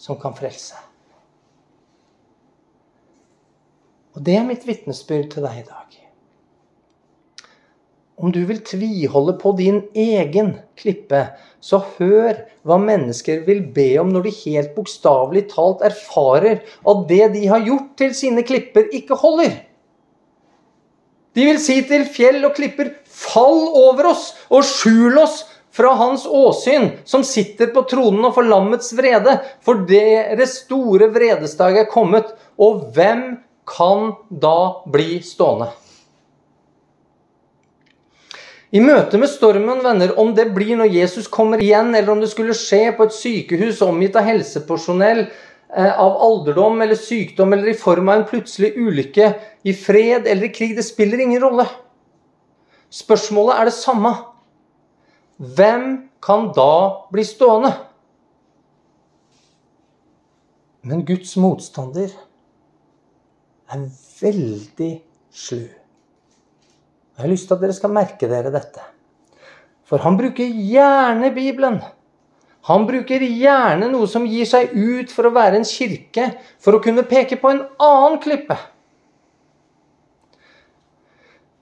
som 0.00 0.18
kan 0.18 0.34
frelse. 0.34 0.78
Og 4.18 4.26
det 4.26 4.34
er 4.40 4.46
mitt 4.48 4.66
vitnesbyrd 4.66 5.30
til 5.36 5.46
deg 5.46 5.62
i 5.62 5.68
dag. 5.68 5.99
Om 8.20 8.32
du 8.32 8.42
vil 8.44 8.60
tviholde 8.60 9.32
på 9.40 9.54
din 9.56 9.80
egen 9.96 10.52
klippe, 10.76 11.22
så 11.64 11.80
hør 11.96 12.42
hva 12.68 12.76
mennesker 12.80 13.46
vil 13.46 13.62
be 13.72 13.94
om 14.02 14.10
når 14.12 14.26
de 14.26 14.32
helt 14.42 14.74
bokstavelig 14.76 15.46
talt 15.54 15.80
erfarer 15.88 16.60
at 16.60 17.02
det 17.08 17.30
de 17.36 17.46
har 17.48 17.64
gjort 17.64 17.94
til 18.00 18.12
sine 18.16 18.44
klipper, 18.44 18.90
ikke 18.92 19.16
holder. 19.22 19.54
De 21.32 21.46
vil 21.46 21.60
si 21.62 21.78
til 21.88 22.04
fjell 22.12 22.44
og 22.44 22.56
klipper, 22.58 22.92
fall 23.06 23.70
over 23.78 24.12
oss 24.12 24.30
og 24.50 24.66
skjul 24.68 25.16
oss 25.22 25.44
fra 25.72 25.94
hans 25.96 26.26
åsyn, 26.26 26.90
som 27.08 27.24
sitter 27.24 27.70
på 27.72 27.86
tronen 27.88 28.26
og 28.26 28.34
for 28.36 28.44
lammets 28.44 28.90
vrede, 28.98 29.38
for 29.64 29.86
deres 29.88 30.58
store 30.66 31.08
vredesdag 31.14 31.78
er 31.84 31.92
kommet. 31.92 32.34
Og 32.60 32.90
hvem 32.96 33.38
kan 33.70 34.10
da 34.28 34.82
bli 34.90 35.22
stående? 35.24 35.70
I 38.70 38.78
møte 38.78 39.18
med 39.18 39.26
stormen, 39.26 39.80
venner, 39.82 40.12
om 40.20 40.30
det 40.34 40.52
blir 40.54 40.76
når 40.78 40.92
Jesus 40.94 41.26
kommer 41.30 41.58
igjen, 41.62 41.90
eller 41.90 42.12
om 42.12 42.20
det 42.22 42.30
skulle 42.30 42.54
skje 42.54 42.92
på 42.94 43.08
et 43.08 43.16
sykehus 43.16 43.80
omgitt 43.82 44.14
av 44.18 44.28
helsepersonell, 44.28 45.24
eh, 45.74 45.90
av 45.98 46.20
alderdom 46.22 46.78
eller 46.82 46.94
sykdom, 46.94 47.52
eller 47.52 47.72
i 47.72 47.78
form 47.78 48.08
av 48.08 48.20
en 48.20 48.28
plutselig 48.30 48.76
ulykke, 48.78 49.32
i 49.66 49.74
fred 49.74 50.28
eller 50.30 50.46
i 50.46 50.52
krig, 50.54 50.76
det 50.76 50.86
spiller 50.86 51.18
ingen 51.18 51.42
rolle. 51.42 51.66
Spørsmålet 52.90 53.58
er 53.58 53.64
det 53.64 53.74
samme. 53.74 54.14
Hvem 55.38 56.10
kan 56.22 56.52
da 56.54 57.06
bli 57.10 57.24
stående? 57.26 57.74
Men 60.82 61.04
Guds 61.04 61.34
motstander 61.36 62.14
er 63.70 63.84
veldig 64.20 64.94
slu. 65.34 65.79
Jeg 67.20 67.26
har 67.26 67.32
lyst 67.34 67.50
til 67.50 67.58
at 67.58 67.60
dere 67.60 67.74
skal 67.76 67.90
merke 67.92 68.28
dere 68.30 68.48
dette. 68.48 68.80
For 69.84 70.00
han 70.00 70.14
bruker 70.16 70.48
gjerne 70.48 71.28
Bibelen. 71.36 71.74
Han 72.64 72.86
bruker 72.88 73.20
gjerne 73.20 73.90
noe 73.92 74.08
som 74.08 74.24
gir 74.24 74.48
seg 74.48 74.72
ut 74.72 75.12
for 75.12 75.28
å 75.28 75.34
være 75.34 75.60
en 75.60 75.68
kirke, 75.68 76.30
for 76.56 76.78
å 76.78 76.80
kunne 76.80 77.04
peke 77.04 77.36
på 77.36 77.52
en 77.52 77.60
annen 77.76 78.16
klippe. 78.24 78.56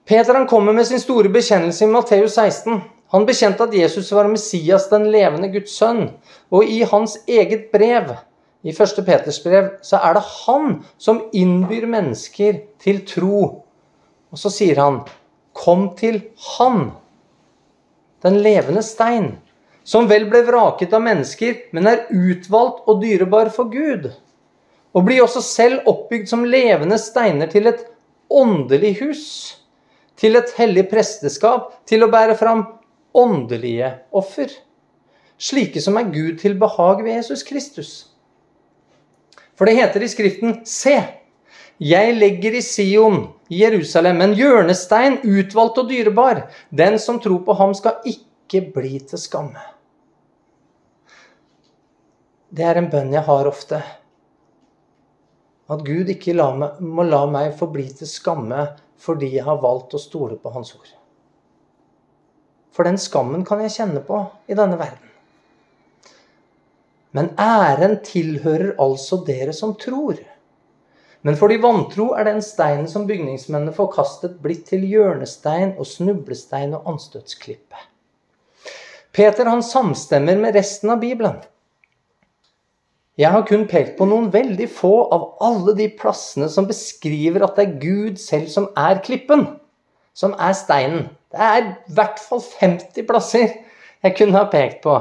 Peter 0.07 0.39
han 0.39 0.47
kommer 0.47 0.79
med 0.79 0.87
sin 0.87 1.03
store 1.03 1.27
bekjennelse 1.27 1.83
i 1.83 1.91
Matteus 1.91 2.39
16. 2.39 2.79
Han 3.11 3.27
bekjente 3.27 3.67
at 3.67 3.75
Jesus 3.75 4.13
var 4.15 4.31
Messias, 4.31 4.87
den 4.87 5.11
levende 5.11 5.51
Guds 5.51 5.75
sønn. 5.75 6.05
Og 6.55 6.71
i 6.71 6.85
hans 6.87 7.19
eget 7.27 7.67
brev, 7.75 8.15
i 8.63 8.71
1. 8.71 9.03
Peters 9.03 9.43
brev, 9.43 9.73
så 9.83 9.99
er 9.99 10.15
det 10.15 10.27
han 10.45 10.79
som 10.95 11.25
innbyr 11.35 11.91
mennesker 11.91 12.63
til 12.79 13.03
tro. 13.11 13.41
Og 14.31 14.39
så 14.39 14.51
sier 14.55 14.79
han, 14.79 15.03
'Kom 15.59 15.95
til 15.95 16.21
Han', 16.55 16.91
den 18.23 18.39
levende 18.43 18.83
stein, 18.83 19.37
som 19.83 20.07
vel 20.07 20.29
ble 20.31 20.43
vraket 20.47 20.93
av 20.95 21.03
mennesker, 21.03 21.55
men 21.75 21.87
er 21.89 22.05
utvalgt 22.13 22.87
og 22.87 23.01
dyrebar 23.03 23.49
for 23.51 23.67
Gud. 23.71 24.11
Og 24.95 25.05
blir 25.05 25.23
også 25.23 25.41
selv 25.43 25.87
oppbygd 25.89 26.29
som 26.31 26.45
levende 26.47 26.97
steiner 26.97 27.49
til 27.51 27.67
et 27.67 27.83
åndelig 28.29 28.93
hus, 29.01 29.25
til 30.15 30.35
et 30.39 30.53
hellig 30.57 30.85
presteskap, 30.91 31.73
til 31.85 32.05
å 32.05 32.11
bære 32.11 32.37
fram 32.39 32.63
åndelige 33.17 33.91
offer. 34.15 34.51
Slike 35.39 35.81
som 35.81 35.97
er 35.99 36.11
Gud 36.11 36.39
til 36.39 36.57
behag 36.59 37.03
ved 37.03 37.19
Jesus 37.19 37.43
Kristus. 37.43 37.91
For 39.55 39.67
det 39.67 39.75
heter 39.79 40.03
i 40.03 40.11
Skriften 40.11 40.61
Se, 40.67 40.95
jeg 41.79 42.15
legger 42.15 42.55
i 42.55 42.63
Sion, 42.63 43.25
i 43.49 43.63
Jerusalem, 43.63 44.21
en 44.21 44.35
hjørnestein, 44.37 45.19
utvalgt 45.25 45.81
og 45.81 45.89
dyrebar. 45.89 46.43
Den 46.69 46.99
som 47.01 47.17
tror 47.21 47.41
på 47.45 47.55
ham, 47.57 47.73
skal 47.73 47.97
ikke 48.05 48.61
bli 48.75 48.99
til 49.09 49.21
skamme. 49.21 49.63
Det 52.49 52.65
er 52.65 52.77
en 52.77 52.89
bønn 52.89 53.13
jeg 53.13 53.25
har 53.25 53.49
ofte. 53.49 53.81
At 55.69 55.83
Gud 55.85 56.09
ikke 56.09 56.37
la 56.37 56.49
meg, 56.57 56.79
må 56.81 57.05
la 57.05 57.23
meg 57.29 57.53
få 57.57 57.69
bli 57.73 57.87
til 57.93 58.09
skamme 58.09 58.69
fordi 58.99 59.29
jeg 59.37 59.45
har 59.45 59.61
valgt 59.61 59.93
å 59.95 60.01
stole 60.01 60.35
på 60.41 60.51
Hans 60.51 60.73
ord. 60.75 60.89
For 62.75 62.83
den 62.83 62.97
skammen 62.99 63.45
kan 63.47 63.61
jeg 63.63 63.75
kjenne 63.77 64.01
på 64.03 64.17
i 64.49 64.57
denne 64.57 64.75
verden. 64.79 65.05
Men 67.15 67.31
æren 67.39 67.97
tilhører 68.05 68.75
altså 68.81 69.21
dere 69.25 69.55
som 69.55 69.73
tror. 69.79 70.19
Men 71.21 71.35
for 71.35 71.51
de 71.51 71.59
vantro 71.59 72.13
er 72.15 72.29
den 72.29 72.39
steinen 72.43 72.87
som 72.87 73.07
bygningsmennene 73.09 73.75
forkastet, 73.75 74.37
blitt 74.43 74.69
til 74.71 74.85
hjørnestein 74.87 75.75
og 75.75 75.87
snublestein 75.87 76.75
og 76.77 76.87
anstøtsklippe. 76.93 77.87
Peter 79.11 79.49
han 79.49 79.63
samstemmer 79.65 80.39
med 80.39 80.55
resten 80.55 80.93
av 80.93 81.01
Bibelen. 81.03 81.41
Jeg 83.19 83.33
har 83.33 83.43
kun 83.43 83.65
pekt 83.67 83.97
på 83.97 84.05
noen 84.07 84.29
veldig 84.31 84.69
få 84.71 84.93
av 85.11 85.25
alle 85.43 85.73
de 85.75 85.89
plassene 85.99 86.47
som 86.47 86.69
beskriver 86.69 87.43
at 87.43 87.57
det 87.57 87.65
er 87.65 87.79
Gud 87.81 88.21
selv 88.21 88.47
som 88.53 88.69
er 88.79 89.01
klippen, 89.03 89.43
som 90.15 90.37
er 90.39 90.55
steinen. 90.55 91.09
Det 91.27 91.49
er 91.49 91.65
i 91.65 91.95
hvert 91.97 92.21
fall 92.23 92.39
50 92.39 93.09
plasser 93.09 93.57
jeg 94.05 94.15
kunne 94.15 94.39
ha 94.39 94.47
pekt 94.47 94.79
på. 94.85 94.95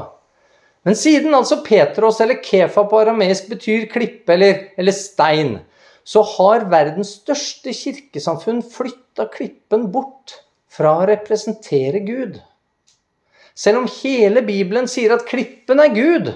Men 0.83 0.99
siden 0.99 1.37
altså 1.37 1.61
Petros 1.63 2.19
eller 2.25 2.41
Kefa 2.43 2.83
på 2.91 3.01
arameisk 3.05 3.53
betyr 3.53 3.87
klippe 3.93 4.35
eller, 4.35 4.67
eller 4.75 4.95
stein, 4.97 5.59
så 6.09 6.23
har 6.25 6.65
verdens 6.73 7.19
største 7.19 7.75
kirkesamfunn 7.77 8.63
flytta 8.65 9.27
klippen 9.33 9.91
bort 9.93 10.39
fra 10.73 10.95
å 10.97 11.09
representere 11.11 12.01
Gud. 12.07 12.39
Selv 13.59 13.83
om 13.83 13.89
hele 13.99 14.41
Bibelen 14.47 14.89
sier 14.89 15.13
at 15.13 15.27
klippen 15.29 15.83
er 15.83 15.93
Gud, 15.93 16.31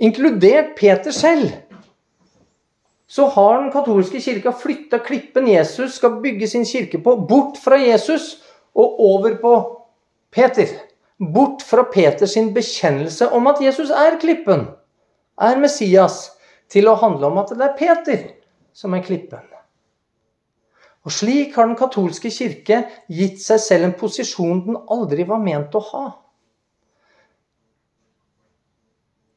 inkludert 0.00 0.72
Peter 0.78 1.14
selv, 1.14 1.52
så 3.08 3.28
har 3.36 3.60
den 3.60 3.70
katolske 3.72 4.20
kirka 4.20 4.52
flytta 4.52 4.98
klippen 5.06 5.46
Jesus 5.48 5.94
skal 6.00 6.18
bygge 6.24 6.48
sin 6.50 6.66
kirke 6.68 6.98
på, 7.04 7.14
bort 7.30 7.60
fra 7.62 7.78
Jesus 7.80 8.40
og 8.74 8.98
over 9.04 9.36
på 9.40 9.52
Peter. 10.34 10.72
Bort 11.18 11.62
fra 11.66 11.86
Peters 11.90 12.34
bekjennelse 12.54 13.30
om 13.34 13.46
at 13.50 13.62
Jesus 13.62 13.90
er 13.90 14.18
klippen, 14.20 14.66
er 15.40 15.62
Messias, 15.62 16.28
til 16.68 16.90
å 16.90 16.98
handle 17.00 17.30
om 17.30 17.40
at 17.40 17.54
det 17.54 17.64
er 17.64 17.78
Peter 17.78 18.26
som 18.78 18.94
er 18.94 19.02
klippen. 19.02 19.42
Og 21.06 21.14
Slik 21.14 21.56
har 21.56 21.66
den 21.66 21.78
katolske 21.78 22.30
kirke 22.30 22.82
gitt 23.10 23.40
seg 23.42 23.62
selv 23.64 23.88
en 23.88 23.98
posisjon 23.98 24.64
den 24.66 24.78
aldri 24.92 25.24
var 25.26 25.42
ment 25.42 25.74
å 25.78 25.82
ha. 25.90 26.06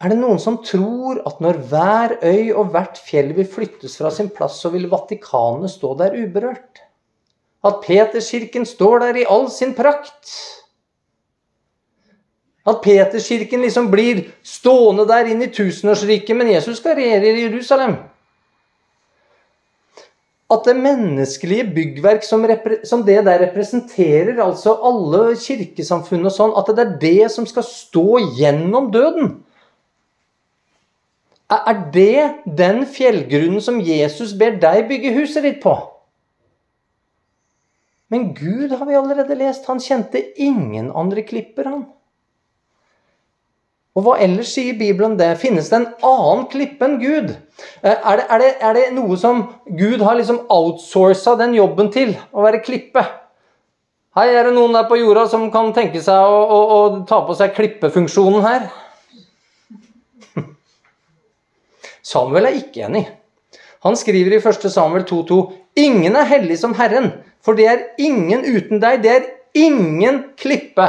Er 0.01 0.09
det 0.11 0.17
noen 0.17 0.39
som 0.41 0.57
tror 0.65 1.19
at 1.29 1.41
når 1.45 1.59
hver 1.69 2.15
øy 2.25 2.53
og 2.57 2.71
hvert 2.73 2.97
fjell 3.05 3.35
vil 3.37 3.45
flyttes 3.49 3.99
fra 4.01 4.09
sin 4.13 4.31
plass, 4.33 4.57
så 4.63 4.71
vil 4.73 4.89
Vatikanet 4.89 5.69
stå 5.75 5.93
der 5.99 6.17
uberørt? 6.17 6.81
At 7.63 7.83
Peterskirken 7.85 8.65
står 8.65 9.03
der 9.05 9.21
i 9.21 9.27
all 9.29 9.45
sin 9.53 9.75
prakt. 9.77 10.33
At 12.65 12.81
Peterskirken 12.81 13.61
liksom 13.61 13.91
blir 13.93 14.25
stående 14.45 15.05
der 15.09 15.29
inn 15.29 15.45
i 15.45 15.51
tusenårsriket, 15.53 16.33
men 16.37 16.49
Jesus 16.49 16.81
skal 16.81 16.97
regjere 16.97 17.29
i 17.29 17.45
Jerusalem. 17.45 17.99
At 20.51 20.65
det 20.67 20.75
menneskelige 20.75 21.69
byggverk 21.75 22.25
som, 22.27 22.43
som, 22.83 23.05
det 23.07 23.21
der 23.25 23.39
representerer, 23.45 24.35
altså 24.43 24.73
alle 24.83 25.37
kirkesamfunn 25.39 26.27
og 26.27 26.33
sånn, 26.35 26.55
at 26.59 26.73
det 26.75 26.83
er 26.83 26.97
det 26.99 27.31
som 27.31 27.47
skal 27.47 27.63
stå 27.63 28.19
gjennom 28.39 28.89
døden. 28.91 29.37
Er 31.51 31.79
det 31.93 32.43
den 32.57 32.83
fjellgrunnen 32.87 33.63
som 33.63 33.79
Jesus 33.83 34.35
ber 34.39 34.59
deg 34.59 34.85
bygge 34.91 35.15
huset 35.15 35.43
ditt 35.47 35.63
på? 35.63 35.73
Men 38.11 38.33
Gud 38.35 38.75
har 38.75 38.85
vi 38.87 38.99
allerede 38.99 39.35
lest. 39.39 39.67
Han 39.71 39.79
kjente 39.79 40.19
ingen 40.35 40.91
andre 40.91 41.23
klipper, 41.27 41.67
han. 41.67 41.83
Og 43.91 44.05
hva 44.05 44.13
ellers 44.23 44.53
sier 44.55 44.77
Bibelen 44.79 45.17
det? 45.19 45.33
Finnes 45.41 45.67
det 45.67 45.75
en 45.81 45.89
annen 46.07 46.45
klippe 46.51 46.87
enn 46.87 46.99
Gud? 47.01 47.33
Eh, 47.83 47.91
er 47.91 48.21
det, 48.21 48.25
er, 48.27 48.39
det, 48.39 48.51
er 48.63 48.77
det, 48.77 48.83
noe 48.95 49.17
som 49.19 49.43
Gud 49.67 50.03
har 50.05 50.15
liksom 50.15 50.45
outsourca 50.47 51.35
den 51.41 51.57
jobben 51.57 51.91
til? 51.91 52.13
Å 52.31 52.45
være 52.45 52.61
klippe? 52.63 53.03
Hei, 54.15 54.29
er 54.31 54.47
det 54.47 54.55
noen 54.55 54.75
der 54.75 54.87
på 54.87 54.99
jorda 54.99 55.25
som 55.31 55.43
kan 55.51 55.73
tenke 55.75 55.99
seg 56.03 56.23
å, 56.23 56.39
å, 56.39 56.61
å 56.77 56.79
ta 57.07 57.19
på 57.27 57.35
seg 57.35 57.51
klippefunksjonen 57.55 58.47
her? 58.47 58.69
Samuel 62.13 62.47
er 62.47 62.61
ikke 62.61 62.87
enig. 62.87 63.05
Han 63.83 63.99
skriver 63.99 64.37
i 64.37 64.39
1. 64.39 64.71
Samuel 64.71 65.03
2,2.: 65.09 65.41
Ingen 65.83 66.15
er 66.15 66.31
hellig 66.31 66.59
som 66.63 66.75
Herren, 66.79 67.11
for 67.43 67.59
det 67.59 67.67
er 67.67 67.85
ingen 67.99 68.47
uten 68.47 68.79
deg. 68.83 69.03
Det 69.03 69.15
er 69.17 69.29
ingen 69.57 70.25
klippe 70.39 70.87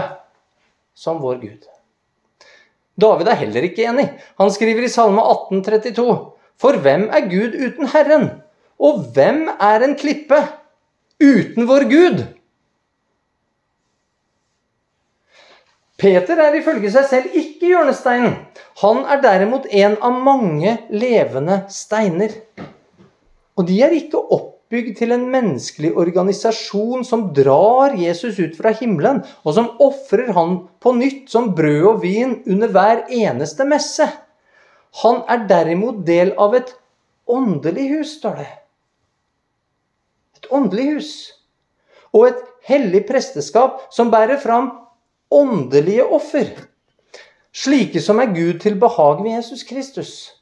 som 0.94 1.22
vår 1.22 1.42
Gud. 1.42 1.71
David 3.02 3.30
er 3.30 3.40
heller 3.40 3.66
ikke 3.66 3.86
enig. 3.90 4.06
Han 4.38 4.52
skriver 4.54 4.86
i 4.86 4.92
Salme 4.92 5.24
1832.: 5.24 6.18
For 6.60 6.78
hvem 6.84 7.08
er 7.10 7.26
Gud 7.30 7.56
uten 7.58 7.90
Herren? 7.90 8.28
Og 8.78 9.02
hvem 9.14 9.48
er 9.60 9.84
en 9.84 9.96
klippe 9.98 10.38
uten 11.22 11.68
vår 11.68 11.86
Gud? 11.90 12.22
Peter 16.02 16.40
er 16.42 16.56
ifølge 16.58 16.90
seg 16.90 17.04
selv 17.06 17.34
ikke 17.38 17.68
hjørnesteinen. 17.70 18.32
Han 18.82 19.04
er 19.06 19.20
derimot 19.22 19.68
en 19.70 19.94
av 20.02 20.16
mange 20.24 20.74
levende 20.90 21.60
steiner. 21.70 22.34
Og 23.54 23.68
de 23.68 23.76
er 23.86 23.94
ikke 23.94 24.18
opp 24.18 24.51
oppbygd 24.72 24.94
til 24.96 25.12
en 25.12 25.26
menneskelig 25.28 25.90
organisasjon 26.00 27.04
som 27.04 27.26
drar 27.36 27.92
Jesus 27.92 28.38
ut 28.40 28.54
fra 28.56 28.72
himmelen, 28.72 29.20
og 29.44 29.52
som 29.52 29.68
ofrer 29.84 30.32
han 30.32 30.62
på 30.80 30.94
nytt 30.96 31.28
som 31.28 31.50
brød 31.52 31.84
og 31.90 31.98
vin 32.00 32.38
under 32.48 32.70
hver 32.72 33.02
eneste 33.12 33.66
messe. 33.68 34.06
Han 35.02 35.22
er 35.28 35.44
derimot 35.48 36.06
del 36.06 36.32
av 36.40 36.56
et 36.56 36.72
åndelig 37.28 37.84
hus, 37.90 38.14
står 38.16 38.38
det. 38.40 38.48
Et 40.40 40.48
åndelig 40.50 40.86
hus. 40.94 41.10
Og 42.16 42.30
et 42.30 42.40
hellig 42.64 43.04
presteskap 43.08 43.92
som 43.92 44.08
bærer 44.08 44.40
fram 44.40 44.70
åndelige 45.32 46.06
offer. 46.08 46.48
Slike 47.52 48.00
som 48.00 48.20
er 48.24 48.32
Gud 48.32 48.60
til 48.64 48.80
behag 48.80 49.20
ved 49.20 49.36
Jesus 49.36 49.66
Kristus. 49.68 50.32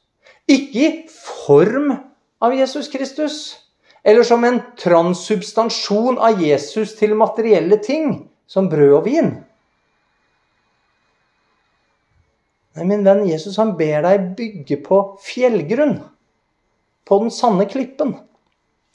Ikke 0.47 0.87
i 0.87 0.93
form 1.11 1.91
av 2.39 2.55
Jesus 2.55 2.87
Kristus, 2.91 3.59
eller 4.03 4.25
som 4.25 4.43
en 4.43 4.59
transsubstansjon 4.81 6.17
av 6.17 6.41
Jesus 6.41 6.95
til 6.97 7.13
materielle 7.17 7.77
ting, 7.83 8.15
som 8.49 8.69
brød 8.71 8.95
og 8.97 9.05
vin. 9.05 9.31
Nei, 12.75 12.87
min 12.87 13.05
venn, 13.05 13.25
Jesus 13.27 13.59
han 13.59 13.75
ber 13.79 14.05
deg 14.07 14.31
bygge 14.37 14.79
på 14.85 15.01
fjellgrunn. 15.21 15.97
På 17.05 17.19
den 17.21 17.33
sanne 17.33 17.67
klippen. 17.69 18.15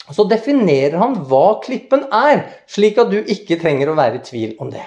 Så 0.07 0.24
definerer 0.30 0.96
han 1.00 1.16
hva 1.28 1.59
klippen 1.64 2.07
er, 2.14 2.46
slik 2.70 2.98
at 3.02 3.11
du 3.11 3.18
ikke 3.20 3.59
trenger 3.61 3.90
å 3.90 3.96
være 3.98 4.20
i 4.20 4.26
tvil 4.26 4.54
om 4.62 4.70
det. 4.72 4.84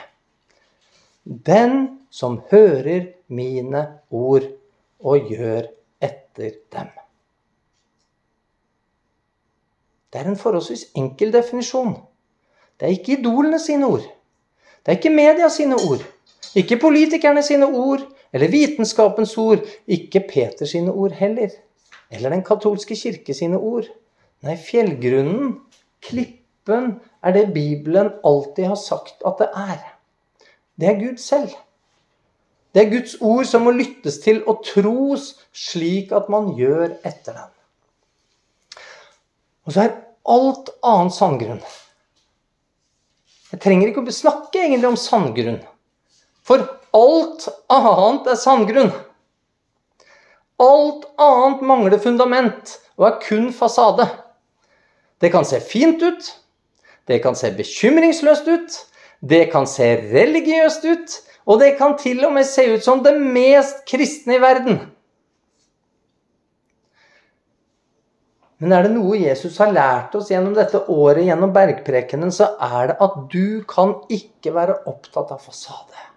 Den 1.23 2.05
som 2.09 2.39
hører 2.51 3.11
mine 3.27 3.83
ord 4.09 4.47
og 4.99 5.29
gjør 5.31 5.67
etter 6.01 6.55
dem. 6.73 6.89
Det 10.13 10.21
er 10.21 10.29
en 10.29 10.39
forholdsvis 10.39 10.85
enkel 10.97 11.33
definisjon. 11.33 11.93
Det 12.79 12.87
er 12.87 12.95
ikke 12.95 13.19
idolene 13.19 13.59
sine 13.59 13.85
ord. 13.85 14.05
Det 14.85 14.93
er 14.93 14.97
ikke 14.97 15.13
media 15.13 15.49
sine 15.51 15.75
ord, 15.75 16.03
ikke 16.55 16.79
politikerne 16.81 17.43
sine 17.43 17.67
ord, 17.67 18.05
eller 18.33 18.51
vitenskapens 18.51 19.37
ord, 19.37 19.65
ikke 19.87 20.23
Peters 20.29 20.71
sine 20.71 20.91
ord 20.91 21.11
heller, 21.11 21.49
eller 22.11 22.29
den 22.29 22.43
katolske 22.43 22.95
kirke 22.95 23.33
sine 23.33 23.57
ord. 23.57 23.89
Nei, 24.45 24.55
fjellgrunnen, 24.55 25.57
klippen, 26.01 26.93
er 27.23 27.35
det 27.35 27.49
Bibelen 27.53 28.13
alltid 28.25 28.69
har 28.71 28.79
sagt 28.79 29.25
at 29.27 29.41
det 29.41 29.49
er. 29.51 29.81
Det 30.79 30.87
er 30.87 30.99
Gud 31.01 31.17
selv. 31.17 31.51
Det 32.73 32.85
er 32.85 32.91
Guds 32.91 33.15
ord 33.21 33.45
som 33.49 33.65
må 33.65 33.73
lyttes 33.75 34.19
til 34.23 34.43
og 34.47 34.61
tros 34.65 35.31
slik 35.53 36.13
at 36.15 36.29
man 36.29 36.53
gjør 36.57 36.85
etter 37.03 37.33
den. 37.33 37.49
Og 39.69 39.75
så 39.75 39.83
er 39.83 39.97
alt 40.33 40.71
annet 40.81 41.13
sandgrunn. 41.13 41.59
Jeg 43.51 43.61
trenger 43.61 43.91
ikke 43.91 44.01
å 44.01 44.13
snakke 44.13 44.63
egentlig 44.63 44.89
om 44.89 44.97
sandgrunn. 44.97 45.59
For 46.41 46.63
alt 46.97 47.45
annet 47.69 48.31
er 48.33 48.39
sandgrunn. 48.41 48.89
Alt 50.65 51.05
annet 51.21 51.61
mangler 51.69 52.01
fundament 52.01 52.79
og 52.97 53.11
er 53.11 53.21
kun 53.21 53.51
fasade. 53.53 54.09
Det 55.21 55.29
kan 55.29 55.45
se 55.45 55.61
fint 55.61 56.01
ut. 56.01 56.33
Det 57.05 57.21
kan 57.21 57.37
se 57.37 57.53
bekymringsløst 57.53 58.49
ut. 58.49 58.83
Det 59.21 59.51
kan 59.53 59.69
se 59.69 59.91
religiøst 60.09 60.89
ut. 60.89 61.19
Og 61.45 61.61
det 61.61 61.75
kan 61.77 61.93
til 62.01 62.25
og 62.25 62.33
med 62.33 62.49
se 62.49 62.65
ut 62.73 62.89
som 62.89 63.05
det 63.05 63.13
mest 63.21 63.85
kristne 63.85 64.39
i 64.39 64.41
verden. 64.41 64.81
Men 68.59 68.75
er 68.75 68.85
det 68.85 68.91
noe 68.91 69.15
Jesus 69.15 69.55
har 69.61 69.71
lært 69.71 70.15
oss 70.19 70.29
gjennom 70.33 70.51
dette 70.57 70.81
året, 70.91 71.23
gjennom 71.29 71.53
bergprekenen, 71.55 72.31
så 72.35 72.51
er 72.59 72.91
det 72.91 72.97
at 73.05 73.15
du 73.31 73.63
kan 73.69 73.95
ikke 74.11 74.51
være 74.55 74.81
opptatt 74.91 75.31
av 75.31 75.39
fasade. 75.45 76.07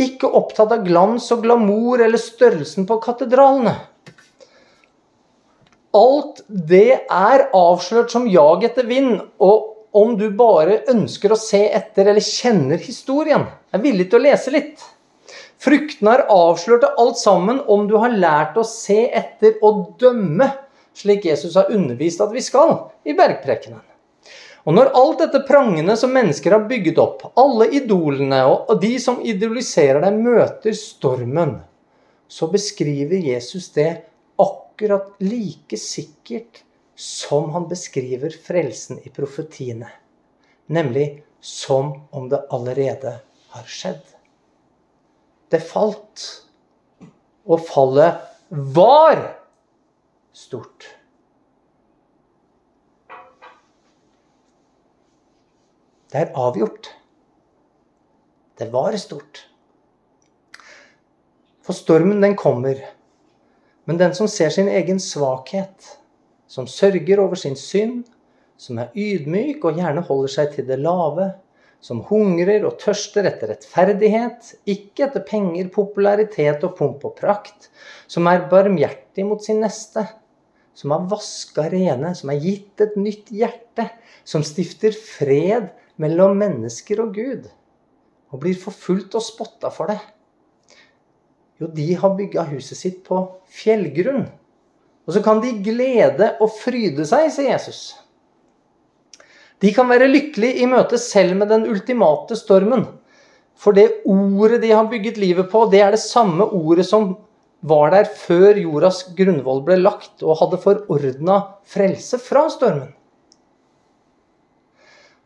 Ikke 0.00 0.28
opptatt 0.28 0.72
av 0.72 0.86
glans 0.88 1.28
og 1.32 1.44
glamour 1.44 2.00
eller 2.04 2.20
størrelsen 2.20 2.88
på 2.88 2.98
katedralene. 3.04 3.76
Alt 5.96 6.42
det 6.48 7.04
er 7.04 7.46
avslørt 7.56 8.12
som 8.12 8.26
jag 8.28 8.64
etter 8.68 8.88
vind, 8.88 9.20
og 9.40 9.72
om 9.96 10.16
du 10.16 10.30
bare 10.36 10.82
ønsker 10.92 11.32
å 11.32 11.40
se 11.40 11.62
etter 11.76 12.08
eller 12.08 12.24
kjenner 12.24 12.80
historien, 12.80 13.46
er 13.72 13.84
villig 13.84 14.08
til 14.10 14.20
å 14.20 14.26
lese 14.30 14.52
litt 14.52 14.84
Fruktene 15.62 16.12
har 16.12 16.26
avslørt 16.32 16.84
alt 16.96 17.18
sammen 17.18 17.62
om 17.72 17.86
du 17.88 17.96
har 18.00 18.12
lært 18.12 18.58
å 18.60 18.64
se 18.66 19.06
etter 19.08 19.56
og 19.64 19.96
dømme, 20.00 20.50
slik 20.96 21.26
Jesus 21.28 21.56
har 21.56 21.72
undervist 21.72 22.22
at 22.24 22.32
vi 22.32 22.42
skal 22.44 22.76
i 23.08 23.16
bergprekenen. 23.16 23.82
Og 24.66 24.74
når 24.74 24.90
alt 24.98 25.20
dette 25.22 25.44
prangende 25.46 25.94
som 25.96 26.10
mennesker 26.10 26.56
har 26.56 26.66
bygget 26.66 26.98
opp, 26.98 27.22
alle 27.38 27.68
idolene 27.78 28.40
og 28.50 28.72
de 28.82 28.96
som 29.02 29.20
idoliserer 29.22 30.02
deg, 30.02 30.18
møter 30.18 30.74
stormen, 30.74 31.60
så 32.26 32.48
beskriver 32.50 33.22
Jesus 33.22 33.70
det 33.76 33.90
akkurat 34.42 35.12
like 35.22 35.78
sikkert 35.78 36.64
som 36.98 37.52
han 37.54 37.68
beskriver 37.70 38.34
frelsen 38.42 38.98
i 39.06 39.12
profetiene. 39.14 39.92
Nemlig 40.66 41.22
som 41.38 41.92
om 42.10 42.26
det 42.32 42.42
allerede 42.50 43.20
har 43.54 43.70
skjedd 43.70 44.15
det 45.56 45.64
falt. 45.64 46.26
Og 47.46 47.62
fallet 47.66 48.20
var 48.50 49.20
stort. 50.36 50.86
Det 56.12 56.22
er 56.22 56.34
avgjort. 56.38 56.90
Det 58.56 58.70
var 58.72 58.96
stort. 58.96 59.42
For 61.66 61.74
stormen, 61.74 62.22
den 62.22 62.36
kommer. 62.38 62.78
Men 63.84 63.98
den 63.98 64.14
som 64.14 64.28
ser 64.30 64.50
sin 64.54 64.68
egen 64.68 65.00
svakhet, 65.02 65.98
som 66.46 66.66
sørger 66.66 67.20
over 67.20 67.34
sin 67.34 67.56
synd, 67.58 68.04
som 68.56 68.78
er 68.78 68.94
ydmyk 68.96 69.64
og 69.64 69.76
gjerne 69.78 70.04
holder 70.06 70.32
seg 70.32 70.54
til 70.54 70.66
det 70.68 70.78
lave, 70.80 71.32
som 71.86 72.00
hungrer 72.08 72.64
og 72.66 72.80
tørster 72.82 73.28
etter 73.28 73.52
rettferdighet, 73.52 74.56
ikke 74.66 75.06
etter 75.06 75.22
penger, 75.26 75.68
popularitet 75.70 76.64
og 76.66 76.74
pomp 76.78 77.04
og 77.06 77.14
prakt, 77.20 77.68
som 78.10 78.26
er 78.26 78.48
barmhjertig 78.50 79.26
mot 79.28 79.44
sin 79.44 79.62
neste, 79.62 80.02
som 80.76 80.92
har 80.92 81.06
vaska 81.12 81.68
rene, 81.70 82.10
som 82.18 82.32
er 82.32 82.42
gitt 82.42 82.82
et 82.82 82.96
nytt 82.98 83.30
hjerte, 83.30 83.86
som 84.26 84.42
stifter 84.44 84.96
fred 84.98 85.70
mellom 86.02 86.34
mennesker 86.42 87.04
og 87.04 87.14
Gud, 87.14 87.46
og 88.34 88.42
blir 88.42 88.58
forfulgt 88.58 89.14
og 89.14 89.22
spotta 89.22 89.70
for 89.70 89.92
det. 89.92 90.00
Jo, 91.62 91.70
de 91.72 91.86
har 91.96 92.16
bygga 92.18 92.48
huset 92.50 92.76
sitt 92.82 92.98
på 93.06 93.20
fjellgrunn. 93.62 94.26
Og 95.06 95.14
så 95.14 95.22
kan 95.24 95.38
de 95.40 95.54
glede 95.64 96.32
og 96.42 96.50
fryde 96.58 97.06
seg, 97.06 97.30
sier 97.32 97.54
Jesus. 97.54 97.94
De 99.62 99.72
kan 99.72 99.88
være 99.88 100.10
lykkelige 100.10 100.60
i 100.62 100.68
møte 100.68 100.98
selv 101.00 101.36
med 101.40 101.48
den 101.52 101.64
ultimate 101.70 102.36
stormen. 102.36 102.84
For 103.56 103.72
det 103.76 104.02
ordet 104.04 104.60
de 104.62 104.74
har 104.74 104.88
bygget 104.90 105.16
livet 105.20 105.48
på, 105.52 105.64
det 105.72 105.80
er 105.80 105.94
det 105.94 106.02
samme 106.02 106.44
ordet 106.44 106.84
som 106.88 107.14
var 107.66 107.90
der 107.94 108.04
før 108.04 108.58
jordas 108.60 109.00
grunnvoll 109.16 109.62
ble 109.64 109.78
lagt, 109.80 110.20
og 110.22 110.38
hadde 110.42 110.60
forordna 110.60 111.38
frelse 111.66 112.20
fra 112.20 112.44
stormen. 112.52 112.92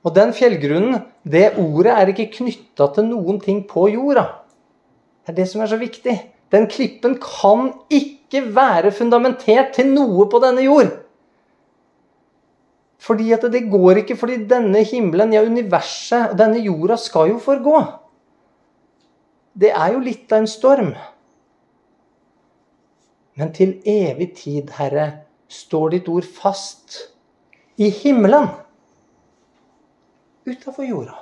Og 0.07 0.15
den 0.17 0.31
fjellgrunnen, 0.33 1.03
det 1.29 1.59
ordet, 1.61 1.93
er 1.93 2.13
ikke 2.13 2.31
knytta 2.39 2.87
til 2.95 3.11
noen 3.11 3.41
ting 3.43 3.65
på 3.69 3.91
jorda. 3.93 4.25
Det 5.27 5.35
er 5.35 5.41
det 5.43 5.49
som 5.51 5.61
er 5.61 5.69
så 5.69 5.77
viktig. 5.81 6.15
Den 6.51 6.65
klippen 6.71 7.19
kan 7.21 7.75
ikke 7.93 8.47
være 8.55 8.95
fundamentert 8.97 9.75
til 9.77 9.91
noe 9.93 10.25
på 10.31 10.41
denne 10.43 10.65
jord. 10.65 10.95
Fordi 13.01 13.31
at 13.33 13.47
det 13.53 13.65
går 13.73 14.03
ikke, 14.03 14.17
fordi 14.21 14.43
denne 14.49 14.83
himmelen, 14.85 15.33
ja, 15.33 15.41
universet, 15.47 16.35
denne 16.37 16.61
jorda 16.61 16.99
skal 17.01 17.33
jo 17.33 17.39
forgå. 17.41 17.79
Det 19.61 19.73
er 19.73 19.95
jo 19.95 20.03
litt 20.05 20.31
av 20.33 20.43
en 20.43 20.51
storm. 20.51 20.93
Men 23.41 23.55
til 23.57 23.79
evig 23.89 24.35
tid, 24.37 24.75
Herre, 24.77 25.07
står 25.49 25.97
ditt 25.97 26.11
ord 26.13 26.29
fast 26.29 26.99
i 27.81 27.89
himmelen 28.03 28.51
utafor 30.45 30.85
jorda. 30.85 31.17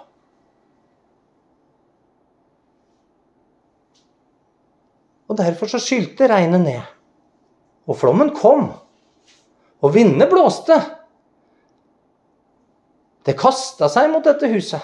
Og 5.29 5.37
derfor 5.39 5.71
så 5.71 5.81
skylte 5.83 6.27
regnet 6.31 6.65
ned. 6.65 6.85
Og 7.89 7.99
flommen 8.01 8.33
kom. 8.35 8.71
Og 9.85 9.93
vindene 9.95 10.27
blåste. 10.31 10.79
Det 13.29 13.35
kasta 13.37 13.91
seg 13.93 14.09
mot 14.09 14.25
dette 14.25 14.49
huset. 14.49 14.81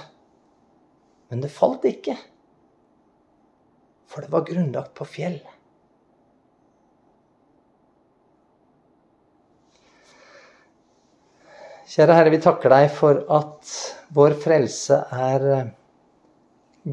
Men 1.32 1.40
det 1.40 1.48
falt 1.48 1.86
ikke. 1.88 2.18
For 4.04 4.20
det 4.20 4.32
var 4.34 4.44
grunnlagt 4.44 4.92
på 4.98 5.06
fjell. 5.08 5.38
Kjære 11.94 12.18
Herre, 12.18 12.34
vi 12.34 12.42
takker 12.42 12.72
deg 12.74 12.90
for 12.92 13.24
at 13.32 13.72
vår 14.12 14.36
frelse 14.44 15.00
er 15.14 15.48
eh, 15.56 15.66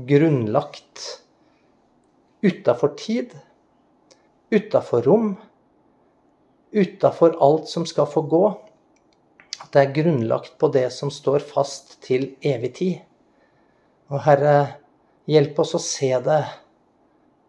grunnlagt 0.08 1.08
utafor 2.46 2.96
tid, 3.00 3.36
utafor 4.54 5.04
rom, 5.08 5.32
utafor 6.72 7.36
alt 7.44 7.72
som 7.72 7.88
skal 7.90 8.08
få 8.08 8.24
gå 8.30 8.46
det 9.72 9.82
er 9.82 9.94
grunnlagt 9.96 10.58
på 10.60 10.68
det 10.74 10.90
som 10.94 11.12
står 11.14 11.46
fast 11.48 11.98
til 12.04 12.34
evig 12.44 12.74
tid. 12.80 12.98
Og 14.12 14.20
Herre, 14.26 14.56
hjelp 15.32 15.62
oss 15.64 15.76
å 15.78 15.84
se 15.84 16.12
det 16.26 16.42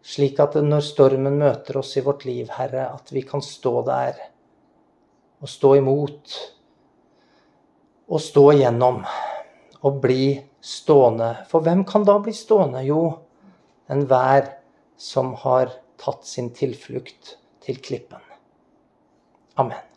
slik 0.03 0.39
at 0.43 0.55
når 0.59 0.83
stormen 0.83 1.37
møter 1.39 1.79
oss 1.79 1.93
i 1.97 2.03
vårt 2.03 2.25
liv, 2.27 2.49
Herre, 2.51 2.89
at 2.91 3.11
vi 3.15 3.23
kan 3.27 3.43
stå 3.43 3.75
der 3.87 4.19
og 5.43 5.51
stå 5.51 5.75
imot 5.79 6.35
og 8.07 8.19
stå 8.23 8.43
igjennom 8.53 9.01
og 9.83 10.01
bli 10.03 10.35
stående. 10.63 11.31
For 11.51 11.63
hvem 11.63 11.83
kan 11.87 12.05
da 12.07 12.17
bli 12.23 12.35
stående? 12.35 12.83
Jo, 12.87 13.05
enhver 13.91 14.51
som 14.99 15.33
har 15.43 15.71
tatt 15.99 16.27
sin 16.27 16.51
tilflukt 16.55 17.37
til 17.63 17.79
klippen. 17.83 18.23
Amen. 19.59 19.92